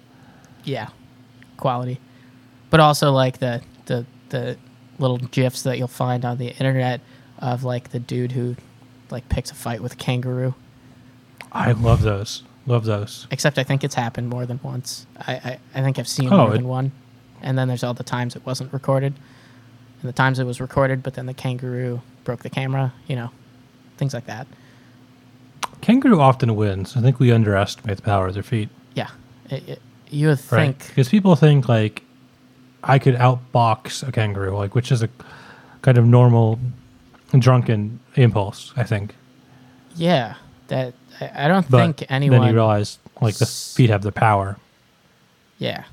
yeah, 0.64 0.90
quality. 1.58 2.00
But 2.70 2.80
also 2.80 3.12
like 3.12 3.40
the 3.40 3.62
the 3.88 4.06
the 4.30 4.58
little 5.00 5.18
gifs 5.18 5.64
that 5.64 5.80
you'll 5.80 5.88
find 5.88 6.24
on 6.24 6.38
the 6.38 6.50
internet 6.50 7.02
of 7.40 7.64
like 7.64 7.90
the 7.90 7.98
dude 8.00 8.34
who 8.34 8.56
like 9.10 9.28
picks 9.30 9.50
a 9.50 9.56
fight 9.56 9.82
with 9.82 9.94
a 9.94 9.96
kangaroo. 9.96 10.54
I 11.52 11.72
love 11.72 12.04
those. 12.04 12.44
Love 12.68 12.86
those. 12.86 13.26
Except 13.32 13.58
I 13.58 13.64
think 13.64 13.84
it's 13.84 13.96
happened 13.96 14.30
more 14.30 14.46
than 14.46 14.60
once. 14.62 15.08
I 15.28 15.34
I, 15.34 15.60
I 15.74 15.82
think 15.82 15.98
I've 15.98 16.08
seen 16.08 16.32
Oh, 16.32 16.38
more 16.38 16.50
it- 16.50 16.58
than 16.58 16.68
one. 16.68 16.92
And 17.42 17.58
then 17.58 17.68
there's 17.68 17.84
all 17.84 17.96
the 17.96 18.04
times 18.04 18.36
it 18.36 18.46
wasn't 18.46 18.72
recorded, 18.72 19.14
and 20.02 20.08
the 20.08 20.14
times 20.14 20.38
it 20.38 20.46
was 20.46 20.62
recorded, 20.62 21.02
but 21.02 21.16
then 21.16 21.26
the 21.26 21.34
kangaroo 21.34 22.02
broke 22.24 22.44
the 22.44 22.50
camera. 22.52 22.94
You 23.08 23.16
know, 23.16 23.32
things 23.98 24.14
like 24.14 24.28
that. 24.28 24.46
Kangaroo 25.82 26.20
often 26.20 26.56
wins. 26.56 26.96
I 26.96 27.02
think 27.02 27.20
we 27.20 27.32
underestimate 27.32 27.98
the 27.98 28.04
power 28.04 28.28
of 28.28 28.34
their 28.34 28.44
feet. 28.44 28.70
Yeah, 28.96 29.10
it, 29.50 29.68
it, 29.68 29.82
you 30.10 30.28
would 30.28 30.40
think. 30.40 30.88
Because 30.88 31.10
people 31.10 31.36
think 31.36 31.68
like 31.68 32.04
I 32.84 33.00
could 33.00 33.16
outbox 33.16 34.08
a 34.08 34.12
kangaroo, 34.12 34.56
like 34.56 34.76
which 34.76 34.92
is 34.92 35.02
a 35.04 35.10
kind 35.82 35.98
of 35.98 36.06
normal 36.06 36.60
drunken 37.38 38.00
impulse, 38.16 38.74
I 38.78 38.84
think. 38.84 39.16
Yeah, 39.96 40.36
that 40.68 40.94
I, 41.20 41.46
I 41.46 41.48
don't 41.48 41.70
But 41.70 41.98
think 41.98 42.12
anyone. 42.12 42.40
then 42.40 42.48
you 42.50 42.54
realize 42.56 43.00
like 43.22 43.36
the 43.36 43.46
feet 43.46 43.90
have 43.90 44.04
the 44.04 44.12
power. 44.12 44.58
Yeah, 45.58 45.84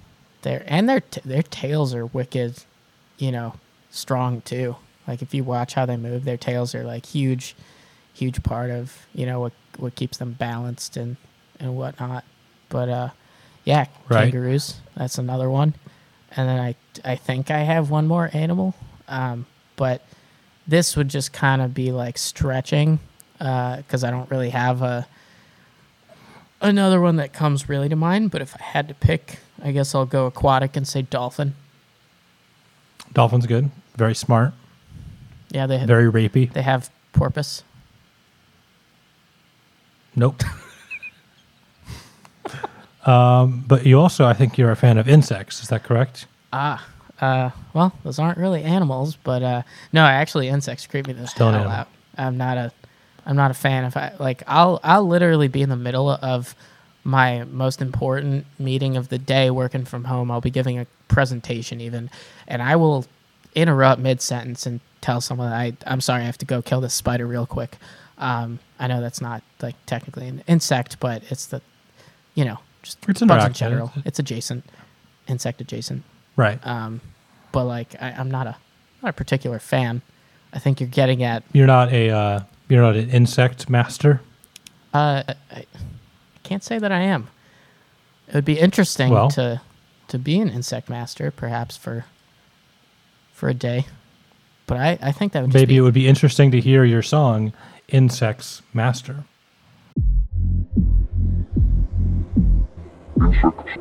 their 0.43 0.63
and 0.67 0.89
their 0.89 1.01
t- 1.01 1.21
their 1.25 1.43
tails 1.43 1.95
are 1.95 2.07
wicked, 2.07 2.65
you 3.19 3.31
know, 3.33 3.55
strong 3.91 4.41
too. 4.43 4.77
Like 5.07 5.23
if 5.23 5.35
you 5.35 5.45
watch 5.45 5.75
how 5.75 5.87
they 5.87 5.97
move, 5.97 6.25
their 6.25 6.37
tails 6.37 6.75
are 6.75 6.85
like 6.85 7.07
huge, 7.07 7.55
huge 8.15 8.43
part 8.43 8.71
of 8.71 9.07
you 9.15 9.27
know 9.27 9.41
what 9.41 9.53
what 9.79 9.95
keeps 9.95 10.19
them 10.19 10.33
balanced 10.33 10.97
and 10.97 11.17
and 11.59 11.77
whatnot. 11.77 12.25
But 12.69 12.89
uh, 12.89 13.09
yeah, 13.65 13.87
Right. 14.09 14.25
kangaroos. 14.33 14.81
That's 14.97 15.19
another 15.19 15.49
one. 15.51 15.75
And 16.37 16.49
then 16.49 16.61
I 16.61 16.75
I 17.05 17.17
think 17.17 17.51
I 17.51 17.59
have 17.61 17.91
one 17.91 18.07
more 18.07 18.31
animal, 18.33 18.75
um, 19.09 19.47
but 19.77 20.03
this 20.67 20.97
would 20.97 21.09
just 21.09 21.33
kind 21.33 21.61
of 21.63 21.75
be 21.75 21.91
like 21.93 22.17
stretching 22.19 23.01
because 23.39 24.05
I 24.05 24.11
don't 24.11 24.31
really 24.31 24.51
have 24.51 24.83
a 24.83 25.07
another 26.61 27.01
one 27.01 27.17
that 27.17 27.33
comes 27.33 27.69
really 27.69 27.89
to 27.89 27.97
mind. 27.97 28.31
But 28.31 28.43
if 28.43 28.55
I 28.59 28.63
had 28.63 28.89
to 28.89 28.95
pick, 28.95 29.39
I 29.63 29.73
guess 29.73 29.95
I'll 29.95 30.07
go 30.07 30.27
aquatic 30.27 30.77
and 30.77 30.87
say 30.87 31.03
dolphin. 31.03 31.55
Dolphin's 33.13 33.47
good. 33.47 33.71
Very 33.97 34.15
smart. 34.15 34.53
Yeah, 35.51 35.67
they 35.67 35.79
have, 35.79 35.89
Very 35.89 36.11
rapey. 36.11 36.53
they 36.53 36.63
have 36.63 36.91
porpoise. 37.13 37.65
Nope. 40.16 40.42
um, 43.07 43.64
but 43.66 43.87
you 43.87 43.99
also, 43.99 44.27
I 44.27 44.33
think, 44.35 44.59
you're 44.59 44.70
a 44.70 44.77
fan 44.77 44.99
of 44.99 45.09
insects. 45.09 45.62
Is 45.62 45.68
that 45.68 45.85
correct? 45.85 46.27
Ah, 46.53 46.87
uh, 47.20 47.51
well, 47.75 47.92
those 48.03 48.18
aren't 48.18 48.38
really 48.38 48.62
animals, 48.62 49.16
but 49.16 49.42
uh, 49.42 49.62
no, 49.92 50.03
actually, 50.03 50.49
insects 50.49 50.87
creep 50.87 51.07
me 51.07 51.12
the 51.12 51.27
Still 51.27 51.53
hell 51.53 51.68
out. 51.68 51.88
I'm 52.16 52.37
not 52.37 52.57
a, 52.57 52.73
I'm 53.27 53.37
not 53.37 53.51
a 53.51 53.55
fan 53.55 53.85
of 53.85 53.96
I, 53.96 54.14
like 54.18 54.42
I'll 54.46 54.81
I'll 54.83 55.07
literally 55.07 55.49
be 55.49 55.62
in 55.62 55.68
the 55.68 55.77
middle 55.77 56.11
of 56.11 56.55
my 57.05 57.44
most 57.44 57.81
important 57.81 58.46
meeting 58.59 58.96
of 58.96 59.09
the 59.09 59.18
day 59.18 59.51
working 59.51 59.85
from 59.85 60.05
home. 60.05 60.31
I'll 60.31 60.40
be 60.40 60.51
giving 60.51 60.79
a 60.79 60.87
presentation 61.09 61.81
even, 61.81 62.11
and 62.49 62.62
I 62.62 62.77
will 62.77 63.07
interrupt 63.55 64.01
mid 64.01 64.20
sentence 64.23 64.66
and 64.66 64.81
tell 65.01 65.20
someone 65.20 65.53
I 65.53 65.75
I'm 65.87 66.01
sorry 66.01 66.23
I 66.23 66.27
have 66.27 66.38
to 66.38 66.46
go 66.46 66.62
kill 66.62 66.81
this 66.81 66.94
spider 66.94 67.27
real 67.27 67.46
quick. 67.46 67.77
Um, 68.18 68.59
I 68.81 68.87
know 68.87 69.01
that's 69.01 69.21
not 69.21 69.43
like 69.61 69.77
technically 69.87 70.27
an 70.27 70.43
insect, 70.49 70.99
but 70.99 71.23
it's 71.31 71.47
the, 71.47 71.61
you 72.35 72.45
know, 72.45 72.59
just 72.83 72.99
It's 73.09 73.21
bugs 73.21 73.45
in 73.45 73.53
general. 73.53 73.93
It's 74.05 74.19
adjacent, 74.19 74.64
insect 75.29 75.61
adjacent. 75.61 76.03
Right. 76.35 76.59
Um, 76.66 77.01
but 77.53 77.64
like 77.64 77.95
I, 78.01 78.12
I'm 78.12 78.31
not 78.31 78.47
a 78.47 78.57
not 79.03 79.11
a 79.11 79.12
particular 79.12 79.59
fan. 79.59 80.03
I 80.53 80.59
think 80.59 80.81
you're 80.81 80.88
getting 80.88 81.23
at 81.23 81.45
You're 81.53 81.66
not 81.66 81.93
a 81.93 82.11
uh, 82.11 82.40
you're 82.69 82.83
not 82.83 82.97
an 82.97 83.11
insect 83.11 83.69
master. 83.69 84.23
uh, 84.95 85.23
I 85.53 85.64
can't 86.43 86.64
say 86.64 86.79
that 86.79 86.90
I 86.90 87.01
am. 87.03 87.29
It 88.29 88.35
would 88.35 88.45
be 88.45 88.59
interesting 88.59 89.11
Well- 89.12 89.31
to 89.31 89.61
to 90.09 90.18
be 90.18 90.41
an 90.41 90.49
insect 90.49 90.89
master, 90.89 91.31
perhaps 91.31 91.76
for 91.76 92.07
for 93.33 93.49
a 93.51 93.55
day. 93.55 93.87
But 94.66 94.78
I, 94.78 94.99
I 95.03 95.12
think 95.12 95.33
that 95.33 95.43
would 95.43 95.51
just 95.51 95.61
Maybe 95.61 95.74
be, 95.74 95.76
it 95.78 95.81
would 95.81 95.95
be 95.95 96.07
interesting 96.09 96.51
to 96.53 96.61
hear 96.61 96.85
your 96.85 97.03
song, 97.03 97.53
insects 97.91 98.62
master. 98.72 99.24
Insects. 103.20 103.76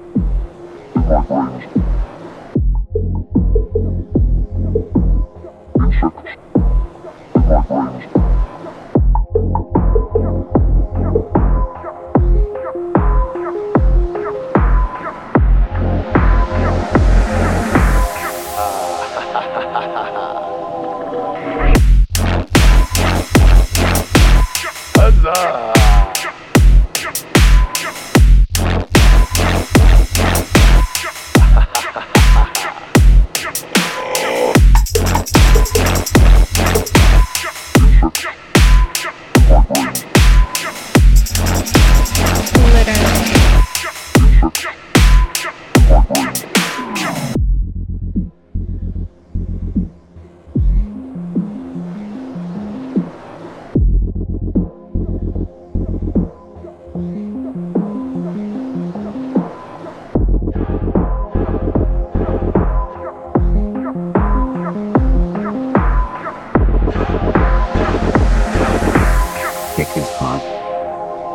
Insects. 5.80 8.19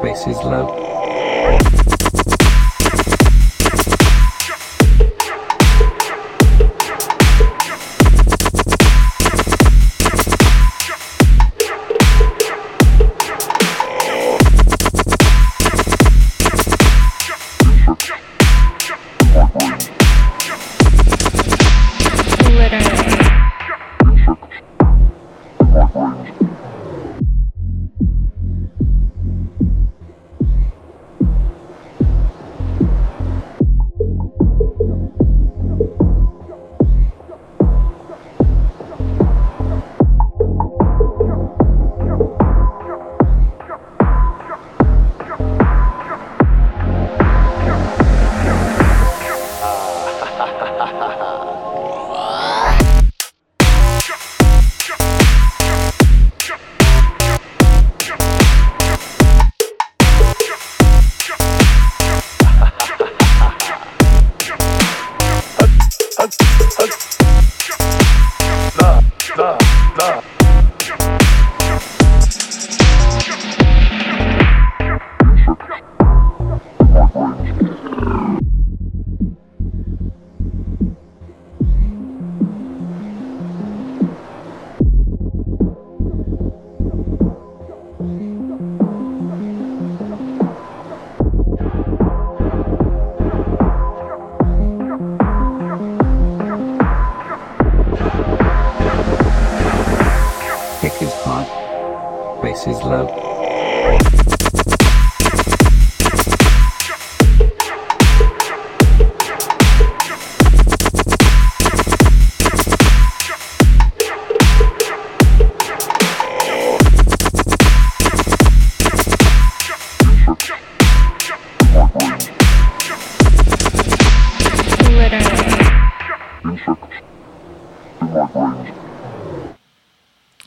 Bass 0.05 0.27
is 0.27 0.37
low. 0.37 0.94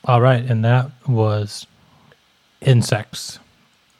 All 0.06 0.22
right, 0.22 0.44
and 0.44 0.64
that 0.64 0.90
was 1.08 1.68
insects 2.62 3.40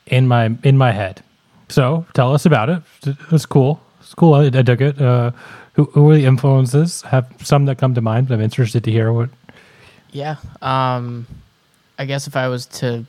in 0.06 0.28
my 0.28 0.56
in 0.64 0.78
my 0.78 0.92
head. 0.92 1.22
So 1.70 2.06
tell 2.14 2.34
us 2.34 2.46
about 2.46 2.70
it. 2.70 2.82
It 3.06 3.32
was 3.32 3.46
cool. 3.46 3.82
It's 4.00 4.14
cool. 4.14 4.36
I, 4.36 4.46
I 4.46 4.50
dug 4.62 4.82
it. 4.82 5.02
Uh, 5.02 5.32
who, 5.74 5.84
who 5.86 6.04
were 6.04 6.16
the 6.16 6.26
influences? 6.26 7.02
Have 7.04 7.32
some 7.44 7.66
that 7.66 7.78
come 7.78 7.94
to 7.94 8.02
mind. 8.02 8.30
But 8.30 8.36
I'm 8.36 8.42
interested 8.42 8.84
to 8.86 8.92
hear 8.92 9.12
what. 9.12 9.30
Yeah. 10.12 10.38
Um, 10.62 11.28
I 12.00 12.06
guess 12.06 12.28
if 12.28 12.36
I 12.36 12.48
was 12.48 12.66
to 12.68 13.06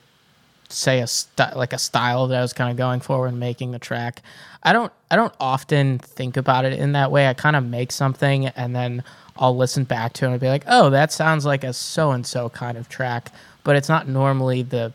say 0.69 1.01
a 1.01 1.07
st- 1.07 1.57
like 1.57 1.73
a 1.73 1.79
style 1.79 2.27
that 2.29 2.39
I 2.39 2.43
was 2.43 2.53
kind 2.53 2.71
of 2.71 2.77
going 2.77 3.01
for 3.01 3.23
when 3.23 3.39
making 3.39 3.71
the 3.71 3.79
track, 3.79 4.23
I 4.63 4.73
don't 4.73 4.93
I 5.11 5.17
don't 5.17 5.35
often 5.41 5.99
think 5.99 6.37
about 6.37 6.65
it 6.65 6.75
in 6.75 6.93
that 6.93 7.11
way. 7.11 7.29
I 7.29 7.35
kind 7.35 7.57
of 7.57 7.65
make 7.65 7.93
something 7.93 8.47
and 8.47 8.75
then 8.75 9.03
I'll 9.37 9.57
listen 9.57 9.85
back 9.85 10.13
to 10.15 10.27
it 10.27 10.31
and 10.33 10.41
be 10.41 10.49
like, 10.49 10.65
oh, 10.67 10.91
that 10.91 11.13
sounds 11.13 11.45
like 11.45 11.65
a 11.65 11.73
so 11.73 12.11
and 12.11 12.27
so 12.27 12.49
kind 12.49 12.77
of 12.77 12.89
track, 12.89 13.33
but 13.65 13.77
it's 13.77 13.89
not 13.89 14.09
normally 14.09 14.63
the 14.63 14.93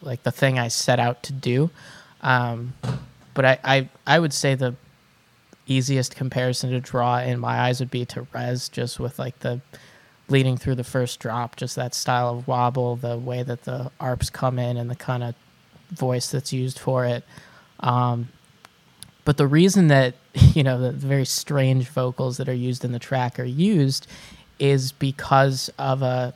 like 0.00 0.22
the 0.22 0.32
thing 0.32 0.58
I 0.58 0.68
set 0.68 0.98
out 0.98 1.22
to 1.24 1.32
do. 1.32 1.70
Um, 2.22 2.74
but 3.34 3.44
I, 3.44 3.58
I 3.64 3.88
I 4.06 4.18
would 4.18 4.32
say 4.32 4.54
the 4.54 4.74
easiest 5.66 6.16
comparison 6.16 6.70
to 6.70 6.80
draw 6.80 7.18
in 7.18 7.38
my 7.38 7.60
eyes 7.60 7.80
would 7.80 7.90
be 7.90 8.04
to 8.06 8.22
Rezz, 8.34 8.70
just 8.70 8.98
with 8.98 9.18
like 9.18 9.38
the 9.40 9.60
leading 10.32 10.56
through 10.56 10.74
the 10.74 10.84
first 10.84 11.20
drop, 11.20 11.54
just 11.56 11.76
that 11.76 11.94
style 11.94 12.30
of 12.30 12.48
wobble, 12.48 12.96
the 12.96 13.16
way 13.16 13.42
that 13.42 13.62
the 13.62 13.92
arps 14.00 14.32
come 14.32 14.58
in, 14.58 14.76
and 14.76 14.90
the 14.90 14.96
kind 14.96 15.22
of 15.22 15.34
voice 15.90 16.30
that's 16.30 16.52
used 16.52 16.78
for 16.78 17.04
it. 17.04 17.22
Um, 17.80 18.30
but 19.24 19.36
the 19.36 19.46
reason 19.46 19.88
that 19.88 20.14
you 20.54 20.62
know 20.64 20.80
the 20.80 20.92
very 20.92 21.26
strange 21.26 21.88
vocals 21.88 22.38
that 22.38 22.48
are 22.48 22.54
used 22.54 22.84
in 22.84 22.92
the 22.92 22.98
track 22.98 23.38
are 23.38 23.44
used 23.44 24.06
is 24.58 24.92
because 24.92 25.70
of 25.78 26.02
a 26.02 26.34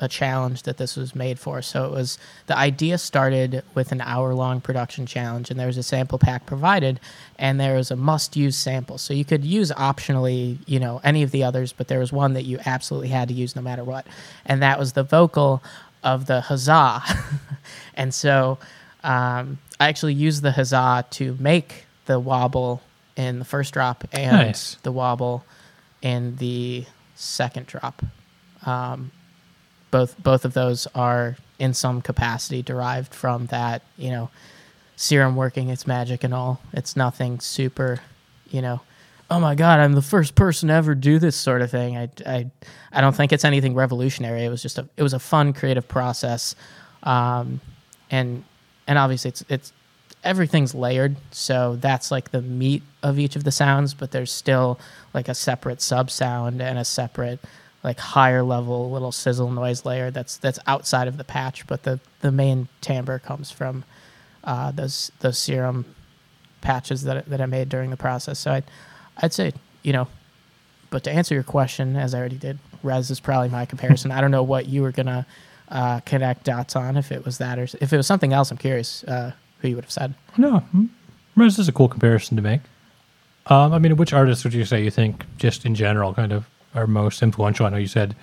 a 0.00 0.08
challenge 0.08 0.62
that 0.62 0.76
this 0.76 0.96
was 0.96 1.14
made 1.14 1.38
for. 1.38 1.60
So 1.62 1.84
it 1.84 1.90
was 1.90 2.18
the 2.46 2.56
idea 2.56 2.98
started 2.98 3.62
with 3.74 3.92
an 3.92 4.00
hour 4.00 4.34
long 4.34 4.60
production 4.60 5.06
challenge, 5.06 5.50
and 5.50 5.58
there 5.58 5.66
was 5.66 5.76
a 5.76 5.82
sample 5.82 6.18
pack 6.18 6.46
provided, 6.46 7.00
and 7.38 7.58
there 7.60 7.74
was 7.74 7.90
a 7.90 7.96
must 7.96 8.36
use 8.36 8.56
sample. 8.56 8.98
So 8.98 9.12
you 9.14 9.24
could 9.24 9.44
use 9.44 9.70
optionally, 9.72 10.58
you 10.66 10.78
know, 10.80 11.00
any 11.02 11.22
of 11.22 11.30
the 11.30 11.44
others, 11.44 11.72
but 11.72 11.88
there 11.88 11.98
was 11.98 12.12
one 12.12 12.34
that 12.34 12.44
you 12.44 12.58
absolutely 12.64 13.08
had 13.08 13.28
to 13.28 13.34
use 13.34 13.56
no 13.56 13.62
matter 13.62 13.84
what, 13.84 14.06
and 14.46 14.62
that 14.62 14.78
was 14.78 14.92
the 14.92 15.02
vocal 15.02 15.62
of 16.04 16.26
the 16.26 16.40
huzzah. 16.42 17.02
and 17.94 18.14
so 18.14 18.58
um, 19.02 19.58
I 19.80 19.88
actually 19.88 20.14
used 20.14 20.42
the 20.42 20.52
huzzah 20.52 21.06
to 21.10 21.36
make 21.40 21.86
the 22.06 22.20
wobble 22.20 22.82
in 23.16 23.40
the 23.40 23.44
first 23.44 23.74
drop 23.74 24.04
and 24.12 24.36
Nice. 24.36 24.76
the 24.84 24.92
wobble 24.92 25.44
in 26.02 26.36
the 26.36 26.86
second 27.16 27.66
drop. 27.66 28.00
Um, 28.64 29.10
both 29.90 30.20
both 30.22 30.44
of 30.44 30.54
those 30.54 30.86
are 30.94 31.36
in 31.58 31.74
some 31.74 32.00
capacity 32.00 32.62
derived 32.62 33.12
from 33.14 33.46
that 33.46 33.82
you 33.96 34.10
know 34.10 34.30
serum 34.96 35.36
working 35.36 35.68
its 35.68 35.86
magic 35.86 36.24
and 36.24 36.34
all. 36.34 36.60
It's 36.72 36.96
nothing 36.96 37.40
super 37.40 38.00
you 38.50 38.62
know 38.62 38.80
oh 39.30 39.38
my 39.38 39.54
god 39.54 39.78
i'm 39.78 39.92
the 39.92 40.00
first 40.00 40.34
person 40.34 40.68
to 40.68 40.74
ever 40.74 40.94
do 40.94 41.18
this 41.18 41.36
sort 41.36 41.62
of 41.62 41.70
thing. 41.70 41.96
I 41.96 42.08
i, 42.26 42.50
I 42.92 43.00
don't 43.00 43.14
think 43.14 43.32
it's 43.32 43.44
anything 43.44 43.74
revolutionary. 43.74 44.44
It 44.44 44.48
was 44.48 44.62
just 44.62 44.78
a 44.78 44.88
it 44.96 45.02
was 45.02 45.12
a 45.14 45.18
fun 45.18 45.52
creative 45.52 45.86
process. 45.86 46.54
Um, 47.02 47.60
and 48.10 48.44
and 48.86 48.98
obviously 48.98 49.28
it's 49.28 49.44
it's 49.48 49.72
everything's 50.24 50.74
layered. 50.74 51.16
So 51.30 51.76
that's 51.76 52.10
like 52.10 52.30
the 52.30 52.42
meat 52.42 52.82
of 53.02 53.18
each 53.18 53.36
of 53.36 53.44
the 53.44 53.52
sounds 53.52 53.94
but 53.94 54.10
there's 54.10 54.32
still 54.32 54.80
like 55.14 55.28
a 55.28 55.34
separate 55.34 55.80
sub 55.80 56.10
sound 56.10 56.60
and 56.60 56.78
a 56.78 56.84
separate 56.84 57.38
like 57.82 57.98
higher 57.98 58.42
level 58.42 58.90
little 58.90 59.12
sizzle 59.12 59.50
noise 59.50 59.84
layer 59.84 60.10
that's 60.10 60.36
that's 60.36 60.58
outside 60.66 61.08
of 61.08 61.16
the 61.16 61.24
patch, 61.24 61.66
but 61.66 61.84
the 61.84 62.00
the 62.20 62.32
main 62.32 62.68
timbre 62.80 63.18
comes 63.18 63.50
from 63.50 63.84
uh, 64.44 64.70
those 64.70 65.12
those 65.20 65.38
serum 65.38 65.84
patches 66.60 67.02
that 67.04 67.26
that 67.26 67.40
I 67.40 67.46
made 67.46 67.68
during 67.68 67.90
the 67.90 67.96
process. 67.96 68.38
So 68.38 68.52
I'd 68.52 68.64
I'd 69.18 69.32
say 69.32 69.52
you 69.82 69.92
know, 69.92 70.08
but 70.90 71.04
to 71.04 71.10
answer 71.10 71.34
your 71.34 71.44
question, 71.44 71.96
as 71.96 72.14
I 72.14 72.18
already 72.18 72.36
did, 72.36 72.58
Rezz 72.84 73.10
is 73.10 73.20
probably 73.20 73.48
my 73.48 73.64
comparison. 73.64 74.10
I 74.10 74.20
don't 74.20 74.32
know 74.32 74.42
what 74.42 74.66
you 74.66 74.82
were 74.82 74.92
gonna 74.92 75.26
uh, 75.68 76.00
connect 76.00 76.44
dots 76.44 76.74
on 76.74 76.96
if 76.96 77.12
it 77.12 77.24
was 77.24 77.38
that 77.38 77.58
or 77.58 77.68
if 77.80 77.92
it 77.92 77.96
was 77.96 78.06
something 78.06 78.32
else. 78.32 78.50
I'm 78.50 78.58
curious 78.58 79.04
uh, 79.04 79.32
who 79.60 79.68
you 79.68 79.76
would 79.76 79.84
have 79.84 79.92
said. 79.92 80.14
No, 80.36 80.64
Rezz 81.36 81.58
is 81.58 81.68
a 81.68 81.72
cool 81.72 81.88
comparison 81.88 82.36
to 82.36 82.42
make. 82.42 82.62
Um, 83.46 83.72
I 83.72 83.78
mean, 83.78 83.96
which 83.96 84.12
artists 84.12 84.44
would 84.44 84.52
you 84.52 84.64
say 84.64 84.82
you 84.84 84.90
think, 84.90 85.24
just 85.38 85.64
in 85.64 85.74
general, 85.74 86.12
kind 86.12 86.32
of 86.32 86.46
are 86.78 86.86
most 86.86 87.22
influential? 87.22 87.66
I 87.66 87.70
know 87.70 87.76
you 87.76 87.86
said 87.86 88.14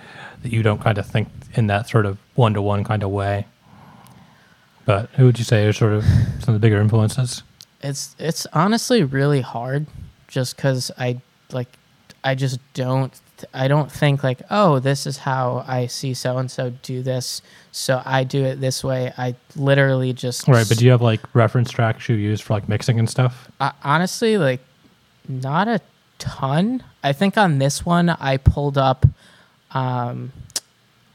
that 0.42 0.52
you 0.52 0.62
don't 0.62 0.80
kind 0.80 0.98
of 0.98 1.06
think 1.06 1.28
in 1.54 1.66
that 1.68 1.88
sort 1.88 2.06
of 2.06 2.18
one 2.34 2.54
to 2.54 2.62
one 2.62 2.84
kind 2.84 3.02
of 3.02 3.10
way, 3.10 3.46
but 4.84 5.08
who 5.10 5.26
would 5.26 5.38
you 5.38 5.44
say 5.44 5.66
are 5.66 5.72
sort 5.72 5.92
of 5.92 6.04
some 6.40 6.54
of 6.54 6.54
the 6.54 6.58
bigger 6.58 6.80
influences? 6.80 7.42
It's 7.82 8.16
it's 8.18 8.46
honestly 8.52 9.02
really 9.02 9.40
hard, 9.40 9.86
just 10.28 10.56
because 10.56 10.90
I 10.98 11.20
like 11.52 11.68
I 12.24 12.34
just 12.34 12.58
don't 12.74 13.12
I 13.52 13.68
don't 13.68 13.92
think 13.92 14.24
like 14.24 14.40
oh 14.50 14.78
this 14.78 15.06
is 15.06 15.18
how 15.18 15.64
I 15.68 15.86
see 15.86 16.14
so 16.14 16.38
and 16.38 16.50
so 16.50 16.70
do 16.82 17.02
this, 17.02 17.42
so 17.72 18.02
I 18.04 18.24
do 18.24 18.44
it 18.44 18.60
this 18.60 18.82
way. 18.82 19.12
I 19.18 19.34
literally 19.54 20.12
just 20.12 20.48
Right, 20.48 20.66
but 20.68 20.78
do 20.78 20.84
you 20.84 20.90
have 20.90 21.02
like 21.02 21.20
reference 21.34 21.70
tracks 21.70 22.08
you 22.08 22.16
use 22.16 22.40
for 22.40 22.54
like 22.54 22.68
mixing 22.68 22.98
and 22.98 23.08
stuff? 23.08 23.50
Uh, 23.60 23.72
honestly, 23.84 24.38
like, 24.38 24.60
not 25.28 25.68
a 25.68 25.80
ton. 26.18 26.82
I 27.02 27.12
think 27.12 27.36
on 27.36 27.58
this 27.58 27.84
one, 27.84 28.10
I 28.10 28.36
pulled 28.36 28.78
up, 28.78 29.06
um, 29.72 30.32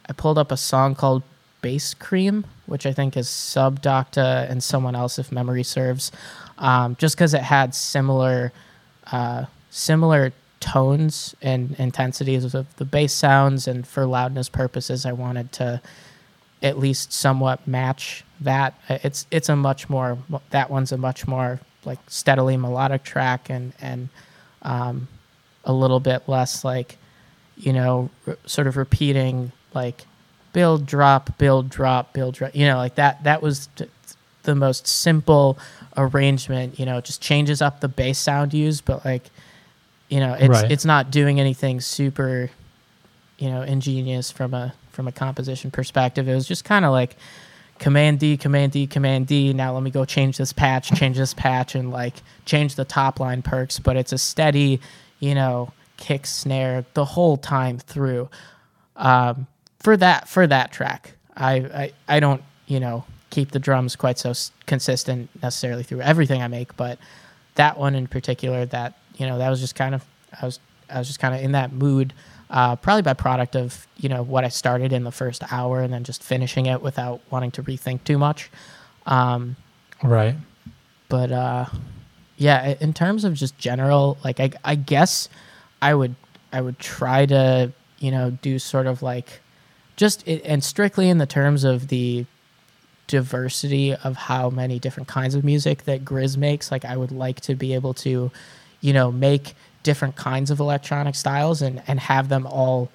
I 0.08 0.14
pulled 0.14 0.38
up 0.38 0.52
a 0.52 0.58
song 0.58 0.95
called 0.95 1.24
"Bass 1.62 1.93
Cream," 1.93 2.45
which 2.66 2.86
I 2.86 2.93
think 2.93 3.18
is 3.18 3.30
Sub 3.30 3.82
Docta 3.82 4.49
and 4.49 4.64
someone 4.64 4.95
else, 4.95 5.20
if 5.20 5.32
memory 5.32 5.64
serves, 5.64 6.12
um, 6.58 6.95
just 6.97 7.16
because 7.16 7.34
it 7.34 7.41
had 7.41 7.76
similar, 7.76 8.52
uh, 9.12 9.45
similar 9.70 10.34
tones 10.60 11.36
and 11.41 11.76
intensities 11.80 12.54
of 12.54 12.76
the 12.76 12.86
bass 12.86 13.14
sounds, 13.14 13.68
and 13.68 13.88
for 13.88 14.06
loudness 14.06 14.49
purposes, 14.49 15.06
I 15.06 15.12
wanted 15.12 15.52
to 15.54 15.82
at 16.62 16.78
least 16.78 17.12
somewhat 17.12 17.68
match 17.68 18.24
that. 18.39 18.76
It's 18.89 19.26
it's 19.32 19.49
a 19.49 19.56
much 19.56 19.89
more 19.89 20.18
that 20.52 20.70
one's 20.70 20.91
a 20.91 20.97
much 20.97 21.28
more 21.28 21.60
like 21.86 21.99
steadily 22.08 22.58
melodic 22.58 23.04
track 23.04 23.49
and 23.49 23.74
and 23.82 24.10
um, 24.64 25.07
a 25.66 25.74
little 25.74 25.99
bit 25.99 26.28
less 26.28 26.64
like 26.64 26.97
you 27.57 27.74
know 27.74 28.09
r- 28.28 28.38
sort 28.45 28.68
of 28.68 28.78
repeating 28.78 29.51
like 29.74 30.05
build 30.53 30.86
drop 30.86 31.38
build 31.38 31.70
drop 31.70 32.14
build 32.14 32.34
drop 32.36 32.55
you 32.55 32.66
know 32.66 32.78
like 32.78 32.95
that 32.95 33.24
that 33.24 33.41
was 33.41 33.70
t- 33.76 33.86
the 34.43 34.55
most 34.55 34.88
simple 34.88 35.57
arrangement 35.97 36.80
you 36.80 36.86
know 36.86 36.97
it 36.97 37.05
just 37.05 37.22
changes 37.22 37.62
up 37.62 37.80
the 37.80 37.88
bass 37.88 38.18
sound 38.18 38.53
used 38.53 38.84
but 38.86 39.05
like 39.05 39.30
you 40.09 40.20
know 40.20 40.34
it's 40.34 40.49
Right. 40.49 40.72
it's 40.72 40.86
not 40.86 41.12
doing 41.12 41.39
anything 41.39 41.80
super 41.82 42.49
you 43.38 43.49
know 43.49 43.62
ingenious 43.62 44.32
from 44.32 44.53
a 44.53 44.74
from 44.91 45.07
a 45.07 45.12
composition 45.12 45.72
perspective 45.72 46.28
it 46.28 46.34
was 46.36 46.47
just 46.47 46.66
kind 46.66 46.86
of 46.86 46.91
like 46.91 47.16
command 47.82 48.20
d 48.20 48.38
command 48.38 48.72
d 48.72 48.86
command 48.88 49.26
d. 49.28 49.52
Now 49.54 49.74
let 49.74 49.82
me 49.82 49.90
go 49.92 50.06
change 50.06 50.38
this 50.38 50.54
patch 50.54 50.92
change 50.92 51.18
this 51.18 51.34
patch 51.34 51.74
and 51.76 51.92
like 51.92 52.14
change 52.46 52.76
the 52.76 52.86
top 52.86 53.20
line 53.20 53.42
perks. 53.42 53.80
But 53.80 53.98
it's 53.98 54.14
a 54.14 54.18
steady 54.18 54.80
you 55.20 55.36
know 55.36 55.74
kick 55.98 56.26
snare 56.26 56.86
the 56.94 57.04
whole 57.04 57.36
time 57.38 57.78
through. 57.80 58.30
Um, 58.96 59.48
for 59.80 59.98
that 59.98 60.30
for 60.30 60.46
that 60.46 60.72
track 60.72 61.14
I, 61.36 61.56
I 61.56 61.92
i 62.08 62.20
don't 62.20 62.44
you 62.68 62.80
know 62.80 63.04
keep 63.32 63.50
the 63.50 63.58
drums 63.58 63.96
quite 63.96 64.20
so 64.20 64.30
s- 64.30 64.52
consistent 64.68 65.28
necessarily 65.42 65.82
through 65.82 66.02
everything 66.02 66.42
i 66.44 66.48
make. 66.48 66.78
But 66.78 67.00
that 67.56 67.80
one 67.80 67.96
in 67.96 68.06
particular 68.08 68.66
that 68.68 68.94
you 69.18 69.26
know 69.26 69.40
that 69.40 69.50
was 69.50 69.60
just 69.60 69.74
kind 69.76 69.96
of 69.96 70.06
i 70.40 70.46
was 70.46 70.60
i 70.90 71.00
was 71.00 71.08
just 71.08 71.20
kind 71.20 71.34
of 71.34 71.42
in 71.42 71.54
that 71.54 71.74
mood 71.74 72.14
uh, 72.52 72.76
probably 72.76 73.02
by 73.02 73.14
product 73.14 73.56
of 73.56 73.88
you 73.97 74.10
know 74.10 74.22
what 74.22 74.43
i 74.43 74.49
started 74.49 74.91
in 74.93 75.04
the 75.04 75.12
first 75.12 75.41
hour 75.52 75.82
and 75.82 75.91
then 75.93 76.04
just 76.04 76.22
finishing 76.24 76.66
it 76.68 76.82
without 76.82 77.20
wanting 77.32 77.49
to 77.52 77.64
rethink 77.64 78.04
too 78.04 78.18
much 78.18 78.49
um, 79.06 79.56
Right. 80.04 80.36
but 81.10 81.32
uh 81.32 81.66
yeah 82.38 82.76
in 82.80 82.93
terms 82.93 83.24
of 83.24 83.34
just 83.36 83.58
general 83.58 84.18
like 84.24 84.39
I, 84.39 84.52
I 84.66 84.76
guess 84.76 85.30
i 85.82 85.93
would 85.93 86.16
i 86.52 86.60
would 86.62 86.78
try 86.80 87.26
to 87.28 87.72
you 87.99 88.12
know 88.12 88.32
do 88.41 88.58
sort 88.60 88.88
of 88.88 89.02
like 89.02 89.41
just 89.95 90.24
i 90.28 90.41
and 90.45 90.64
strictly 90.64 91.08
in 91.10 91.18
the 91.20 91.26
terms 91.28 91.64
of 91.64 91.88
the 91.89 92.26
diversity 93.08 93.93
of 93.93 94.16
how 94.16 94.49
many 94.49 94.80
different 94.80 95.08
kinds 95.10 95.36
of 95.36 95.43
music 95.43 95.84
that 95.84 96.06
GRiZ 96.06 96.38
makes 96.38 96.72
like 96.72 96.86
i 96.86 96.95
would 96.95 97.12
like 97.12 97.41
to 97.41 97.56
be 97.56 97.74
able 97.74 97.93
to 97.95 98.32
you 98.80 98.93
know 98.93 99.12
make 99.12 99.54
different 99.84 100.16
kinds 100.16 100.52
of 100.52 100.60
electronic 100.60 101.16
styles 101.16 101.62
and 101.62 101.82
and 101.88 102.00
have 102.00 102.30
them 102.30 102.46
all 102.48 102.90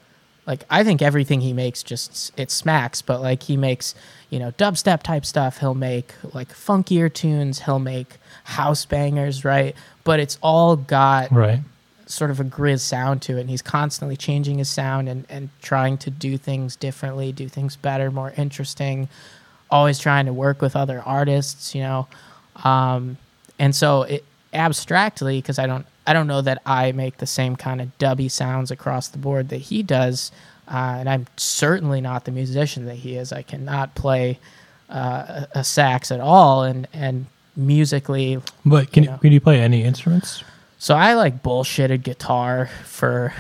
like 0.47 0.65
I 0.71 0.85
think 0.85 1.03
everything 1.03 1.41
he 1.41 1.53
makes 1.53 1.83
just 1.83 2.33
it 2.39 2.51
smacks, 2.51 3.03
but 3.03 3.21
like 3.21 3.43
he 3.45 3.57
makes 3.57 3.95
you 4.31 4.39
know 4.39 4.53
dubstep 4.53 5.03
type 5.03 5.27
stuff. 5.27 5.59
He'll 5.59 5.75
make 5.75 6.15
like 6.35 6.49
funkier 6.51 7.13
tunes. 7.13 7.61
He'll 7.61 7.81
make 7.81 8.19
house 8.45 8.85
bangers, 8.85 9.45
right? 9.45 9.75
But 10.05 10.21
it's 10.21 10.39
all 10.41 10.77
got 10.77 11.33
Right. 11.33 11.61
sort 12.07 12.31
of 12.31 12.39
a 12.39 12.45
GRiZ 12.45 12.81
sound 12.81 13.23
to 13.23 13.39
it, 13.39 13.41
and 13.41 13.51
he's 13.51 13.63
constantly 13.63 14.17
changing 14.17 14.59
his 14.59 14.69
sound 14.69 15.09
and 15.09 15.27
and 15.29 15.49
trying 15.63 15.99
to 15.99 16.11
do 16.11 16.39
things 16.39 16.77
differently, 16.77 17.33
do 17.33 17.49
things 17.49 17.75
better, 17.75 18.11
more 18.13 18.33
interesting. 18.37 19.09
Always 19.69 19.99
trying 19.99 20.27
to 20.27 20.33
work 20.33 20.63
with 20.63 20.77
other 20.77 21.03
artists, 21.05 21.75
you 21.75 21.83
know. 21.83 22.07
Um, 22.63 23.17
and 23.59 23.75
so 23.75 24.03
it 24.03 24.25
abstractly 24.55 25.39
because 25.41 25.59
I 25.59 25.67
don't 25.67 25.87
I 26.07 26.13
don't 26.13 26.27
know 26.27 26.41
that 26.43 26.63
I 26.65 26.93
make 26.93 27.19
the 27.19 27.27
same 27.27 27.57
kind 27.57 27.81
of 27.81 27.97
dubby 27.99 28.31
sounds 28.31 28.71
across 28.71 29.09
the 29.09 29.19
board 29.19 29.49
that 29.49 29.59
he 29.59 29.83
does, 29.83 30.31
uh, 30.69 30.97
and 30.99 31.09
I'm 31.09 31.27
certainly 31.37 32.01
not 32.01 32.25
the 32.25 32.31
musician 32.33 32.87
that 32.87 32.97
he 32.97 33.17
is. 33.17 33.33
I 33.33 33.43
cannot 33.43 33.95
play 33.95 34.39
uh, 34.89 35.47
a, 35.53 35.65
sax 35.65 36.13
at 36.13 36.21
all, 36.21 36.63
and 36.63 36.87
and 36.93 37.27
musically, 37.57 38.41
But 38.65 38.93
can 38.93 39.05
You 39.05 39.11
know. 39.11 39.19
can 39.19 39.33
you 39.33 39.41
play 39.41 39.61
any 39.61 39.83
instruments? 39.83 40.45
so 40.79 40.95
I 40.95 41.15
like 41.15 41.43
bullshitted 41.43 42.03
guitar 42.03 42.67
for 42.85 43.33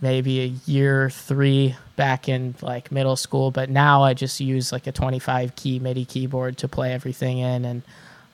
maybe 0.00 0.40
a 0.42 0.46
year 0.70 1.04
or 1.06 1.10
three 1.10 1.74
back 1.96 2.28
in 2.28 2.54
like 2.60 2.92
middle 2.92 3.16
school, 3.16 3.50
but 3.50 3.70
now 3.70 4.02
I 4.02 4.12
just 4.14 4.40
use 4.40 4.70
like 4.70 4.86
a 4.86 4.92
25 4.92 5.56
key 5.56 5.78
MIDI 5.78 6.04
keyboard 6.04 6.58
to 6.58 6.68
play 6.68 6.92
everything 6.92 7.38
in, 7.38 7.64
and 7.64 7.82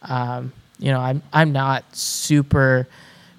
um, 0.02 0.52
you 0.78 0.90
know 0.90 1.00
I'm 1.00 1.22
I'm 1.32 1.52
not 1.52 1.84
super 1.96 2.86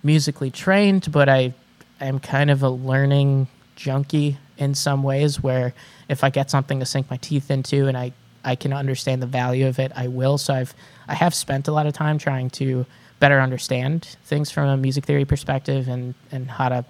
musically 0.04 0.51
trained, 0.51 1.12
but 1.12 1.30
I 1.30 1.54
am 1.99 2.20
kind 2.20 2.49
of 2.49 2.62
a 2.62 2.70
learning 2.70 3.47
junkie 3.76 4.38
in 4.58 4.76
some 4.76 5.04
ways. 5.04 5.41
Where 5.41 5.74
if 6.10 6.24
I 6.24 6.30
get 6.30 6.51
something 6.51 6.80
to 6.80 6.86
sink 6.86 7.10
my 7.10 7.18
teeth 7.18 7.49
into 7.49 7.88
and 7.88 7.97
I 7.97 8.14
I 8.43 8.56
can 8.56 8.74
understand 8.74 9.22
the 9.22 9.28
value 9.28 9.68
of 9.68 9.80
it, 9.80 9.91
I 9.95 10.08
will. 10.08 10.38
So 10.38 10.54
I've 10.54 10.74
I 11.08 11.16
have 11.16 11.34
spent 11.34 11.68
a 11.68 11.72
lot 11.72 11.88
of 11.88 11.93
time 11.93 12.18
trying 12.18 12.49
to 12.51 12.86
better 13.20 13.39
understand 13.39 14.18
things 14.26 14.51
from 14.51 14.68
a 14.68 14.76
music 14.76 15.06
theory 15.06 15.26
perspective 15.26 15.88
and 15.88 16.14
and 16.32 16.49
how 16.51 16.70
to 16.70 16.86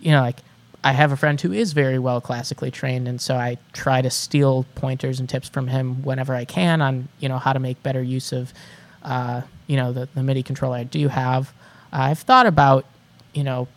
you 0.00 0.10
know 0.10 0.20
like 0.20 0.40
I 0.82 0.92
have 0.92 1.12
a 1.12 1.16
friend 1.16 1.38
who 1.40 1.52
is 1.52 1.74
very 1.74 1.98
well 1.98 2.20
classically 2.20 2.70
trained, 2.70 3.06
and 3.06 3.20
so 3.20 3.36
I 3.36 3.58
try 3.72 4.00
to 4.00 4.08
steal 4.08 4.64
pointers 4.74 5.20
and 5.20 5.28
tips 5.28 5.48
from 5.48 5.66
him 5.66 6.02
whenever 6.02 6.34
I 6.34 6.44
can 6.44 6.80
on 6.80 7.08
you 7.18 7.28
know 7.28 7.38
how 7.38 7.52
to 7.52 7.58
make 7.58 7.82
better 7.82 8.02
use 8.02 8.32
of 8.32 8.52
uh, 9.02 9.42
you 9.66 9.76
know 9.76 9.92
the, 9.92 10.08
the 10.14 10.22
MIDI 10.22 10.42
controller 10.42 10.76
I 10.76 10.84
do 10.84 11.08
have. 11.08 11.52
I've 11.92 12.18
thought 12.20 12.46
about 12.46 12.84
you 13.34 13.44
know 13.44 13.68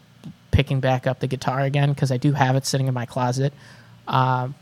picking 0.52 0.80
back 0.80 1.08
up 1.08 1.20
the 1.20 1.28
guitar 1.28 1.62
again 1.62 1.90
because 1.94 2.12
I 2.12 2.18
do 2.18 2.34
have 2.34 2.56
it 2.56 2.66
sitting 2.66 2.88
in 2.88 2.94
my 2.94 3.06
closet. 3.06 3.54
Um, 4.08 4.54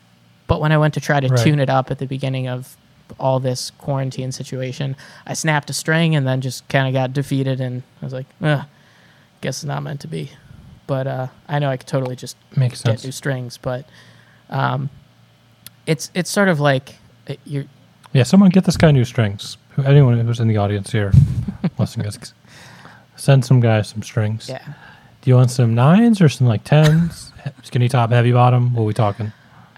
but 0.48 0.62
when 0.62 0.72
I 0.72 0.78
went 0.78 0.94
to 0.96 1.02
try 1.02 1.20
to 1.20 1.28
Right. 1.28 1.40
tune 1.44 1.60
it 1.60 1.70
up 1.70 1.92
at 1.92 1.98
the 2.00 2.06
beginning 2.08 2.48
of 2.48 2.78
all 3.20 3.40
this 3.42 3.72
quarantine 3.78 4.32
situation, 4.32 4.96
I 5.26 5.34
snapped 5.34 5.70
a 5.70 5.74
string 5.74 6.16
and 6.16 6.26
then 6.26 6.40
just 6.42 6.68
kind 6.70 6.88
of 6.88 6.94
got 6.94 7.12
defeated, 7.14 7.60
and 7.60 7.84
I 8.02 8.06
was 8.06 8.14
like, 8.14 8.26
Ugh, 8.42 8.64
guess 9.42 9.58
it's 9.58 9.64
not 9.66 9.84
meant 9.84 10.00
to 10.02 10.08
be. 10.08 10.32
But 10.88 11.08
uh, 11.08 11.28
I 11.48 11.60
know 11.60 11.70
I 11.70 11.78
could 11.78 11.88
totally 11.88 12.16
just 12.16 12.38
Makes 12.56 12.82
get 12.84 12.92
sense. 12.92 13.04
new 13.06 13.12
strings, 13.12 13.58
but 13.58 13.86
um, 14.50 14.90
it's 15.86 16.12
it's 16.14 16.30
sort 16.30 16.48
of 16.50 16.60
like 16.60 16.96
it, 17.28 17.40
you're 17.46 17.66
Yeah, 18.14 18.24
someone 18.24 18.50
get 18.50 18.64
this 18.66 18.78
guy 18.78 18.92
new 18.92 19.06
strings. 19.06 19.58
Who- 19.72 19.84
Anyone 19.84 20.20
who's 20.20 20.40
in 20.40 20.48
the 20.48 20.58
audience 20.58 20.92
here 20.92 21.12
listening, 21.78 22.08
send 23.22 23.46
some 23.46 23.60
guys 23.60 23.90
some 23.90 24.02
strings. 24.02 24.50
yeah. 24.50 24.74
Do 25.22 25.30
you 25.30 25.36
want 25.36 25.52
some 25.52 25.76
nines 25.76 26.20
or 26.22 26.30
some 26.30 26.48
like 26.48 26.64
tens? 26.64 27.32
Skinny 27.64 27.88
top, 27.88 28.10
heavy 28.10 28.32
bottom? 28.32 28.74
What 28.74 28.82
are 28.82 28.86
we 28.86 28.94
talking? 28.94 29.32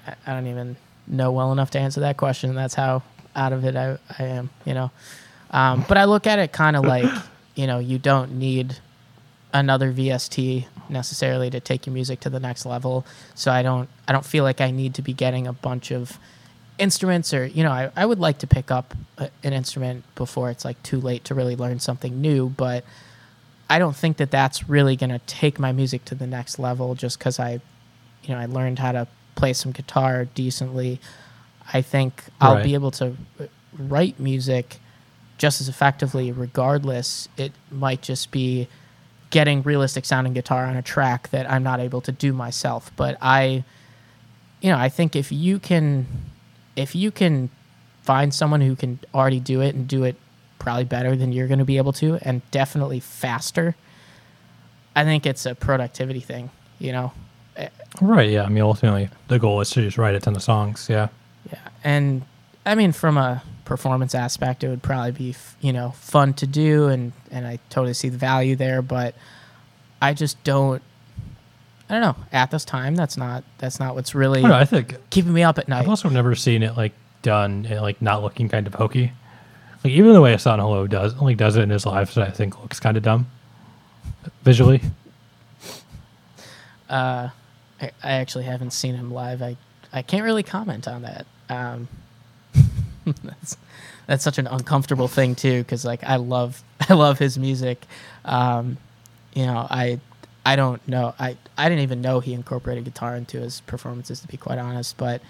I, 0.07 0.15
I 0.25 0.33
don't 0.33 0.47
even 0.47 0.77
know 1.07 1.31
well 1.31 1.51
enough 1.51 1.71
to 1.71 1.79
answer 1.79 1.99
that 1.99 2.15
question. 2.15 2.55
That's 2.55 2.73
how 2.73 3.03
out 3.35 3.51
of 3.51 3.65
it 3.65 3.75
I, 3.75 3.97
I 4.17 4.23
am, 4.23 4.49
you 4.63 4.73
know. 4.73 4.91
Um, 5.51 5.83
but 5.87 5.97
I 5.97 6.05
look 6.05 6.25
at 6.25 6.39
it 6.39 6.53
kind 6.53 6.77
of 6.77 6.85
like, 6.95 7.11
you 7.55 7.67
know, 7.67 7.79
you 7.79 7.99
don't 7.99 8.33
need 8.39 8.77
another 9.53 9.91
VST 9.91 10.65
necessarily 10.89 11.49
to 11.49 11.59
take 11.59 11.85
your 11.85 11.93
music 11.93 12.21
to 12.21 12.29
the 12.29 12.39
next 12.39 12.65
level. 12.65 13.05
So 13.35 13.51
I 13.51 13.61
don't 13.61 13.89
I 14.07 14.13
don't 14.13 14.25
feel 14.25 14.45
like 14.45 14.61
I 14.61 14.71
need 14.71 14.95
to 14.95 15.01
be 15.01 15.13
getting 15.13 15.47
a 15.47 15.53
bunch 15.53 15.91
of 15.91 16.17
instruments 16.77 17.33
or 17.33 17.45
you 17.45 17.63
know 17.63 17.71
I, 17.71 17.91
I 17.95 18.05
would 18.05 18.19
like 18.19 18.39
to 18.39 18.47
pick 18.47 18.71
up 18.71 18.95
a, 19.17 19.29
an 19.43 19.53
instrument 19.53 20.03
before 20.15 20.49
it's 20.49 20.65
like 20.65 20.81
too 20.81 20.99
late 20.99 21.23
to 21.25 21.35
really 21.35 21.55
learn 21.55 21.79
something 21.79 22.19
new 22.19 22.49
but 22.49 22.83
i 23.73 23.79
don't 23.79 23.95
think 23.95 24.17
that 24.17 24.31
that's 24.31 24.59
really 24.69 24.95
going 24.95 25.09
to 25.09 25.19
take 25.41 25.55
my 25.59 25.71
music 25.71 26.01
to 26.05 26.15
the 26.15 26.27
next 26.27 26.59
level 26.59 26.95
just 26.95 27.17
because 27.17 27.39
i 27.39 27.51
you 28.23 28.29
know 28.29 28.37
i 28.39 28.45
learned 28.45 28.77
how 28.79 28.91
to 28.91 29.07
play 29.35 29.53
some 29.53 29.71
guitar 29.71 30.25
decently. 30.25 30.99
I 31.73 31.81
think 31.81 32.11
i'll 32.39 32.55
Right. 32.55 32.63
be 32.63 32.73
able 32.75 32.91
to 32.91 33.05
uh, 33.39 33.45
write 33.93 34.19
music 34.19 34.77
just 35.43 35.59
as 35.61 35.67
effectively 35.67 36.31
regardless. 36.31 37.27
It 37.37 37.51
might 37.71 38.01
just 38.11 38.29
be 38.31 38.67
getting 39.31 39.63
realistic 39.63 40.05
sounding 40.05 40.33
guitar 40.33 40.65
on 40.67 40.75
a 40.77 40.81
track 40.83 41.29
that 41.31 41.49
i'm 41.53 41.63
not 41.63 41.79
able 41.79 42.01
to 42.01 42.11
do 42.25 42.31
myself. 42.45 42.91
But 42.95 43.17
i 43.21 43.63
you 44.61 44.69
know, 44.71 44.77
I 44.77 44.87
think 44.87 45.15
if 45.15 45.29
you 45.31 45.59
can, 45.59 46.05
if 46.77 46.95
you 46.95 47.11
can 47.11 47.49
find 48.03 48.33
someone 48.33 48.61
who 48.61 48.75
can 48.77 48.97
already 49.13 49.41
do 49.41 49.59
it 49.59 49.75
and 49.75 49.85
do 49.87 50.03
it 50.05 50.15
probably 50.63 50.85
better 50.85 51.13
than 51.15 51.33
you're 51.33 51.47
going 51.47 51.59
to 51.59 51.65
be 51.65 51.75
able 51.75 51.91
to, 51.91 52.17
and 52.21 52.41
definitely 52.49 53.01
faster, 53.01 53.75
I 54.95 55.03
think 55.03 55.25
it's 55.25 55.45
a 55.45 55.53
productivity 55.53 56.21
thing. 56.21 56.49
You 56.79 56.93
know, 56.93 57.11
eh, 57.57 57.67
Right. 58.01 58.29
Yeah. 58.29 58.43
I 58.43 58.49
mean, 58.49 58.63
ultimately, 58.63 59.09
the 59.27 59.39
goal 59.39 59.59
is 59.59 59.69
to 59.71 59.81
just 59.81 59.97
write 59.97 60.15
a 60.15 60.19
ton 60.19 60.35
of 60.35 60.41
songs. 60.41 60.87
Yeah. 60.89 61.09
yeah, 61.51 61.59
and 61.83 62.23
I 62.65 62.75
mean, 62.75 62.93
from 62.93 63.17
a 63.17 63.43
performance 63.65 64.15
aspect, 64.15 64.63
it 64.63 64.69
would 64.69 64.81
probably 64.81 65.11
be 65.11 65.29
f- 65.31 65.57
you 65.59 65.73
know 65.73 65.91
fun 65.91 66.33
to 66.35 66.47
do, 66.47 66.87
and 66.87 67.11
and 67.29 67.45
I 67.45 67.59
totally 67.69 67.93
see 67.93 68.09
the 68.09 68.17
value 68.17 68.55
there, 68.55 68.81
but 68.81 69.15
I 70.01 70.13
just 70.13 70.41
don't. 70.45 70.81
I 71.89 71.99
don't 71.99 72.01
know. 72.01 72.15
At 72.31 72.51
this 72.51 72.63
time, 72.63 72.95
that's 72.95 73.17
not 73.17 73.43
that's 73.57 73.81
not 73.81 73.95
what's 73.95 74.15
really 74.15 74.41
oh, 74.41 74.45
I, 74.45 74.49
know, 74.49 74.55
I 74.55 74.65
think 74.65 74.95
keeping 75.09 75.33
me 75.33 75.43
up 75.43 75.57
at 75.57 75.67
night. 75.67 75.81
I've 75.81 75.89
also 75.89 76.07
never 76.07 76.35
seen 76.35 76.63
it 76.63 76.77
like 76.77 76.93
done 77.21 77.67
and 77.69 77.81
like 77.81 78.01
not 78.01 78.23
looking 78.23 78.47
kind 78.47 78.65
of 78.65 78.75
hokey. 78.75 79.11
Like 79.83 79.93
even 79.93 80.13
the 80.13 80.21
way 80.21 80.37
San 80.37 80.59
Holo 80.59 80.87
does 80.87 81.15
like 81.15 81.37
does 81.37 81.57
it 81.57 81.61
in 81.61 81.69
his 81.69 81.85
live, 81.85 82.17
I 82.17 82.29
think 82.29 82.59
looks 82.61 82.79
kind 82.79 82.95
of 82.97 83.03
dumb 83.03 83.27
visually. 84.43 84.81
Uh, 86.89 87.29
I, 87.81 87.91
I 88.03 88.11
actually 88.13 88.43
haven't 88.45 88.71
seen 88.71 88.95
him 88.95 89.11
live. 89.11 89.41
I, 89.41 89.57
I 89.91 90.01
can't 90.01 90.23
really 90.23 90.43
comment 90.43 90.87
on 90.87 91.01
that. 91.01 91.25
Um, 91.49 91.87
that's 93.23 93.57
that's 94.05 94.23
such 94.23 94.37
an 94.37 94.47
uncomfortable 94.47 95.07
thing 95.07 95.35
too, 95.35 95.63
because 95.63 95.83
like 95.85 96.03
I 96.03 96.17
love 96.17 96.63
I 96.89 96.93
love 96.93 97.19
his 97.19 97.37
music. 97.37 97.85
Um, 98.25 98.77
you 99.33 99.45
know, 99.45 99.67
I 99.69 99.99
I 100.45 100.55
don't 100.55 100.85
know. 100.87 101.13
I 101.19 101.37
I 101.57 101.69
didn't 101.69 101.83
even 101.83 102.01
know 102.01 102.19
he 102.19 102.33
incorporated 102.33 102.85
guitar 102.85 103.15
into 103.15 103.39
his 103.39 103.61
performances, 103.61 104.19
to 104.21 104.27
be 104.27 104.37
quite 104.37 104.59
honest. 104.59 104.97
But 104.97 105.21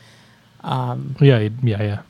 um, 0.64 1.16
Yeah. 1.20 1.40
Yeah. 1.40 1.82
Yeah. 1.82 2.02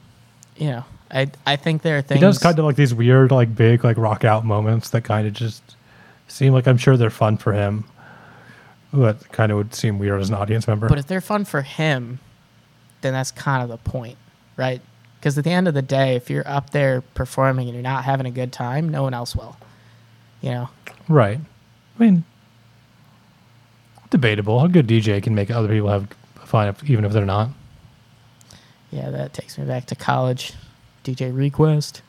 you 0.58 0.68
know, 0.68 0.86
I 1.14 1.32
I 1.46 1.56
think 1.56 1.84
there 1.84 1.98
are 1.98 2.02
things. 2.02 2.20
He 2.20 2.26
does 2.26 2.40
kind 2.40 2.58
of 2.58 2.66
like 2.66 2.76
these 2.76 2.94
weird, 2.94 3.32
like 3.32 3.56
big, 3.56 3.84
like 3.84 3.98
rock 3.98 4.24
out 4.26 4.46
moments 4.46 4.90
that 4.90 5.02
kind 5.04 5.28
of 5.28 5.34
just 5.34 5.76
seem 6.28 6.54
like 6.54 6.68
I'm 6.68 6.78
sure 6.78 6.98
they're 6.98 7.10
fun 7.10 7.38
for 7.38 7.54
him, 7.54 7.86
but 8.92 9.32
kind 9.32 9.52
of 9.52 9.58
would 9.60 9.76
seem 9.76 10.00
weird 10.00 10.20
as 10.20 10.30
an 10.30 10.36
audience 10.36 10.68
member. 10.68 10.90
But 10.90 10.98
if 10.98 11.08
they're 11.08 11.22
fun 11.22 11.46
for 11.46 11.62
him, 11.62 12.20
then 13.02 13.14
that's 13.14 13.32
kind 13.32 13.62
of 13.62 13.70
the 13.70 13.78
point, 13.78 14.18
right? 14.58 14.82
Because 15.20 15.38
at 15.38 15.44
the 15.44 15.52
end 15.52 15.68
of 15.68 15.74
the 15.74 15.82
day, 15.82 16.16
if 16.16 16.30
you're 16.30 16.48
up 16.48 16.72
there 16.72 17.02
performing 17.02 17.68
and 17.68 17.76
you're 17.76 17.84
not 17.84 18.04
having 18.04 18.26
a 18.26 18.32
good 18.32 18.52
time, 18.52 18.90
no 18.90 19.04
one 19.04 19.14
else 19.14 19.36
will. 19.36 19.56
You 20.42 20.50
know, 20.50 20.70
right. 21.08 21.40
I 21.40 22.04
mean, 22.04 22.26
debatable. 24.10 24.62
A 24.64 24.68
good 24.68 24.88
DJ 24.88 25.22
can 25.22 25.36
make 25.36 25.52
other 25.52 25.70
people 25.70 25.90
have 25.90 26.08
fun, 26.44 26.68
if, 26.68 26.90
even 26.90 27.06
if 27.06 27.14
they're 27.14 27.26
not. 27.26 27.50
yeah, 28.92 29.10
that 29.12 29.34
takes 29.34 29.58
me 29.58 29.66
back 29.66 29.86
to 29.86 29.96
college. 29.96 30.54
DJ 31.04 31.36
Request. 31.36 32.02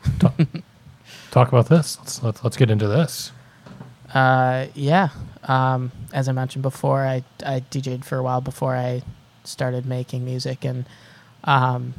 Talk 1.30 1.48
about 1.48 1.68
this. 1.68 1.98
Let's 1.98 2.22
let's, 2.22 2.44
let's 2.44 2.56
get 2.56 2.70
into 2.70 2.86
this. 2.88 3.32
Uh, 4.12 4.66
yeah. 4.74 5.08
Um, 5.42 5.90
as 6.12 6.28
I 6.28 6.32
mentioned 6.32 6.62
before, 6.62 7.00
I 7.00 7.24
I 7.44 7.60
DJ'd 7.70 8.04
for 8.04 8.18
a 8.18 8.22
while 8.22 8.40
before 8.40 8.76
I 8.76 9.02
started 9.42 9.86
making 9.86 10.24
music, 10.24 10.64
and 10.64 10.86
um, 11.44 11.94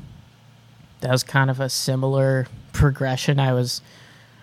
that 1.01 1.11
was 1.11 1.23
kind 1.23 1.49
of 1.49 1.59
a 1.59 1.69
similar 1.69 2.47
progression. 2.73 3.39
I 3.39 3.53
was 3.53 3.81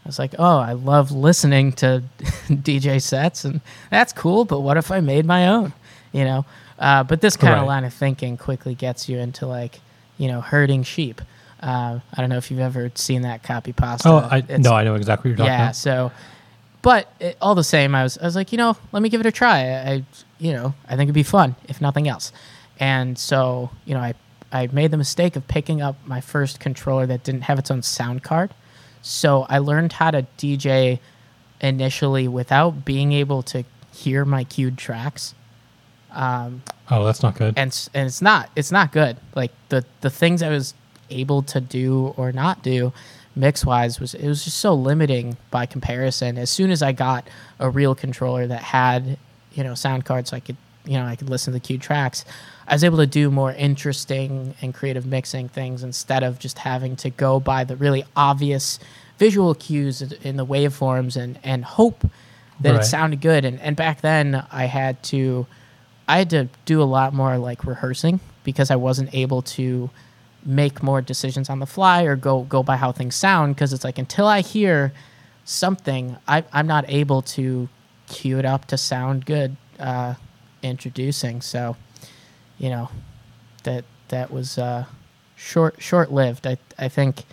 I 0.04 0.08
was 0.08 0.18
like, 0.18 0.34
oh, 0.38 0.58
I 0.58 0.72
love 0.72 1.12
listening 1.12 1.72
to 1.74 2.02
DJ 2.48 3.00
sets, 3.00 3.44
and 3.44 3.60
that's 3.90 4.12
cool. 4.12 4.44
But 4.44 4.60
what 4.60 4.76
if 4.76 4.90
I 4.90 5.00
made 5.00 5.24
my 5.24 5.48
own? 5.48 5.72
You 6.12 6.24
know. 6.24 6.44
Uh, 6.78 7.04
but 7.04 7.20
this 7.20 7.36
kind 7.36 7.60
of 7.60 7.66
line 7.66 7.84
of 7.84 7.94
thinking 7.94 8.36
quickly 8.36 8.74
gets 8.74 9.08
you 9.08 9.16
into 9.16 9.46
like, 9.46 9.78
you 10.18 10.26
know, 10.26 10.40
herding 10.40 10.82
sheep. 10.82 11.20
Uh, 11.62 12.00
I 12.12 12.20
don't 12.20 12.28
know 12.30 12.38
if 12.38 12.50
you've 12.50 12.60
ever 12.60 12.90
seen 12.94 13.22
that 13.22 13.42
copy 13.44 13.72
pasta. 13.72 14.08
Oh, 14.08 14.16
I 14.30 14.38
It's- 14.38 14.58
no, 14.60 14.72
I 14.74 14.82
know 14.84 14.94
exactly 14.96 15.30
what 15.30 15.38
you're 15.38 15.46
talking 15.46 15.52
yeah. 15.52 15.56
about. 15.56 15.66
Yeah, 15.68 15.70
so, 15.72 16.12
but 16.82 17.08
it, 17.20 17.36
all 17.40 17.54
the 17.54 17.62
same, 17.64 17.94
I 17.94 18.02
was 18.02 18.18
I 18.18 18.24
was 18.24 18.34
like, 18.34 18.50
you 18.50 18.58
know, 18.58 18.76
let 18.90 19.02
me 19.02 19.08
give 19.08 19.20
it 19.20 19.26
a 19.26 19.32
try. 19.32 19.68
I, 19.70 19.90
I 19.92 20.04
you 20.38 20.52
know, 20.52 20.74
I 20.88 20.96
think 20.96 21.02
it'd 21.06 21.14
be 21.14 21.22
fun 21.22 21.54
if 21.68 21.80
nothing 21.80 22.08
else. 22.08 22.32
And 22.80 23.16
so, 23.16 23.70
you 23.84 23.94
know, 23.94 24.00
I 24.00 24.14
I 24.50 24.66
made 24.72 24.90
the 24.90 24.96
mistake 24.96 25.36
of 25.36 25.46
picking 25.46 25.80
up 25.80 25.96
my 26.04 26.20
first 26.20 26.58
controller 26.58 27.06
that 27.06 27.22
didn't 27.22 27.42
have 27.42 27.58
its 27.58 27.70
own 27.70 27.82
sound 27.82 28.22
card. 28.24 28.52
So 29.00 29.46
I 29.48 29.58
learned 29.58 29.92
how 29.94 30.10
to 30.10 30.26
DJ 30.36 30.98
initially 31.60 32.26
without 32.28 32.84
being 32.84 33.12
able 33.12 33.42
to 33.44 33.64
hear 33.92 34.24
my 34.24 34.42
cued 34.44 34.76
tracks 34.78 35.34
Oh, 36.14 37.04
that's 37.04 37.22
not 37.22 37.36
good. 37.36 37.54
and 37.56 37.88
and 37.94 38.06
it's 38.06 38.20
not 38.20 38.50
it's 38.56 38.72
not 38.72 38.92
good. 38.92 39.16
Like 39.34 39.52
the 39.68 39.84
the 40.00 40.10
things 40.10 40.42
I 40.42 40.48
was 40.50 40.74
able 41.20 41.42
to 41.44 41.60
do 41.60 42.14
or 42.16 42.32
not 42.32 42.62
do 42.62 42.92
mix 43.34 43.64
wise 43.64 43.98
was 43.98 44.12
it 44.14 44.26
was 44.28 44.44
just 44.44 44.58
so 44.58 44.74
limiting 44.74 45.36
by 45.50 45.64
comparison. 45.66 46.36
As 46.36 46.50
soon 46.50 46.70
as 46.70 46.82
I 46.82 46.92
got 46.92 47.26
a 47.58 47.70
real 47.70 47.94
controller 47.94 48.46
that 48.46 48.62
had 48.62 49.16
you 49.52 49.64
know 49.64 49.74
sound 49.74 50.04
cards, 50.04 50.30
so 50.30 50.36
I 50.36 50.40
could 50.40 50.56
you 50.84 50.94
know 50.98 51.04
I 51.06 51.16
could 51.16 51.30
listen 51.30 51.52
to 51.52 51.58
the 51.58 51.64
cued 51.66 51.80
tracks. 51.80 52.24
I 52.68 52.74
was 52.74 52.84
able 52.84 52.98
to 52.98 53.06
do 53.06 53.30
more 53.30 53.52
interesting 53.52 54.54
and 54.62 54.72
creative 54.74 55.04
mixing 55.06 55.48
things 55.48 55.82
instead 55.82 56.22
of 56.22 56.38
just 56.38 56.58
having 56.58 56.96
to 56.96 57.10
go 57.10 57.40
by 57.40 57.64
the 57.64 57.76
really 57.76 58.04
obvious 58.16 58.78
visual 59.18 59.54
cues 59.54 60.00
in- 60.02 60.12
in 60.22 60.36
the 60.36 60.46
waveforms 60.46 61.16
and 61.16 61.38
and 61.42 61.64
hope 61.64 62.04
that 62.60 62.72
Right. 62.72 62.80
it 62.82 62.84
sounded 62.84 63.20
good. 63.20 63.44
And 63.44 63.60
and 63.60 63.76
back 63.76 64.00
then 64.02 64.44
I 64.52 64.66
had 64.66 65.02
to 65.04 65.46
I 66.08 66.18
had 66.18 66.30
to 66.30 66.48
do 66.66 66.82
a 66.82 66.84
lot 66.84 67.14
more 67.14 67.38
like 67.38 67.64
rehearsing 67.64 68.20
because 68.44 68.70
I 68.70 68.76
wasn't 68.76 69.14
able 69.14 69.40
to 69.42 69.88
make 70.44 70.82
more 70.82 71.00
decisions 71.00 71.48
on 71.48 71.58
the 71.58 71.66
fly 71.66 72.02
or 72.02 72.16
go 72.16 72.42
go 72.42 72.62
by 72.62 72.76
how 72.76 72.92
things 72.92 73.14
sound 73.14 73.54
because 73.54 73.72
it's 73.72 73.84
like 73.84 73.98
until 73.98 74.26
I 74.26 74.40
hear 74.40 74.92
something, 75.44 76.16
I, 76.26 76.44
I'm 76.52 76.66
not 76.66 76.84
able 76.88 77.22
to 77.22 77.68
cue 78.08 78.38
it 78.38 78.44
up 78.44 78.66
to 78.66 78.76
sound 78.76 79.26
good 79.26 79.56
uh, 79.78 80.14
introducing. 80.62 81.40
So, 81.40 81.76
you 82.58 82.70
know, 82.70 82.88
that 83.64 83.84
that 84.08 84.30
was 84.30 84.58
uh, 84.58 84.84
short 85.36 85.80
short 85.80 86.12
lived. 86.12 86.46
I 86.46 86.58
I 86.78 86.88
think 86.88 87.24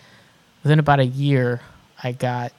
within 0.64 0.80
about 0.80 1.00
a 1.00 1.06
year, 1.06 1.62
I 2.04 2.12
got. 2.12 2.54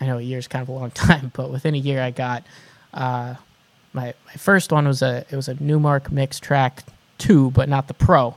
I 0.00 0.06
know 0.06 0.18
a 0.18 0.22
year 0.22 0.38
is 0.38 0.48
kind 0.48 0.60
of 0.60 0.68
a 0.68 0.72
long 0.72 0.90
time, 0.90 1.30
but 1.34 1.50
within 1.50 1.74
a 1.74 1.78
year, 1.78 2.02
I 2.02 2.10
got 2.10 2.44
uh, 2.92 3.34
my 3.92 4.14
my 4.26 4.32
first 4.36 4.72
one 4.72 4.86
was 4.86 5.02
a 5.02 5.24
it 5.30 5.36
was 5.36 5.48
a 5.48 5.54
Numark 5.54 6.10
Mixtrack 6.10 6.84
two, 7.16 7.50
but 7.52 7.68
not 7.68 7.88
the 7.88 7.94
Pro, 7.94 8.36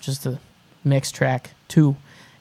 just 0.00 0.24
the 0.24 0.38
Mixtrack 0.86 1.46
two, 1.68 1.96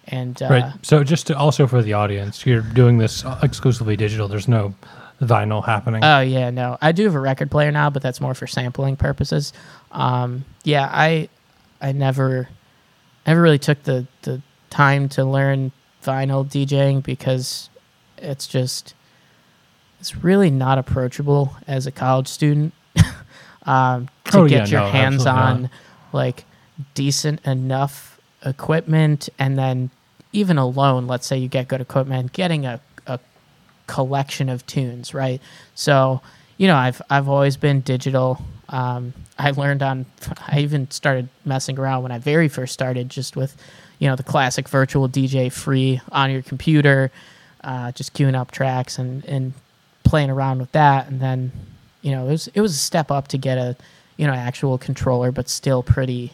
and 0.08 0.42
uh, 0.42 0.48
right. 0.50 0.74
So 0.82 1.04
just 1.04 1.28
to, 1.28 1.38
also 1.38 1.68
for 1.68 1.82
the 1.82 1.94
audience, 1.94 2.46
you're 2.46 2.62
doing 2.62 2.98
this 2.98 3.24
exclusively 3.44 3.96
digital. 3.96 4.28
There's 4.28 4.48
no 4.48 4.74
vinyl 5.22 5.64
happening. 5.66 6.04
Oh 6.04 6.20
yeah, 6.22 6.50
no. 6.50 6.78
I 6.82 6.92
do 6.92 7.04
have 7.06 7.16
a 7.16 7.20
record 7.20 7.52
player 7.52 7.72
now, 7.72 7.90
but 7.90 8.02
that's 8.02 8.20
more 8.20 8.34
for 8.34 8.48
sampling 8.48 8.96
purposes. 8.96 9.54
Um, 9.92 10.46
yeah, 10.64 10.90
I 10.92 11.30
I 11.82 11.92
never 11.92 12.50
never 13.28 13.42
really 13.42 13.60
took 13.60 13.84
the 13.84 14.08
the 14.24 14.42
time 14.70 15.10
to 15.10 15.24
learn 15.24 15.72
vinyl 16.04 16.46
DJing 16.46 17.04
because 17.04 17.70
it's 18.18 18.48
just 18.48 18.96
it's 20.00 20.16
really 20.24 20.50
not 20.50 20.80
approachable 20.80 21.56
as 21.68 21.86
a 21.86 21.92
college 21.92 22.28
student 22.28 22.74
um, 23.68 24.10
to 24.26 24.40
Oh, 24.40 24.48
get 24.48 24.70
yeah, 24.70 24.80
your 24.80 24.82
no, 24.88 24.92
hands 24.92 25.26
on 25.28 25.62
not. 25.64 25.72
like 26.12 26.46
decent 26.96 27.46
enough 27.46 28.11
equipment 28.44 29.30
and 29.38 29.58
then 29.58 29.90
even 30.34 30.58
alone 30.58 31.08
let's 31.08 31.28
say 31.28 31.38
you 31.38 31.48
get 31.48 31.68
good 31.68 31.82
equipment 31.82 32.34
getting 32.34 32.66
a, 32.66 32.80
a 33.08 33.20
collection 33.92 34.48
of 34.48 34.66
tunes, 34.66 35.14
right? 35.14 35.42
So, 35.76 36.22
you 36.58 36.68
know, 36.68 36.78
I've 36.78 37.02
I've 37.10 37.28
always 37.28 37.58
been 37.58 37.82
digital. 37.82 38.42
Um, 38.70 39.14
I 39.38 39.52
learned 39.52 39.84
on. 39.84 40.06
I 40.48 40.60
even 40.60 40.90
started 40.92 41.28
messing 41.44 41.78
around 41.78 42.04
when 42.04 42.12
I 42.12 42.18
very 42.18 42.48
first 42.48 42.74
started, 42.74 43.10
just 43.10 43.36
with, 43.36 43.56
you 44.00 44.08
know, 44.08 44.16
the 44.16 44.24
classic 44.24 44.70
virtual 44.70 45.10
DJ 45.10 45.52
free 45.52 46.00
on 46.12 46.32
your 46.32 46.42
computer, 46.42 47.12
uh, 47.64 47.92
just 47.92 48.14
queuing 48.14 48.36
up 48.36 48.52
tracks 48.52 48.98
and 48.98 49.26
and 49.26 49.54
playing 50.06 50.30
around 50.30 50.60
with 50.60 50.72
that, 50.72 51.08
and 51.08 51.20
then, 51.20 51.52
you 52.02 52.12
know, 52.12 52.28
it 52.28 52.32
was 52.32 52.48
it 52.48 52.62
was 52.62 52.74
a 52.74 52.80
step 52.80 53.12
up 53.12 53.28
to 53.30 53.38
get 53.38 53.58
a, 53.58 53.76
you 54.16 54.26
know, 54.26 54.34
actual 54.34 54.78
controller, 54.78 55.34
but 55.34 55.50
still 55.50 55.84
pretty, 55.84 56.32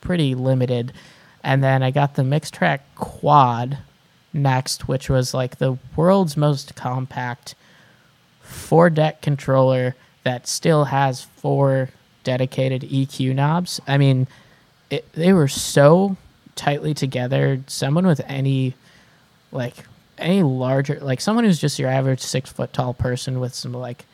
pretty 0.00 0.34
limited. 0.34 0.92
And 1.44 1.62
then 1.62 1.82
I 1.82 1.90
got 1.90 2.14
the 2.14 2.22
Mixtrack 2.22 2.80
Quad 2.96 3.78
next, 4.32 4.88
which 4.88 5.10
was 5.10 5.34
like 5.34 5.58
the 5.58 5.78
world's 5.94 6.36
most 6.36 6.74
compact 6.74 7.54
four 8.40 8.90
deck 8.90 9.20
controller 9.22 9.94
that 10.24 10.48
still 10.48 10.86
has 10.86 11.22
four 11.22 11.90
dedicated 12.24 12.82
EQ 12.82 13.34
knobs. 13.34 13.80
I 13.86 13.98
mean, 13.98 14.26
it, 14.90 15.10
they 15.12 15.34
were 15.34 15.48
so 15.48 16.16
tightly 16.56 16.94
together. 16.94 17.60
Someone 17.66 18.06
with 18.06 18.22
any 18.26 18.74
like 19.52 19.84
any 20.16 20.42
larger 20.42 20.98
like 21.00 21.20
someone 21.20 21.44
who's 21.44 21.60
just 21.60 21.78
your 21.78 21.90
average 21.90 22.20
six 22.20 22.50
foot 22.50 22.72
tall 22.72 22.94
person 22.94 23.40
with 23.40 23.54
some 23.54 23.72
like 23.72 24.06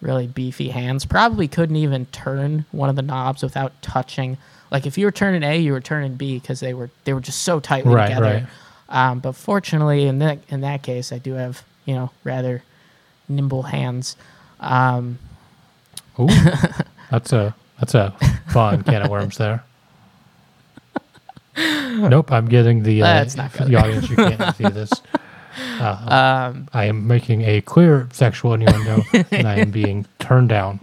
really 0.00 0.26
beefy 0.26 0.68
hands 0.68 1.04
probably 1.06 1.48
couldn't 1.48 1.76
even 1.76 2.06
turn 2.06 2.64
one 2.72 2.90
of 2.90 2.96
the 2.96 3.02
knobs 3.02 3.42
without 3.42 3.80
touching 3.82 4.36
like 4.70 4.86
if 4.86 4.96
you 4.98 5.06
were 5.06 5.12
turning 5.12 5.42
a 5.42 5.56
you 5.58 5.72
were 5.72 5.80
turning 5.80 6.14
b 6.14 6.38
because 6.38 6.60
they 6.60 6.74
were 6.74 6.90
they 7.04 7.12
were 7.12 7.20
just 7.20 7.42
so 7.42 7.60
tightly 7.60 7.94
Right, 7.94 8.08
together 8.08 8.48
um, 8.88 9.20
but 9.20 9.32
fortunately 9.32 10.06
in 10.06 10.18
that 10.20 10.38
in 10.48 10.60
that 10.62 10.82
case 10.82 11.12
i 11.12 11.18
do 11.18 11.32
have 11.34 11.62
you 11.84 11.94
know 11.94 12.10
rather 12.24 12.62
nimble 13.28 13.64
hands 13.64 14.16
um, 14.60 15.18
Ooh, 16.18 16.28
that's 17.10 17.32
a 17.32 17.54
that's 17.78 17.94
a 17.94 18.12
fun 18.48 18.82
can 18.84 19.02
of 19.02 19.10
worms 19.10 19.36
there. 19.36 19.62
Nope, 21.58 22.32
I'm 22.32 22.46
getting 22.48 22.82
the 22.82 23.02
uh, 23.02 23.06
That's 23.06 23.36
not 23.36 23.52
good. 23.52 23.68
the 23.68 23.76
audience. 23.76 24.08
You 24.10 24.16
can't 24.16 24.56
see 24.56 24.64
this. 24.64 24.90
Uh, 25.80 26.50
um, 26.52 26.68
I 26.74 26.84
am 26.84 27.06
making 27.06 27.40
a 27.40 27.62
clear 27.62 28.08
sexual 28.12 28.52
innuendo, 28.52 29.02
and 29.30 29.48
I 29.48 29.54
am 29.56 29.70
being 29.70 30.04
turned 30.18 30.50
down. 30.50 30.80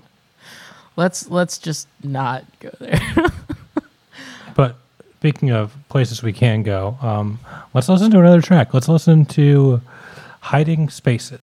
let's 0.95 1.29
let's 1.29 1.59
just 1.59 1.87
not 2.03 2.43
go 2.59 2.71
there 2.79 2.99
But 4.55 4.75
speaking 5.19 5.51
of 5.51 5.75
places 5.89 6.21
we 6.23 6.33
can 6.33 6.63
go, 6.63 6.97
um, 7.01 7.39
let's 7.73 7.89
listen 7.89 8.11
to 8.11 8.19
another 8.19 8.41
track. 8.41 8.73
Let's 8.73 8.89
listen 8.89 9.25
to 9.27 9.81
"Hiding 10.41 10.89
Spaces." 10.89 11.42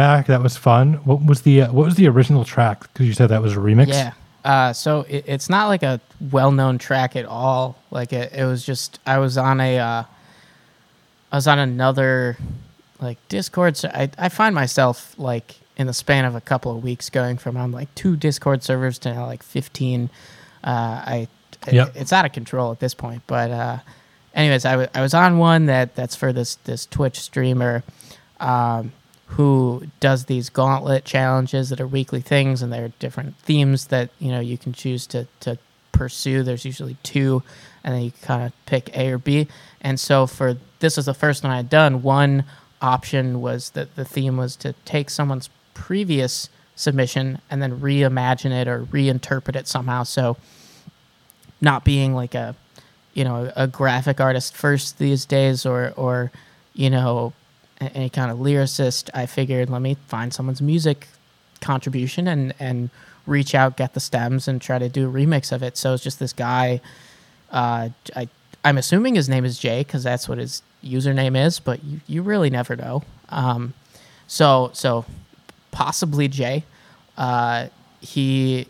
Back. 0.00 0.26
That 0.26 0.42
was 0.42 0.56
fun. 0.56 0.94
What 1.04 1.24
was 1.24 1.42
the 1.42 1.62
uh, 1.62 1.72
what 1.72 1.84
was 1.84 1.94
the 1.96 2.08
original 2.08 2.44
track? 2.44 2.80
Because 2.92 3.06
you 3.06 3.12
said 3.12 3.28
that 3.28 3.42
was 3.42 3.52
a 3.54 3.60
remix. 3.60 3.88
Yeah. 3.88 4.12
Uh, 4.44 4.72
so 4.72 5.02
it, 5.08 5.24
it's 5.26 5.50
not 5.50 5.68
like 5.68 5.82
a 5.82 6.00
well-known 6.30 6.78
track 6.78 7.14
at 7.16 7.26
all. 7.26 7.76
Like 7.90 8.12
it, 8.14 8.32
it 8.32 8.44
was 8.46 8.64
just 8.64 8.98
I 9.06 9.18
was 9.18 9.36
on 9.36 9.60
a 9.60 9.78
uh, 9.78 10.04
I 11.32 11.36
was 11.36 11.46
on 11.46 11.58
another 11.58 12.36
like 13.00 13.18
Discord. 13.28 13.76
So 13.76 13.88
I 13.92 14.08
I 14.18 14.28
find 14.30 14.54
myself 14.54 15.14
like 15.18 15.56
in 15.76 15.86
the 15.86 15.92
span 15.92 16.24
of 16.24 16.34
a 16.34 16.40
couple 16.40 16.74
of 16.74 16.82
weeks 16.82 17.10
going 17.10 17.36
from 17.38 17.56
on 17.56 17.70
like 17.72 17.94
two 17.94 18.16
Discord 18.16 18.62
servers 18.62 18.98
to 19.00 19.12
now 19.14 19.26
like 19.26 19.42
fifteen. 19.42 20.08
Uh, 20.64 21.02
I 21.16 21.28
Yep. 21.70 21.92
it's 21.94 22.10
out 22.12 22.24
of 22.24 22.32
control 22.32 22.72
at 22.72 22.80
this 22.80 22.94
point. 22.94 23.22
But 23.26 23.50
uh, 23.50 23.78
anyways, 24.34 24.64
I 24.64 24.76
wa- 24.76 24.86
I 24.94 25.02
was 25.02 25.12
on 25.12 25.36
one 25.36 25.66
that 25.66 25.94
that's 25.94 26.16
for 26.16 26.32
this 26.32 26.54
this 26.64 26.86
Twitch 26.86 27.20
streamer. 27.20 27.82
Um, 28.40 28.92
who 29.30 29.84
does 30.00 30.24
these 30.24 30.50
gauntlet 30.50 31.04
challenges 31.04 31.70
that 31.70 31.80
are 31.80 31.86
weekly 31.86 32.20
things 32.20 32.62
and 32.62 32.72
there 32.72 32.86
are 32.86 32.92
different 32.98 33.36
themes 33.38 33.86
that 33.86 34.10
you 34.18 34.30
know 34.30 34.40
you 34.40 34.58
can 34.58 34.72
choose 34.72 35.06
to 35.08 35.26
to 35.40 35.58
pursue. 35.92 36.42
There's 36.42 36.64
usually 36.64 36.96
two 37.02 37.42
and 37.84 37.94
then 37.94 38.02
you 38.02 38.12
kind 38.22 38.42
of 38.42 38.52
pick 38.66 38.94
a 38.96 39.12
or 39.12 39.18
b. 39.18 39.48
And 39.80 40.00
so 40.00 40.26
for 40.26 40.56
this 40.80 40.98
is 40.98 41.06
the 41.06 41.14
first 41.14 41.44
one 41.44 41.52
i'd 41.52 41.70
done. 41.70 42.02
One 42.02 42.44
option 42.82 43.40
was 43.40 43.70
that 43.70 43.94
the 43.96 44.04
theme 44.04 44.36
was 44.36 44.56
to 44.56 44.72
take 44.84 45.10
someone's 45.10 45.50
previous 45.74 46.48
submission 46.74 47.40
and 47.50 47.62
then 47.62 47.80
reimagine 47.80 48.52
it 48.52 48.66
or 48.66 48.84
reinterpret 48.86 49.56
it 49.56 49.68
somehow. 49.68 50.02
So 50.02 50.36
not 51.60 51.84
being 51.84 52.14
like 52.14 52.34
a 52.34 52.56
you 53.14 53.24
know 53.24 53.52
a 53.54 53.66
graphic 53.66 54.20
artist 54.20 54.56
first 54.56 54.98
these 54.98 55.24
days 55.24 55.66
or 55.66 55.92
or 55.96 56.32
you 56.74 56.90
know 56.90 57.32
any 57.80 58.10
kind 58.10 58.30
of 58.30 58.38
lyricist 58.38 59.08
i 59.14 59.26
figured 59.26 59.70
let 59.70 59.82
me 59.82 59.96
find 60.06 60.32
someone's 60.34 60.62
music 60.62 61.08
contribution 61.60 62.26
and 62.26 62.54
and 62.58 62.90
reach 63.26 63.54
out 63.54 63.76
get 63.76 63.94
the 63.94 64.00
stems 64.00 64.48
and 64.48 64.60
try 64.60 64.78
to 64.78 64.88
do 64.88 65.08
a 65.08 65.12
remix 65.12 65.52
of 65.52 65.62
it. 65.62 65.76
So 65.76 65.94
it's 65.94 66.02
just 66.02 66.18
this 66.18 66.32
guy 66.32 66.80
uh 67.52 67.88
i 68.14 68.28
i'm 68.64 68.78
assuming 68.78 69.16
his 69.16 69.28
name 69.28 69.44
is 69.44 69.58
jay 69.58 69.80
because 69.80 70.04
that's 70.04 70.28
what 70.28 70.38
his 70.38 70.62
username 70.84 71.36
is 71.36 71.58
but 71.58 71.82
you, 71.82 72.00
you 72.06 72.22
really 72.22 72.50
never 72.50 72.76
know. 72.76 73.02
Um 73.28 73.74
so 74.26 74.70
so 74.72 75.04
possibly 75.70 76.28
jay. 76.28 76.64
Uh 77.16 77.68
he 78.00 78.66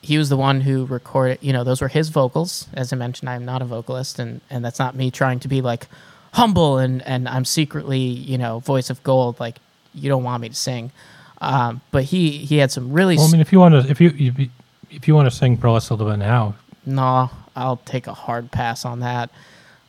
he 0.00 0.16
was 0.16 0.28
the 0.28 0.36
one 0.36 0.60
who 0.62 0.86
recorded 0.86 1.38
you 1.40 1.52
know 1.52 1.64
those 1.64 1.80
were 1.80 1.88
his 1.88 2.08
vocals. 2.08 2.68
As 2.74 2.92
i 2.92 2.96
mentioned 2.96 3.28
i'm 3.28 3.44
not 3.44 3.62
a 3.62 3.64
vocalist 3.64 4.18
and 4.18 4.40
and 4.50 4.64
that's 4.64 4.78
not 4.78 4.94
me 4.94 5.10
trying 5.10 5.40
to 5.40 5.48
be 5.48 5.60
like 5.60 5.86
humble 6.32 6.78
and 6.78 7.02
and 7.02 7.28
i'm 7.28 7.44
secretly 7.44 7.98
you 7.98 8.38
know 8.38 8.60
voice 8.60 8.90
of 8.90 9.02
gold 9.02 9.38
like 9.40 9.56
you 9.94 10.08
don't 10.08 10.22
want 10.24 10.42
me 10.42 10.48
to 10.48 10.54
sing 10.54 10.90
um 11.40 11.80
but 11.90 12.04
he 12.04 12.30
he 12.30 12.58
had 12.58 12.70
some 12.70 12.92
really 12.92 13.16
Well, 13.16 13.28
I 13.28 13.32
mean, 13.32 13.40
if 13.40 13.52
you 13.52 13.60
want 13.60 13.74
to, 13.74 13.90
if 13.90 14.00
you 14.00 14.12
if 14.90 15.06
you, 15.06 15.14
want 15.14 15.30
to 15.30 15.34
sing 15.34 15.56
for 15.56 15.68
us 15.68 15.90
a 15.90 15.94
little 15.94 16.10
bit 16.10 16.18
now, 16.18 16.54
no, 16.84 17.30
I'll 17.54 17.76
take 17.76 18.06
a 18.06 18.14
hard 18.14 18.50
pass 18.50 18.84
on 18.84 19.00
that. 19.00 19.30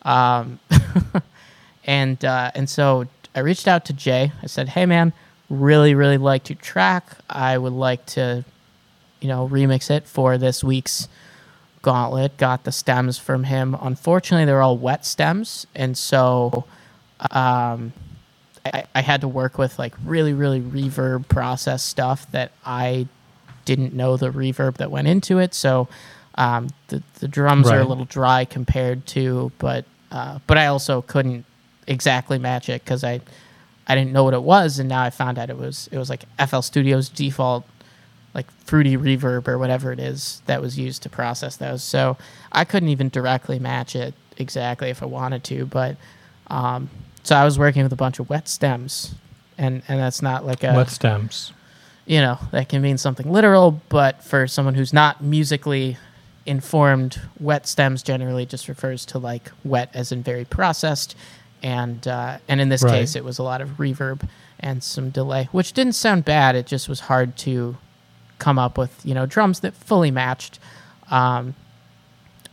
Um, 0.03 0.59
and 1.85 2.23
uh, 2.23 2.51
and 2.53 2.69
so 2.69 3.07
I 3.33 3.39
reached 3.39 3.67
out 3.67 3.85
to 3.85 3.93
Jay. 3.93 4.31
I 4.43 4.47
said, 4.47 4.69
"Hey, 4.69 4.85
man, 4.85 5.13
really, 5.49 5.95
really 5.95 6.17
like 6.17 6.49
your 6.49 6.57
track. 6.57 7.05
I 7.29 7.57
would 7.57 7.73
like 7.73 8.05
to, 8.07 8.43
you 9.19 9.27
know, 9.27 9.47
remix 9.47 9.89
it 9.89 10.05
for 10.05 10.37
this 10.37 10.63
week's 10.63 11.07
Gauntlet." 11.81 12.37
Got 12.37 12.63
the 12.63 12.71
stems 12.71 13.17
from 13.17 13.45
him. 13.45 13.75
Unfortunately, 13.81 14.45
they're 14.45 14.61
all 14.61 14.77
wet 14.77 15.05
stems, 15.05 15.67
and 15.75 15.97
so 15.97 16.65
um, 17.31 17.93
I, 18.65 18.85
I 18.95 19.01
had 19.01 19.21
to 19.21 19.27
work 19.27 19.57
with 19.57 19.79
like 19.79 19.93
really, 20.03 20.33
really 20.33 20.61
reverb 20.61 21.27
process 21.27 21.83
stuff 21.83 22.29
that 22.31 22.51
I 22.65 23.07
didn't 23.65 23.93
know 23.93 24.17
the 24.17 24.31
reverb 24.31 24.77
that 24.77 24.91
went 24.91 25.07
into 25.07 25.39
it. 25.39 25.53
So 25.53 25.87
um, 26.35 26.69
the 26.87 27.03
the 27.19 27.27
drums 27.27 27.69
are 27.69 27.79
a 27.79 27.85
little 27.85 28.05
dry 28.05 28.45
compared 28.45 29.05
to, 29.07 29.51
but 29.59 29.85
uh, 30.11 30.39
but 30.47 30.57
I 30.57 30.67
also 30.67 31.01
couldn't 31.01 31.45
exactly 31.87 32.37
match 32.37 32.69
it 32.69 32.83
because 32.83 33.03
I 33.03 33.21
I 33.87 33.95
didn't 33.95 34.13
know 34.13 34.23
what 34.23 34.33
it 34.33 34.43
was, 34.43 34.79
and 34.79 34.87
now 34.87 35.03
I 35.03 35.09
found 35.09 35.37
out 35.37 35.49
it 35.49 35.57
was 35.57 35.89
it 35.91 35.97
was 35.97 36.09
like 36.09 36.23
FL 36.37 36.61
Studio's 36.61 37.09
default 37.09 37.65
like 38.33 38.49
fruity 38.65 38.95
reverb 38.97 39.47
or 39.47 39.57
whatever 39.57 39.91
it 39.91 39.99
is 39.99 40.41
that 40.45 40.61
was 40.61 40.77
used 40.77 41.01
to 41.03 41.09
process 41.09 41.57
those. 41.57 41.83
So 41.83 42.17
I 42.51 42.63
couldn't 42.65 42.89
even 42.89 43.09
directly 43.09 43.59
match 43.59 43.95
it 43.95 44.13
exactly 44.37 44.89
if 44.89 45.01
I 45.01 45.07
wanted 45.07 45.43
to, 45.45 45.65
but 45.65 45.97
um, 46.47 46.89
so 47.23 47.35
I 47.35 47.43
was 47.45 47.57
working 47.59 47.83
with 47.83 47.91
a 47.93 47.97
bunch 47.97 48.19
of 48.19 48.29
wet 48.29 48.47
stems, 48.47 49.15
and 49.57 49.81
and 49.87 49.99
that's 49.99 50.21
not 50.21 50.45
like 50.45 50.63
a 50.63 50.73
wet 50.75 50.89
stems. 50.89 51.51
you 52.05 52.21
know 52.21 52.37
that 52.51 52.69
can 52.69 52.81
mean 52.81 52.97
something 52.97 53.31
literal 53.31 53.81
but 53.89 54.23
for 54.23 54.47
someone 54.47 54.73
who's 54.73 54.93
not 54.93 55.21
musically 55.23 55.97
informed 56.45 57.19
wet 57.39 57.67
stems 57.67 58.01
generally 58.01 58.45
just 58.45 58.67
refers 58.67 59.05
to 59.05 59.19
like 59.19 59.51
wet 59.63 59.89
as 59.93 60.11
in 60.11 60.23
very 60.23 60.45
processed 60.45 61.15
and 61.61 62.07
uh, 62.07 62.37
and 62.47 62.61
in 62.61 62.69
this 62.69 62.81
Right. 62.83 62.93
case 62.99 63.15
it 63.15 63.23
was 63.23 63.37
a 63.37 63.43
lot 63.43 63.61
of 63.61 63.69
reverb 63.77 64.27
and 64.59 64.81
some 64.81 65.09
delay 65.11 65.49
which 65.51 65.73
didn't 65.73 65.93
sound 65.93 66.25
bad 66.25 66.55
it 66.55 66.65
just 66.65 66.87
was 66.89 67.01
hard 67.01 67.35
to 67.39 67.77
come 68.39 68.57
up 68.57 68.77
with 68.77 69.05
you 69.05 69.13
know 69.13 69.25
drums 69.25 69.59
that 69.61 69.73
fully 69.75 70.11
matched. 70.11 70.59
Um, 71.11 71.55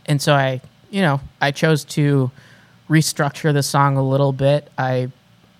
and 0.05 0.21
so 0.21 0.33
i 0.33 0.61
you 0.89 1.01
know 1.01 1.19
i 1.41 1.51
chose 1.51 1.83
to 1.83 2.31
restructure 2.89 3.53
the 3.53 3.63
song 3.63 3.97
a 3.97 4.03
little 4.03 4.33
bit. 4.33 4.69
I 4.77 5.11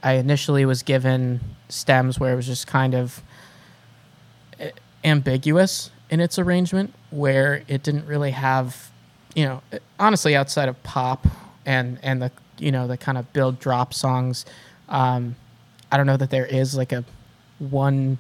i 0.03 0.13
initially 0.13 0.65
was 0.65 0.84
given 0.84 1.39
stems 1.69 2.19
where 2.19 2.34
it 2.34 2.36
was 2.36 2.47
just 2.47 2.67
kind 2.67 2.93
of 2.93 3.21
ambiguous 5.03 5.91
in 6.09 6.19
its 6.19 6.39
arrangement 6.39 6.93
where 7.11 7.63
it 7.67 7.84
didn't 7.84 8.05
really 8.07 8.32
have 8.32 8.91
you 9.36 9.45
know 9.45 9.61
honestly 9.99 10.36
outside 10.36 10.69
of 10.69 10.82
pop 10.84 11.28
and 11.65 11.99
and 12.01 12.21
the 12.21 12.32
you 12.57 12.71
know 12.71 12.88
the 12.88 12.97
kind 12.97 13.17
of 13.17 13.32
build 13.34 13.59
drop 13.59 13.93
songs 13.93 14.45
um 14.89 15.36
i 15.91 15.97
don't 15.97 16.07
know 16.07 16.17
that 16.17 16.30
there 16.30 16.45
is 16.45 16.75
like 16.75 16.91
a 16.91 17.03
one 17.59 18.17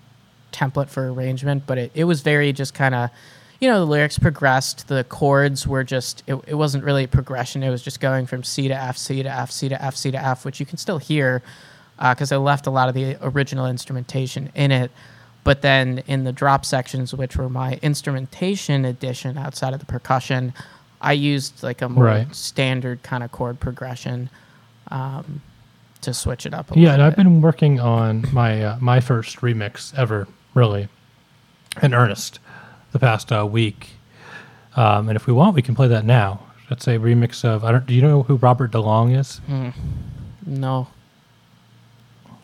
template 0.57 0.89
for 0.89 1.11
arrangement 1.11 1.63
but 1.67 1.77
it, 1.77 1.91
it 1.93 2.03
was 2.05 2.21
very 2.21 2.51
just 2.51 2.73
kind 2.73 2.95
of 2.95 3.09
you 3.59 3.69
know 3.69 3.79
the 3.79 3.85
lyrics 3.85 4.17
progressed 4.19 4.87
the 4.87 5.03
chords 5.05 5.67
were 5.67 5.83
just 5.83 6.23
it, 6.27 6.35
it 6.47 6.55
wasn't 6.55 6.83
really 6.83 7.03
a 7.03 7.07
progression 7.07 7.61
it 7.63 7.69
was 7.69 7.81
just 7.83 7.99
going 7.99 8.25
from 8.25 8.43
c 8.43 8.67
to 8.67 8.73
f 8.73 8.97
c 8.97 9.21
to 9.23 9.29
f 9.31 9.51
c 9.51 9.69
to 9.69 9.81
f 9.83 9.95
c 9.95 10.11
to 10.11 10.17
f 10.17 10.45
which 10.45 10.59
you 10.59 10.65
can 10.65 10.77
still 10.77 10.97
hear 10.97 11.41
because 11.99 12.31
I 12.31 12.37
left 12.37 12.67
a 12.67 12.69
lot 12.69 12.89
of 12.89 12.93
the 12.93 13.17
original 13.23 13.65
instrumentation 13.65 14.51
in 14.53 14.71
it. 14.71 14.91
But 15.43 15.63
then 15.63 16.03
in 16.05 16.25
the 16.25 16.31
drop 16.31 16.63
sections, 16.63 17.11
which 17.11 17.35
were 17.37 17.49
my 17.49 17.79
instrumentation 17.81 18.85
addition 18.85 19.35
outside 19.35 19.73
of 19.73 19.79
the 19.79 19.87
percussion, 19.87 20.53
I 21.01 21.13
used 21.13 21.63
like 21.63 21.81
a 21.81 21.89
more 21.89 22.03
Right. 22.03 22.35
standard 22.35 23.01
kind 23.01 23.23
of 23.23 23.31
chord 23.31 23.59
progression 23.59 24.29
um, 24.91 25.41
to 26.01 26.13
switch 26.13 26.45
it 26.45 26.53
up 26.53 26.69
a 26.69 26.75
Yeah, 26.79 26.89
and 26.93 26.97
little 27.01 27.05
I've 27.07 27.15
been 27.15 27.41
working 27.41 27.79
on 27.79 28.25
my 28.31 28.61
uh, 28.63 28.77
my 28.79 28.99
first 28.99 29.37
remix 29.37 29.91
ever, 29.97 30.27
really, 30.57 30.89
in 31.81 31.93
earnest, 31.93 32.39
the 32.91 32.99
past 32.99 33.31
uh, 33.31 33.45
week. 33.45 33.91
Um, 34.75 35.07
and 35.07 35.15
if 35.15 35.27
we 35.27 35.33
want, 35.33 35.55
we 35.55 35.61
can 35.61 35.75
play 35.75 35.87
that 35.87 36.03
now. 36.03 36.41
That's 36.69 36.87
a 36.87 36.97
remix 36.97 37.45
of. 37.45 37.63
I 37.63 37.71
don't. 37.71 37.85
Do 37.85 37.93
you 37.93 38.01
know 38.01 38.23
who 38.23 38.35
Robert 38.35 38.71
DeLong 38.71 39.17
is? 39.17 39.39
no. 40.45 40.87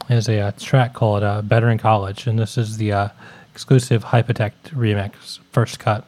There's 0.07 0.29
a 0.29 0.39
uh, 0.39 0.51
track 0.57 0.93
called 0.93 1.23
uh, 1.23 1.41
"Better 1.41 1.69
in 1.69 1.77
College," 1.77 2.27
and 2.27 2.39
this 2.39 2.57
is 2.57 2.77
the 2.77 2.93
uh, 2.93 3.09
exclusive 3.51 4.05
Hypotect 4.05 4.73
remix, 4.73 5.39
first 5.51 5.79
cut. 5.79 6.05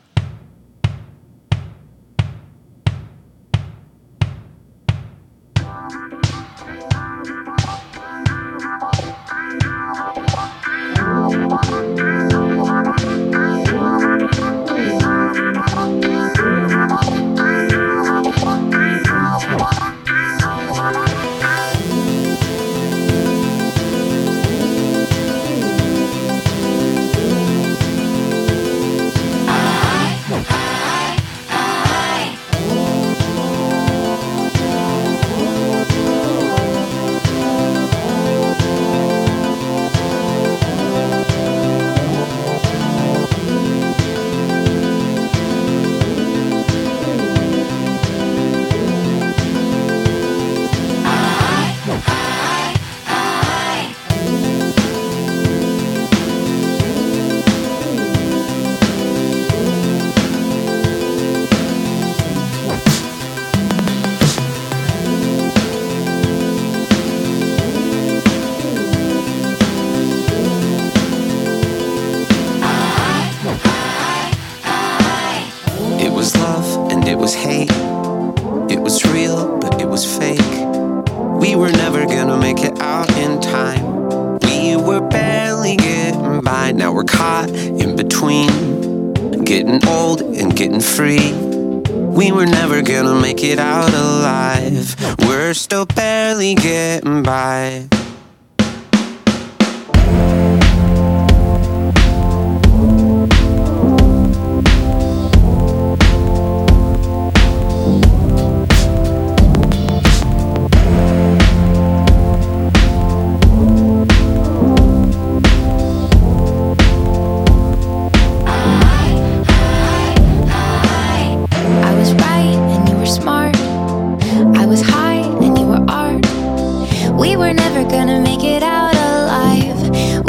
Were 127.45 127.53
never 127.53 127.83
gonna 127.83 128.19
make 128.21 128.43
it 128.43 128.63
out 128.63 128.95
alive. 128.95 129.79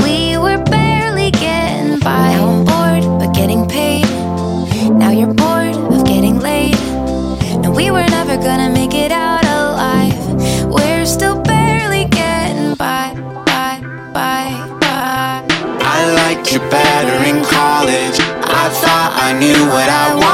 We 0.05 0.37
were 0.37 0.62
barely 0.64 1.31
getting 1.31 1.99
by. 2.01 2.29
Now 2.35 2.49
I'm 2.51 2.64
bored 2.71 3.05
but 3.19 3.33
getting 3.35 3.67
paid. 3.67 4.05
Now 5.03 5.11
you're 5.19 5.33
bored 5.33 5.77
of 5.95 6.05
getting 6.05 6.39
laid. 6.41 6.77
And 7.64 7.75
we 7.75 7.91
were 7.91 8.09
never 8.19 8.37
gonna 8.37 8.69
make 8.69 8.93
it 8.93 9.12
out 9.12 9.45
alive. 9.47 10.19
We're 10.69 11.07
still 11.07 11.41
barely 11.41 12.05
getting 12.05 12.75
by, 12.75 13.14
by, 13.51 13.81
by, 14.12 14.45
by. 14.83 15.27
I 15.97 15.99
liked 16.21 16.53
you 16.53 16.59
better 16.69 17.17
in 17.31 17.39
college. 17.45 18.19
I 18.62 18.64
thought 18.83 19.12
I 19.27 19.29
knew 19.41 19.61
what 19.75 19.89
I 19.89 20.07
wanted. 20.14 20.26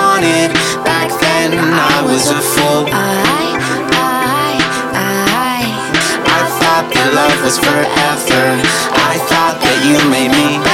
Was 7.43 7.59
forever. 7.59 8.63
I 8.95 9.19
thought 9.27 9.59
that 9.59 9.79
you 9.83 9.99
made 10.11 10.31
me 10.31 10.72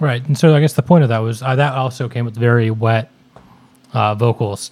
Right, 0.00 0.24
and 0.24 0.38
so 0.38 0.54
I 0.54 0.60
guess 0.60 0.74
the 0.74 0.82
point 0.82 1.02
of 1.02 1.08
that 1.08 1.18
was 1.18 1.42
uh, 1.42 1.56
that 1.56 1.74
also 1.74 2.08
came 2.08 2.24
with 2.24 2.36
very 2.36 2.70
wet 2.70 3.10
uh, 3.92 4.14
vocals 4.14 4.70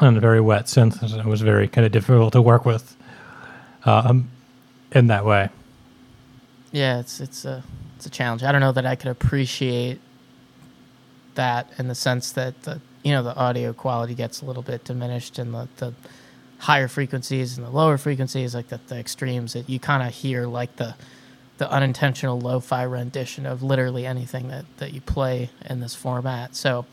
and 0.00 0.16
a 0.16 0.20
very 0.20 0.40
wet 0.40 0.66
synth, 0.66 1.02
and 1.02 1.20
it 1.20 1.26
was 1.26 1.42
very 1.42 1.66
kind 1.66 1.84
of 1.84 1.90
difficult 1.90 2.32
to 2.34 2.42
work 2.42 2.64
with 2.64 2.96
um, 3.84 4.30
in 4.92 5.08
that 5.08 5.24
way. 5.24 5.48
Yeah, 6.70 7.00
it's 7.00 7.20
it's 7.20 7.44
a 7.44 7.64
it's 7.96 8.06
a 8.06 8.10
challenge. 8.10 8.44
I 8.44 8.52
don't 8.52 8.60
know 8.60 8.72
that 8.72 8.86
I 8.86 8.94
could 8.94 9.10
appreciate 9.10 10.00
that 11.34 11.70
in 11.78 11.88
the 11.88 11.94
sense 11.94 12.32
that 12.32 12.62
the 12.62 12.80
you 13.02 13.12
know 13.12 13.22
the 13.22 13.34
audio 13.34 13.72
quality 13.72 14.14
gets 14.14 14.42
a 14.42 14.44
little 14.44 14.62
bit 14.62 14.84
diminished 14.84 15.38
and 15.38 15.54
the, 15.54 15.68
the 15.76 15.94
higher 16.58 16.88
frequencies 16.88 17.56
and 17.56 17.66
the 17.66 17.70
lower 17.70 17.98
frequencies, 17.98 18.54
like 18.54 18.68
the, 18.68 18.80
the 18.86 18.98
extremes 18.98 19.52
that 19.54 19.68
you 19.68 19.78
kind 19.78 20.06
of 20.06 20.14
hear 20.14 20.46
like 20.46 20.76
the 20.76 20.94
the 21.58 21.70
unintentional 21.70 22.38
lo-fi 22.40 22.82
rendition 22.82 23.46
of 23.46 23.62
literally 23.62 24.04
anything 24.06 24.48
that, 24.48 24.64
that 24.76 24.92
you 24.92 25.00
play 25.00 25.48
in 25.68 25.80
this 25.80 25.94
format. 25.94 26.54
So 26.56 26.84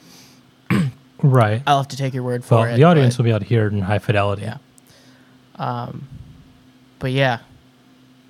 Right. 1.22 1.62
I'll 1.68 1.78
have 1.78 1.88
to 1.90 1.98
take 1.98 2.14
your 2.14 2.24
word 2.24 2.44
for 2.44 2.56
Well, 2.56 2.64
it. 2.66 2.76
the 2.78 2.84
audience 2.84 3.16
but- 3.16 3.20
will 3.20 3.26
be 3.26 3.30
able 3.32 3.40
to 3.42 3.46
hear 3.46 3.68
it 3.68 3.74
in 3.74 3.82
high 3.82 4.00
fidelity. 4.00 4.44
Yeah. 4.44 4.58
Um, 5.56 6.08
but 7.00 7.12
yeah, 7.12 7.40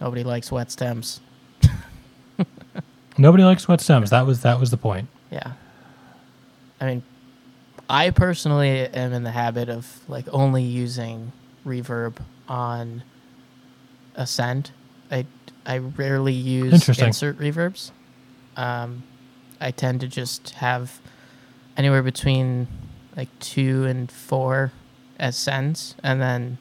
nobody 0.01 0.23
likes 0.23 0.51
wet 0.51 0.71
stems. 0.71 1.19
Nobody 3.17 3.43
likes 3.43 3.67
wet 3.67 3.79
stems. 3.79 4.09
That 4.09 4.25
was 4.25 4.41
that 4.41 4.59
was 4.59 4.71
the 4.71 4.77
point. 4.77 5.07
Yeah. 5.31 5.53
I 6.81 6.85
mean, 6.87 7.03
I 7.89 8.09
personally 8.09 8.87
am 8.87 9.13
in 9.13 9.23
the 9.23 9.31
habit 9.31 9.69
of 9.69 9.99
like 10.07 10.25
only 10.31 10.63
using 10.63 11.31
reverb 11.65 12.17
on 12.47 13.03
a 14.15 14.25
send. 14.25 14.71
I 15.11 15.25
I 15.65 15.77
rarely 15.77 16.33
use 16.33 16.87
insert 16.89 17.37
reverbs. 17.39 17.91
Um, 18.55 19.03
I 19.59 19.71
tend 19.71 20.01
to 20.01 20.07
just 20.07 20.51
have 20.51 20.99
anywhere 21.77 22.03
between 22.03 22.67
like 23.15 23.29
two 23.39 23.85
and 23.85 24.11
four 24.11 24.71
as 25.19 25.37
sends, 25.37 25.95
and 26.03 26.21
then 26.21 26.57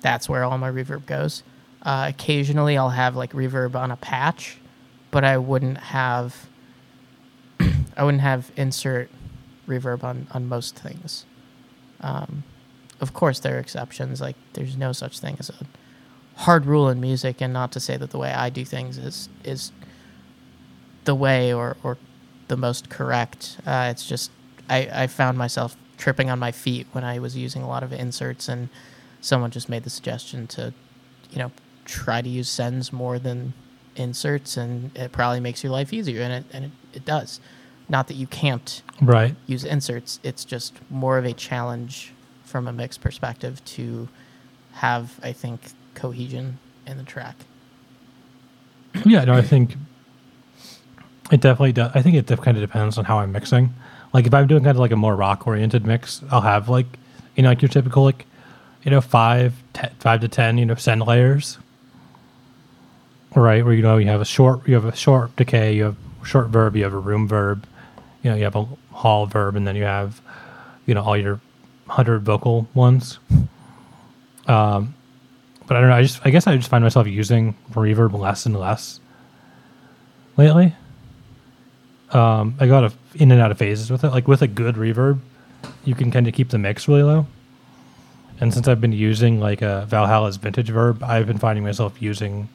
that's 0.00 0.28
where 0.28 0.44
all 0.44 0.58
my 0.58 0.70
reverb 0.70 1.06
goes. 1.06 1.42
Uh, 1.82 2.06
occasionally, 2.08 2.78
I'll 2.78 2.90
have 2.90 3.16
like 3.16 3.32
reverb 3.32 3.74
on 3.74 3.90
a 3.90 3.96
patch, 3.96 4.58
but 5.10 5.24
I 5.24 5.38
wouldn't 5.38 5.78
have 5.78 6.46
I 7.96 8.04
wouldn't 8.04 8.22
have 8.22 8.50
insert 8.56 9.10
reverb 9.66 10.04
on 10.04 10.26
on 10.30 10.46
most 10.46 10.76
things. 10.76 11.24
Um, 12.00 12.44
of 13.00 13.12
course, 13.12 13.40
there 13.40 13.56
are 13.56 13.60
exceptions. 13.60 14.20
Like 14.20 14.36
there's 14.52 14.76
no 14.76 14.92
such 14.92 15.18
thing 15.18 15.36
as 15.38 15.50
a 15.50 15.54
hard 16.36 16.66
rule 16.66 16.88
in 16.88 17.00
music, 17.00 17.40
and 17.40 17.52
not 17.52 17.72
to 17.72 17.80
say 17.80 17.96
that 17.96 18.10
the 18.10 18.18
way 18.18 18.32
I 18.32 18.50
do 18.50 18.64
things 18.64 18.98
is 18.98 19.28
is 19.44 19.72
the 21.04 21.14
way 21.14 21.52
or 21.52 21.76
or 21.82 21.98
the 22.48 22.56
most 22.56 22.88
correct. 22.88 23.58
Uh, 23.66 23.88
it's 23.90 24.06
just 24.06 24.30
I 24.68 24.88
I 24.92 25.06
found 25.06 25.38
myself 25.38 25.76
tripping 25.96 26.30
on 26.30 26.38
my 26.38 26.52
feet 26.52 26.86
when 26.92 27.04
I 27.04 27.18
was 27.18 27.36
using 27.36 27.62
a 27.62 27.68
lot 27.68 27.82
of 27.82 27.92
inserts, 27.92 28.48
and 28.48 28.68
someone 29.20 29.50
just 29.50 29.68
made 29.68 29.84
the 29.84 29.90
suggestion 29.90 30.46
to, 30.48 30.74
you 31.30 31.38
know, 31.38 31.50
try 31.84 32.20
to 32.20 32.28
use 32.28 32.48
sends 32.48 32.92
more 32.92 33.18
than 33.18 33.54
inserts, 33.96 34.56
and 34.56 34.96
it 34.96 35.12
probably 35.12 35.40
makes 35.40 35.62
your 35.62 35.72
life 35.72 35.92
easier, 35.92 36.20
and 36.22 36.32
it 36.32 36.44
and 36.52 36.64
it, 36.66 36.70
it 36.94 37.04
does. 37.04 37.40
Not 37.88 38.08
that 38.08 38.14
you 38.14 38.26
can't 38.26 38.82
Right. 39.02 39.36
use 39.46 39.62
inserts. 39.62 40.18
It's 40.22 40.44
just 40.44 40.72
more 40.90 41.18
of 41.18 41.26
a 41.26 41.34
challenge 41.34 42.12
from 42.42 42.66
a 42.66 42.72
mix 42.72 42.96
perspective 42.96 43.62
to 43.66 44.08
have, 44.72 45.20
I 45.22 45.32
think, 45.32 45.60
cohesion 45.94 46.58
in 46.86 46.98
the 46.98 47.04
track. 47.04 47.36
Yeah, 49.04 49.24
no, 49.24 49.34
I 49.34 49.42
think 49.42 49.74
it 51.32 51.40
definitely 51.40 51.72
does. 51.72 51.90
I 51.94 52.02
think 52.02 52.16
it 52.16 52.26
kind 52.42 52.56
of 52.56 52.62
depends 52.62 52.96
on 52.98 53.04
how 53.04 53.18
I'm 53.18 53.32
mixing. 53.32 53.74
Like 54.12 54.26
if 54.26 54.34
I'm 54.34 54.46
doing 54.46 54.62
kind 54.62 54.76
of 54.76 54.80
like 54.80 54.92
a 54.92 54.96
more 54.96 55.16
rock 55.16 55.46
oriented 55.46 55.86
mix, 55.86 56.22
I'll 56.30 56.40
have 56.40 56.68
like 56.68 56.86
you 57.34 57.42
know 57.42 57.48
like 57.48 57.62
your 57.62 57.68
typical 57.68 58.04
like 58.04 58.26
you 58.84 58.90
know, 58.90 59.00
five, 59.00 59.54
te- 59.72 59.88
five 59.98 60.20
to 60.20 60.28
ten, 60.28 60.58
you 60.58 60.66
know, 60.66 60.74
send 60.74 61.02
layers. 61.02 61.58
Right, 63.34 63.64
where 63.64 63.74
you 63.74 63.82
know 63.82 63.96
you 63.96 64.06
have 64.06 64.20
a 64.20 64.26
short, 64.26 64.68
you 64.68 64.74
have 64.74 64.84
a 64.84 64.94
short 64.94 65.34
decay, 65.34 65.74
you 65.74 65.84
have 65.84 65.96
short 66.22 66.48
verb, 66.48 66.76
you 66.76 66.84
have 66.84 66.92
a 66.92 66.98
room 66.98 67.26
verb, 67.26 67.66
you 68.22 68.30
know, 68.30 68.36
you 68.36 68.44
have 68.44 68.54
a 68.54 68.64
hall 68.92 69.26
verb, 69.26 69.56
and 69.56 69.66
then 69.66 69.74
you 69.74 69.82
have, 69.82 70.20
you 70.86 70.94
know, 70.94 71.02
all 71.02 71.16
your 71.16 71.40
hundred 71.88 72.22
vocal 72.22 72.68
ones. 72.74 73.18
Um, 74.46 74.94
but 75.66 75.76
I 75.76 75.80
don't 75.80 75.90
know. 75.90 75.96
I 75.96 76.02
just, 76.02 76.20
I 76.24 76.30
guess, 76.30 76.46
I 76.46 76.56
just 76.56 76.68
find 76.68 76.84
myself 76.84 77.06
using 77.06 77.54
reverb 77.72 78.18
less 78.18 78.46
and 78.46 78.58
less 78.58 79.00
lately. 80.36 80.74
Um, 82.10 82.54
I 82.60 82.66
got 82.66 82.84
a, 82.84 82.92
in 83.14 83.32
and 83.32 83.40
out 83.40 83.50
of 83.50 83.58
phases 83.58 83.90
with 83.90 84.04
it. 84.04 84.10
Like 84.10 84.28
with 84.28 84.42
a 84.42 84.46
good 84.46 84.76
reverb, 84.76 85.20
you 85.84 85.94
can 85.94 86.10
kind 86.10 86.28
of 86.28 86.34
keep 86.34 86.50
the 86.50 86.58
mix 86.58 86.86
really 86.86 87.02
low. 87.02 87.26
And 88.40 88.52
since 88.52 88.68
I've 88.68 88.80
been 88.80 88.92
using 88.92 89.40
like 89.40 89.62
a 89.62 89.86
Valhalla's 89.88 90.36
vintage 90.36 90.68
verb, 90.68 91.02
I've 91.02 91.26
been 91.26 91.38
finding 91.38 91.64
myself 91.64 92.00
using 92.02 92.48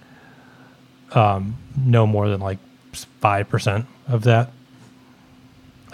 um, 1.12 1.58
no 1.78 2.06
more 2.06 2.30
than 2.30 2.42
like 2.42 2.60
five 2.92 3.50
percent 3.50 3.86
of 4.08 4.24
that 4.24 4.52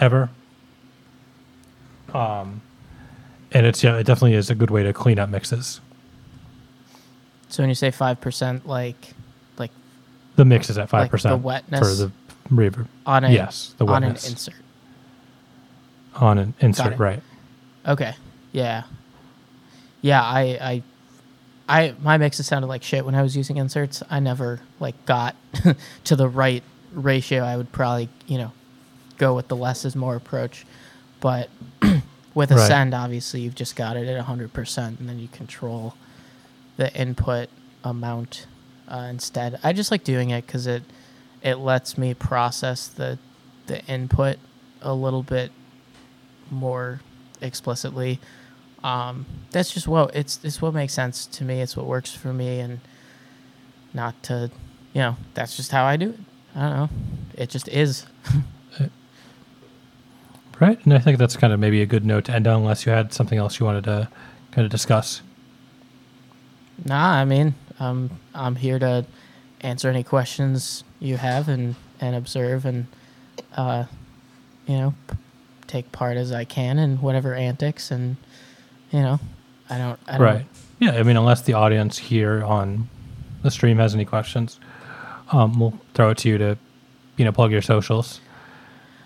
ever. 0.00 0.28
Um, 2.12 2.62
and 3.52 3.66
it's 3.66 3.82
yeah, 3.82 3.96
it 3.96 4.04
definitely 4.04 4.34
is 4.34 4.50
a 4.50 4.54
good 4.54 4.70
way 4.70 4.82
to 4.82 4.92
clean 4.92 5.18
up 5.18 5.28
mixes. 5.28 5.80
So 7.48 7.62
when 7.62 7.68
you 7.68 7.74
say 7.74 7.90
five 7.90 8.20
percent, 8.20 8.66
like 8.66 9.14
like 9.58 9.70
The 10.36 10.44
mix 10.44 10.68
is 10.70 10.78
at 10.78 10.82
Like 10.82 10.88
five 10.90 11.04
the 11.06 11.10
percent 11.10 11.42
for 11.42 11.84
the 11.94 12.10
reverb 12.50 12.86
on 13.06 13.24
a 13.24 13.30
Yes, 13.30 13.74
the 13.78 13.86
on 13.86 14.04
an 14.04 14.10
insert. 14.12 14.54
on 16.16 16.38
an 16.38 16.54
insert, 16.60 16.98
right? 16.98 17.22
Okay. 17.86 18.14
Yeah. 18.52 18.84
Yeah, 20.02 20.22
I 20.22 20.42
I 20.60 20.82
I 21.68 21.94
my 22.00 22.16
mixes 22.18 22.46
sounded 22.46 22.68
like 22.68 22.82
shit 22.82 23.04
when 23.04 23.14
I 23.14 23.22
was 23.22 23.36
using 23.36 23.56
inserts. 23.56 24.02
I 24.10 24.20
never 24.20 24.60
like 24.80 25.04
got 25.06 25.34
to 26.04 26.16
the 26.16 26.28
right 26.28 26.62
ratio. 26.92 27.42
I 27.42 27.56
would 27.56 27.72
probably, 27.72 28.08
you 28.26 28.38
know, 28.38 28.52
go 29.18 29.34
with 29.34 29.48
the 29.48 29.56
less 29.56 29.84
is 29.84 29.96
more 29.96 30.16
approach. 30.16 30.64
But 31.20 31.48
with 32.34 32.50
Right. 32.50 32.60
a 32.60 32.66
send, 32.66 32.94
obviously 32.94 33.40
you've 33.40 33.54
just 33.54 33.74
got 33.76 33.96
it 33.96 34.06
at 34.06 34.24
100% 34.26 34.78
and 35.00 35.08
then 35.08 35.18
you 35.18 35.28
control 35.28 35.94
the 36.76 36.92
input 36.94 37.48
amount 37.84 38.46
uh, 38.88 39.06
instead. 39.10 39.58
I 39.62 39.72
just 39.72 39.90
like 39.90 40.04
doing 40.04 40.30
it 40.30 40.46
cuz 40.46 40.66
it 40.66 40.82
it 41.42 41.56
lets 41.56 41.96
me 41.96 42.14
process 42.14 42.88
the 42.88 43.18
the 43.66 43.84
input 43.86 44.38
a 44.82 44.94
little 44.94 45.22
bit 45.22 45.50
more 46.50 47.00
explicitly. 47.40 48.20
Um, 48.84 49.26
that's 49.50 49.72
just 49.72 49.88
what 49.88 50.14
it's 50.14 50.38
it's 50.44 50.62
what 50.62 50.74
makes 50.74 50.92
sense 50.92 51.26
to 51.26 51.44
me. 51.44 51.60
It's 51.60 51.76
what 51.76 51.86
works 51.86 52.12
for 52.12 52.32
me, 52.32 52.60
and 52.60 52.80
not 53.92 54.22
to, 54.24 54.50
you 54.92 55.00
know, 55.00 55.16
that's 55.34 55.56
just 55.56 55.72
how 55.72 55.84
I 55.84 55.96
do 55.96 56.10
it. 56.10 56.20
I 56.54 56.60
don't 56.60 56.76
know. 56.76 56.88
It 57.34 57.50
just 57.50 57.68
is. 57.68 58.06
Right, 60.58 60.82
and 60.84 60.94
I 60.94 60.98
think 60.98 61.18
that's 61.18 61.36
kind 61.36 61.52
of 61.52 61.60
maybe 61.60 61.82
a 61.82 61.86
good 61.86 62.04
note 62.06 62.24
to 62.26 62.34
end 62.34 62.46
on, 62.46 62.62
unless 62.62 62.86
you 62.86 62.92
had 62.92 63.12
something 63.12 63.38
else 63.38 63.60
you 63.60 63.66
wanted 63.66 63.84
to 63.84 64.08
kind 64.52 64.64
of 64.64 64.70
discuss. 64.70 65.20
Nah, 66.84 67.12
I 67.14 67.24
mean, 67.24 67.54
um, 67.80 68.10
I'm 68.34 68.56
here 68.56 68.78
to 68.78 69.04
answer 69.60 69.88
any 69.88 70.02
questions 70.02 70.84
you 71.00 71.16
have 71.16 71.48
and 71.48 71.74
and 72.00 72.14
observe 72.14 72.66
and, 72.66 72.86
uh, 73.56 73.84
you 74.66 74.76
know, 74.76 74.94
p- 75.08 75.16
take 75.66 75.90
part 75.92 76.16
as 76.18 76.30
I 76.30 76.44
can 76.44 76.78
in 76.78 76.98
whatever 77.00 77.34
antics 77.34 77.90
and, 77.90 78.16
you 78.90 79.00
know, 79.00 79.18
I 79.70 79.78
don't. 79.78 79.98
I 80.06 80.12
don't 80.12 80.20
Right. 80.22 80.46
Yeah, 80.78 80.92
I 80.92 81.02
mean, 81.02 81.16
unless 81.16 81.40
the 81.42 81.54
audience 81.54 81.96
here 81.96 82.44
on 82.44 82.88
the 83.42 83.50
stream 83.50 83.78
has 83.78 83.94
any 83.94 84.04
questions, 84.04 84.60
um, 85.32 85.58
we'll 85.58 85.78
throw 85.94 86.10
it 86.10 86.18
to 86.18 86.28
you 86.28 86.36
to, 86.38 86.58
you 87.16 87.24
know, 87.24 87.32
plug 87.32 87.50
your 87.50 87.62
socials 87.62 88.20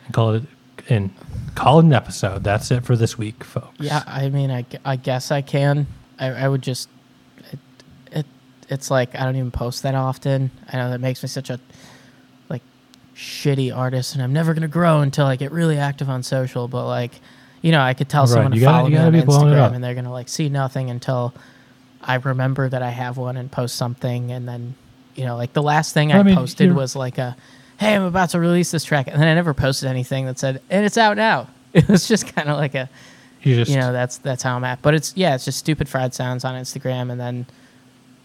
and 0.04 0.12
call 0.14 0.32
it 0.34 0.42
in 0.88 1.12
call 1.54 1.78
it 1.78 1.84
an 1.84 1.92
episode. 1.92 2.42
That's 2.42 2.70
it 2.72 2.84
for 2.84 2.96
this 2.96 3.16
week, 3.16 3.44
folks. 3.44 3.78
Yeah, 3.78 4.02
I 4.06 4.28
mean, 4.30 4.50
I, 4.50 4.66
I 4.84 4.96
guess 4.96 5.30
I 5.30 5.42
can. 5.42 5.86
I, 6.18 6.28
I 6.28 6.48
would 6.48 6.62
just, 6.62 6.88
it's 8.70 8.90
like 8.90 9.14
I 9.14 9.24
don't 9.24 9.36
even 9.36 9.50
post 9.50 9.82
that 9.82 9.94
often. 9.94 10.50
I 10.72 10.76
know 10.78 10.90
that 10.90 11.00
makes 11.00 11.22
me 11.22 11.28
such 11.28 11.50
a, 11.50 11.58
like, 12.48 12.62
shitty 13.14 13.74
artist, 13.76 14.14
and 14.14 14.22
I'm 14.22 14.32
never 14.32 14.54
gonna 14.54 14.68
grow 14.68 15.00
until 15.00 15.26
I 15.26 15.36
get 15.36 15.52
really 15.52 15.76
active 15.78 16.08
on 16.08 16.22
social. 16.22 16.68
But 16.68 16.86
like, 16.86 17.12
you 17.62 17.72
know, 17.72 17.80
I 17.80 17.94
could 17.94 18.08
tell 18.08 18.22
Right, 18.22 18.30
someone 18.30 18.52
to 18.52 18.58
gotta- 18.60 18.78
follow 18.78 18.88
me 18.88 18.96
on 18.96 19.12
be 19.12 19.20
blowing 19.22 19.52
it 19.52 19.58
up. 19.58 19.72
Instagram, 19.72 19.74
and 19.74 19.84
they're 19.84 19.94
gonna 19.94 20.12
like 20.12 20.28
see 20.28 20.48
nothing 20.48 20.88
until 20.90 21.34
I 22.02 22.14
remember 22.14 22.68
that 22.68 22.82
I 22.82 22.90
have 22.90 23.16
one 23.18 23.36
and 23.36 23.50
post 23.50 23.76
something, 23.76 24.32
and 24.32 24.48
then, 24.48 24.74
you 25.16 25.24
know, 25.26 25.36
like 25.36 25.52
the 25.52 25.62
last 25.62 25.92
thing 25.92 26.12
I, 26.12 26.20
I 26.20 26.22
mean, 26.22 26.34
posted 26.36 26.74
was 26.74 26.96
like 26.96 27.18
a, 27.18 27.36
hey, 27.78 27.94
I'm 27.94 28.02
about 28.04 28.30
to 28.30 28.40
release 28.40 28.70
this 28.70 28.84
track, 28.84 29.06
and 29.08 29.20
then 29.20 29.28
I 29.28 29.34
never 29.34 29.52
posted 29.52 29.88
anything 29.88 30.24
that 30.26 30.38
said, 30.38 30.62
and 30.70 30.86
it's 30.86 30.96
out 30.96 31.16
now. 31.16 31.48
It 31.72 31.86
was 31.88 32.08
just 32.08 32.34
kind 32.34 32.48
of 32.48 32.56
like 32.56 32.74
a 32.74 32.88
You 33.42 33.54
just 33.54 33.70
you 33.70 33.76
know 33.78 33.92
that's 33.92 34.16
that's 34.18 34.42
how 34.42 34.56
I'm 34.56 34.64
at. 34.64 34.82
But 34.82 34.94
it's 34.94 35.12
yeah, 35.16 35.34
it's 35.36 35.44
just 35.44 35.58
stupid 35.58 35.88
fried 35.88 36.14
sounds 36.14 36.44
on 36.44 36.54
Instagram 36.60 37.12
and 37.12 37.20
then 37.20 37.46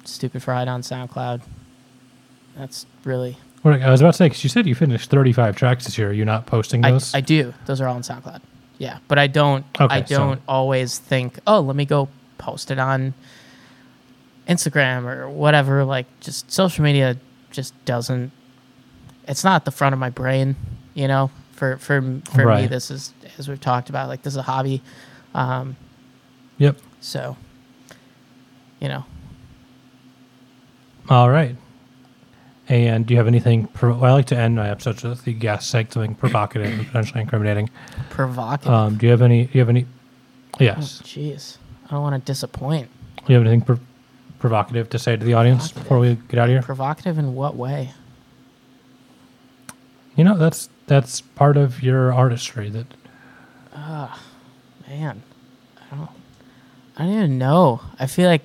stupid 0.08 0.44
fried 0.44 0.68
on 0.68 0.82
SoundCloud. 0.82 1.42
That's 2.58 2.86
really 3.04 3.38
What 3.62 3.82
I 3.82 3.90
was 3.92 4.02
about 4.02 4.12
to 4.12 4.18
say 4.18 4.26
because 4.28 4.44
you 4.44 4.50
said 4.50 4.66
you 4.66 4.76
finished 4.76 5.10
35 5.10 5.56
tracks 5.56 5.86
this 5.86 5.98
year. 5.98 6.10
Are 6.10 6.14
you 6.14 6.26
not 6.26 6.46
posting 6.46 6.82
those? 6.82 7.14
I 7.14 7.22
do. 7.22 7.54
Those 7.66 7.82
are 7.82 7.88
all 7.88 7.96
on 7.96 8.02
SoundCloud. 8.02 8.42
Yeah, 8.78 9.00
but 9.08 9.18
I 9.18 9.28
don't 9.28 9.66
I 9.80 9.84
Okay, 9.86 10.06
so- 10.08 10.18
don't 10.18 10.42
always 10.48 10.98
think 11.00 11.40
oh 11.48 11.60
let 11.62 11.76
me 11.76 11.86
go 11.86 12.10
post 12.38 12.72
it 12.72 12.80
on 12.80 13.14
Instagram 14.48 15.06
or 15.06 15.30
whatever. 15.30 15.84
Like 15.84 16.06
just 16.20 16.52
social 16.52 16.84
media 16.84 17.18
just 17.52 17.74
doesn't. 17.86 18.32
It's 19.28 19.44
not 19.44 19.56
at 19.56 19.66
the 19.66 19.72
front 19.72 19.94
of 19.94 20.00
my 20.00 20.10
brain, 20.10 20.56
you 20.94 21.08
know. 21.08 21.32
For 21.54 21.78
for 21.78 22.02
for 22.34 22.54
me, 22.56 22.68
this 22.68 22.92
is 22.92 23.14
as 23.38 23.48
we've 23.48 23.62
talked 23.62 23.90
about. 23.90 24.08
Like 24.10 24.22
this 24.22 24.34
is 24.34 24.38
a 24.38 24.42
hobby. 24.44 24.82
Um, 25.34 25.76
yep. 26.58 26.78
so, 27.02 27.36
you 28.80 28.88
know, 28.88 29.04
All 31.10 31.30
right. 31.30 31.56
And 32.68 33.06
do 33.06 33.14
you 33.14 33.20
have 33.20 33.28
anything? 33.28 33.68
Pro- 33.68 33.94
well, 33.96 34.06
I 34.06 34.14
like 34.14 34.26
to 34.28 34.38
end 34.38 34.56
my 34.56 34.70
episodes 34.70 35.04
with 35.04 35.24
the 35.24 35.34
guest 35.34 35.70
saying 35.70 35.88
something 35.92 36.16
provocative 36.24 36.68
and 36.74 36.88
potentially 36.88 37.22
incriminating. 37.22 37.70
provocative. 38.10 38.72
Um, 38.72 38.98
do 38.98 39.06
you 39.06 39.12
have 39.12 39.22
any? 39.22 39.46
Do 39.46 39.52
you 39.54 39.60
have 39.60 39.70
any? 39.70 39.86
Yes. 40.60 41.02
Jeez, 41.04 41.58
I 41.88 41.92
don't 41.92 42.02
want 42.02 42.16
to 42.16 42.26
disappoint. 42.26 42.90
Do 43.18 43.34
you 43.34 43.36
have 43.38 43.46
anything 43.46 43.62
pro- 43.62 43.80
provocative 44.40 44.90
to 44.92 45.00
say 45.00 45.16
to 45.16 45.24
the 45.24 45.34
audience 45.34 45.72
before 45.72 46.00
we 46.00 46.16
get 46.28 46.40
out 46.40 46.46
of 46.46 46.50
here? 46.50 46.62
Provocative 46.64 47.18
in 47.20 47.36
what 47.36 47.56
way? 47.56 47.92
You 50.16 50.24
know, 50.24 50.38
that's 50.38 50.70
that's 50.88 51.22
part 51.22 51.58
of 51.58 51.84
your 51.84 52.14
artistry. 52.14 52.70
That 52.70 52.88
ah, 53.76 54.20
Man, 54.88 55.22
I 55.92 55.96
don't. 55.96 56.10
I 56.98 57.04
don't 57.04 57.14
even 57.14 57.38
know. 57.38 57.82
I 58.00 58.08
feel 58.08 58.30
like, 58.30 58.44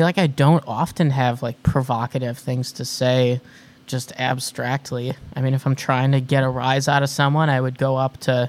feel 0.00 0.06
like 0.06 0.16
I 0.16 0.28
don't 0.28 0.64
often 0.66 1.10
have 1.10 1.42
like 1.42 1.62
provocative 1.62 2.38
things 2.38 2.72
to 2.72 2.86
say, 2.86 3.42
just 3.86 4.18
abstractly. 4.18 5.12
I 5.36 5.42
mean, 5.42 5.52
if 5.52 5.66
I'm 5.66 5.76
trying 5.76 6.12
to 6.12 6.22
get 6.22 6.42
a 6.42 6.48
rise 6.48 6.88
out 6.88 7.02
of 7.02 7.10
someone, 7.10 7.50
I 7.50 7.60
would 7.60 7.76
go 7.76 7.96
up 7.96 8.16
to, 8.20 8.48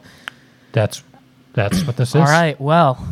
that's 0.71 1.03
that's 1.51 1.83
what 1.83 1.97
this 1.97 2.11
is. 2.11 2.15
all 2.15 2.21
right, 2.21 2.57
well, 2.61 3.05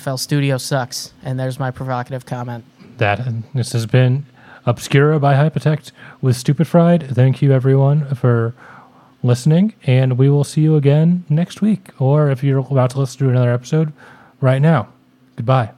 FL 0.00 0.14
Studio 0.14 0.58
sucks, 0.58 1.12
and 1.24 1.40
there's 1.40 1.58
my 1.58 1.72
provocative 1.72 2.24
comment. 2.24 2.64
That 2.98 3.18
and 3.26 3.42
this 3.52 3.72
has 3.72 3.84
been 3.84 4.26
Obscura 4.64 5.18
by 5.18 5.34
Hypotect 5.34 5.90
with 6.20 6.36
Stupid 6.36 6.68
Fried. 6.68 7.16
Thank 7.16 7.42
you 7.42 7.50
everyone 7.50 8.14
for 8.14 8.54
listening, 9.24 9.74
and 9.88 10.16
we 10.16 10.30
will 10.30 10.44
see 10.44 10.60
you 10.60 10.76
again 10.76 11.24
next 11.28 11.60
week. 11.60 12.00
Or 12.00 12.30
if 12.30 12.44
you're 12.44 12.60
about 12.60 12.90
to 12.90 13.00
listen 13.00 13.18
to 13.26 13.28
another 13.28 13.52
episode, 13.52 13.92
right 14.40 14.62
now. 14.62 14.86
Goodbye. 15.34 15.75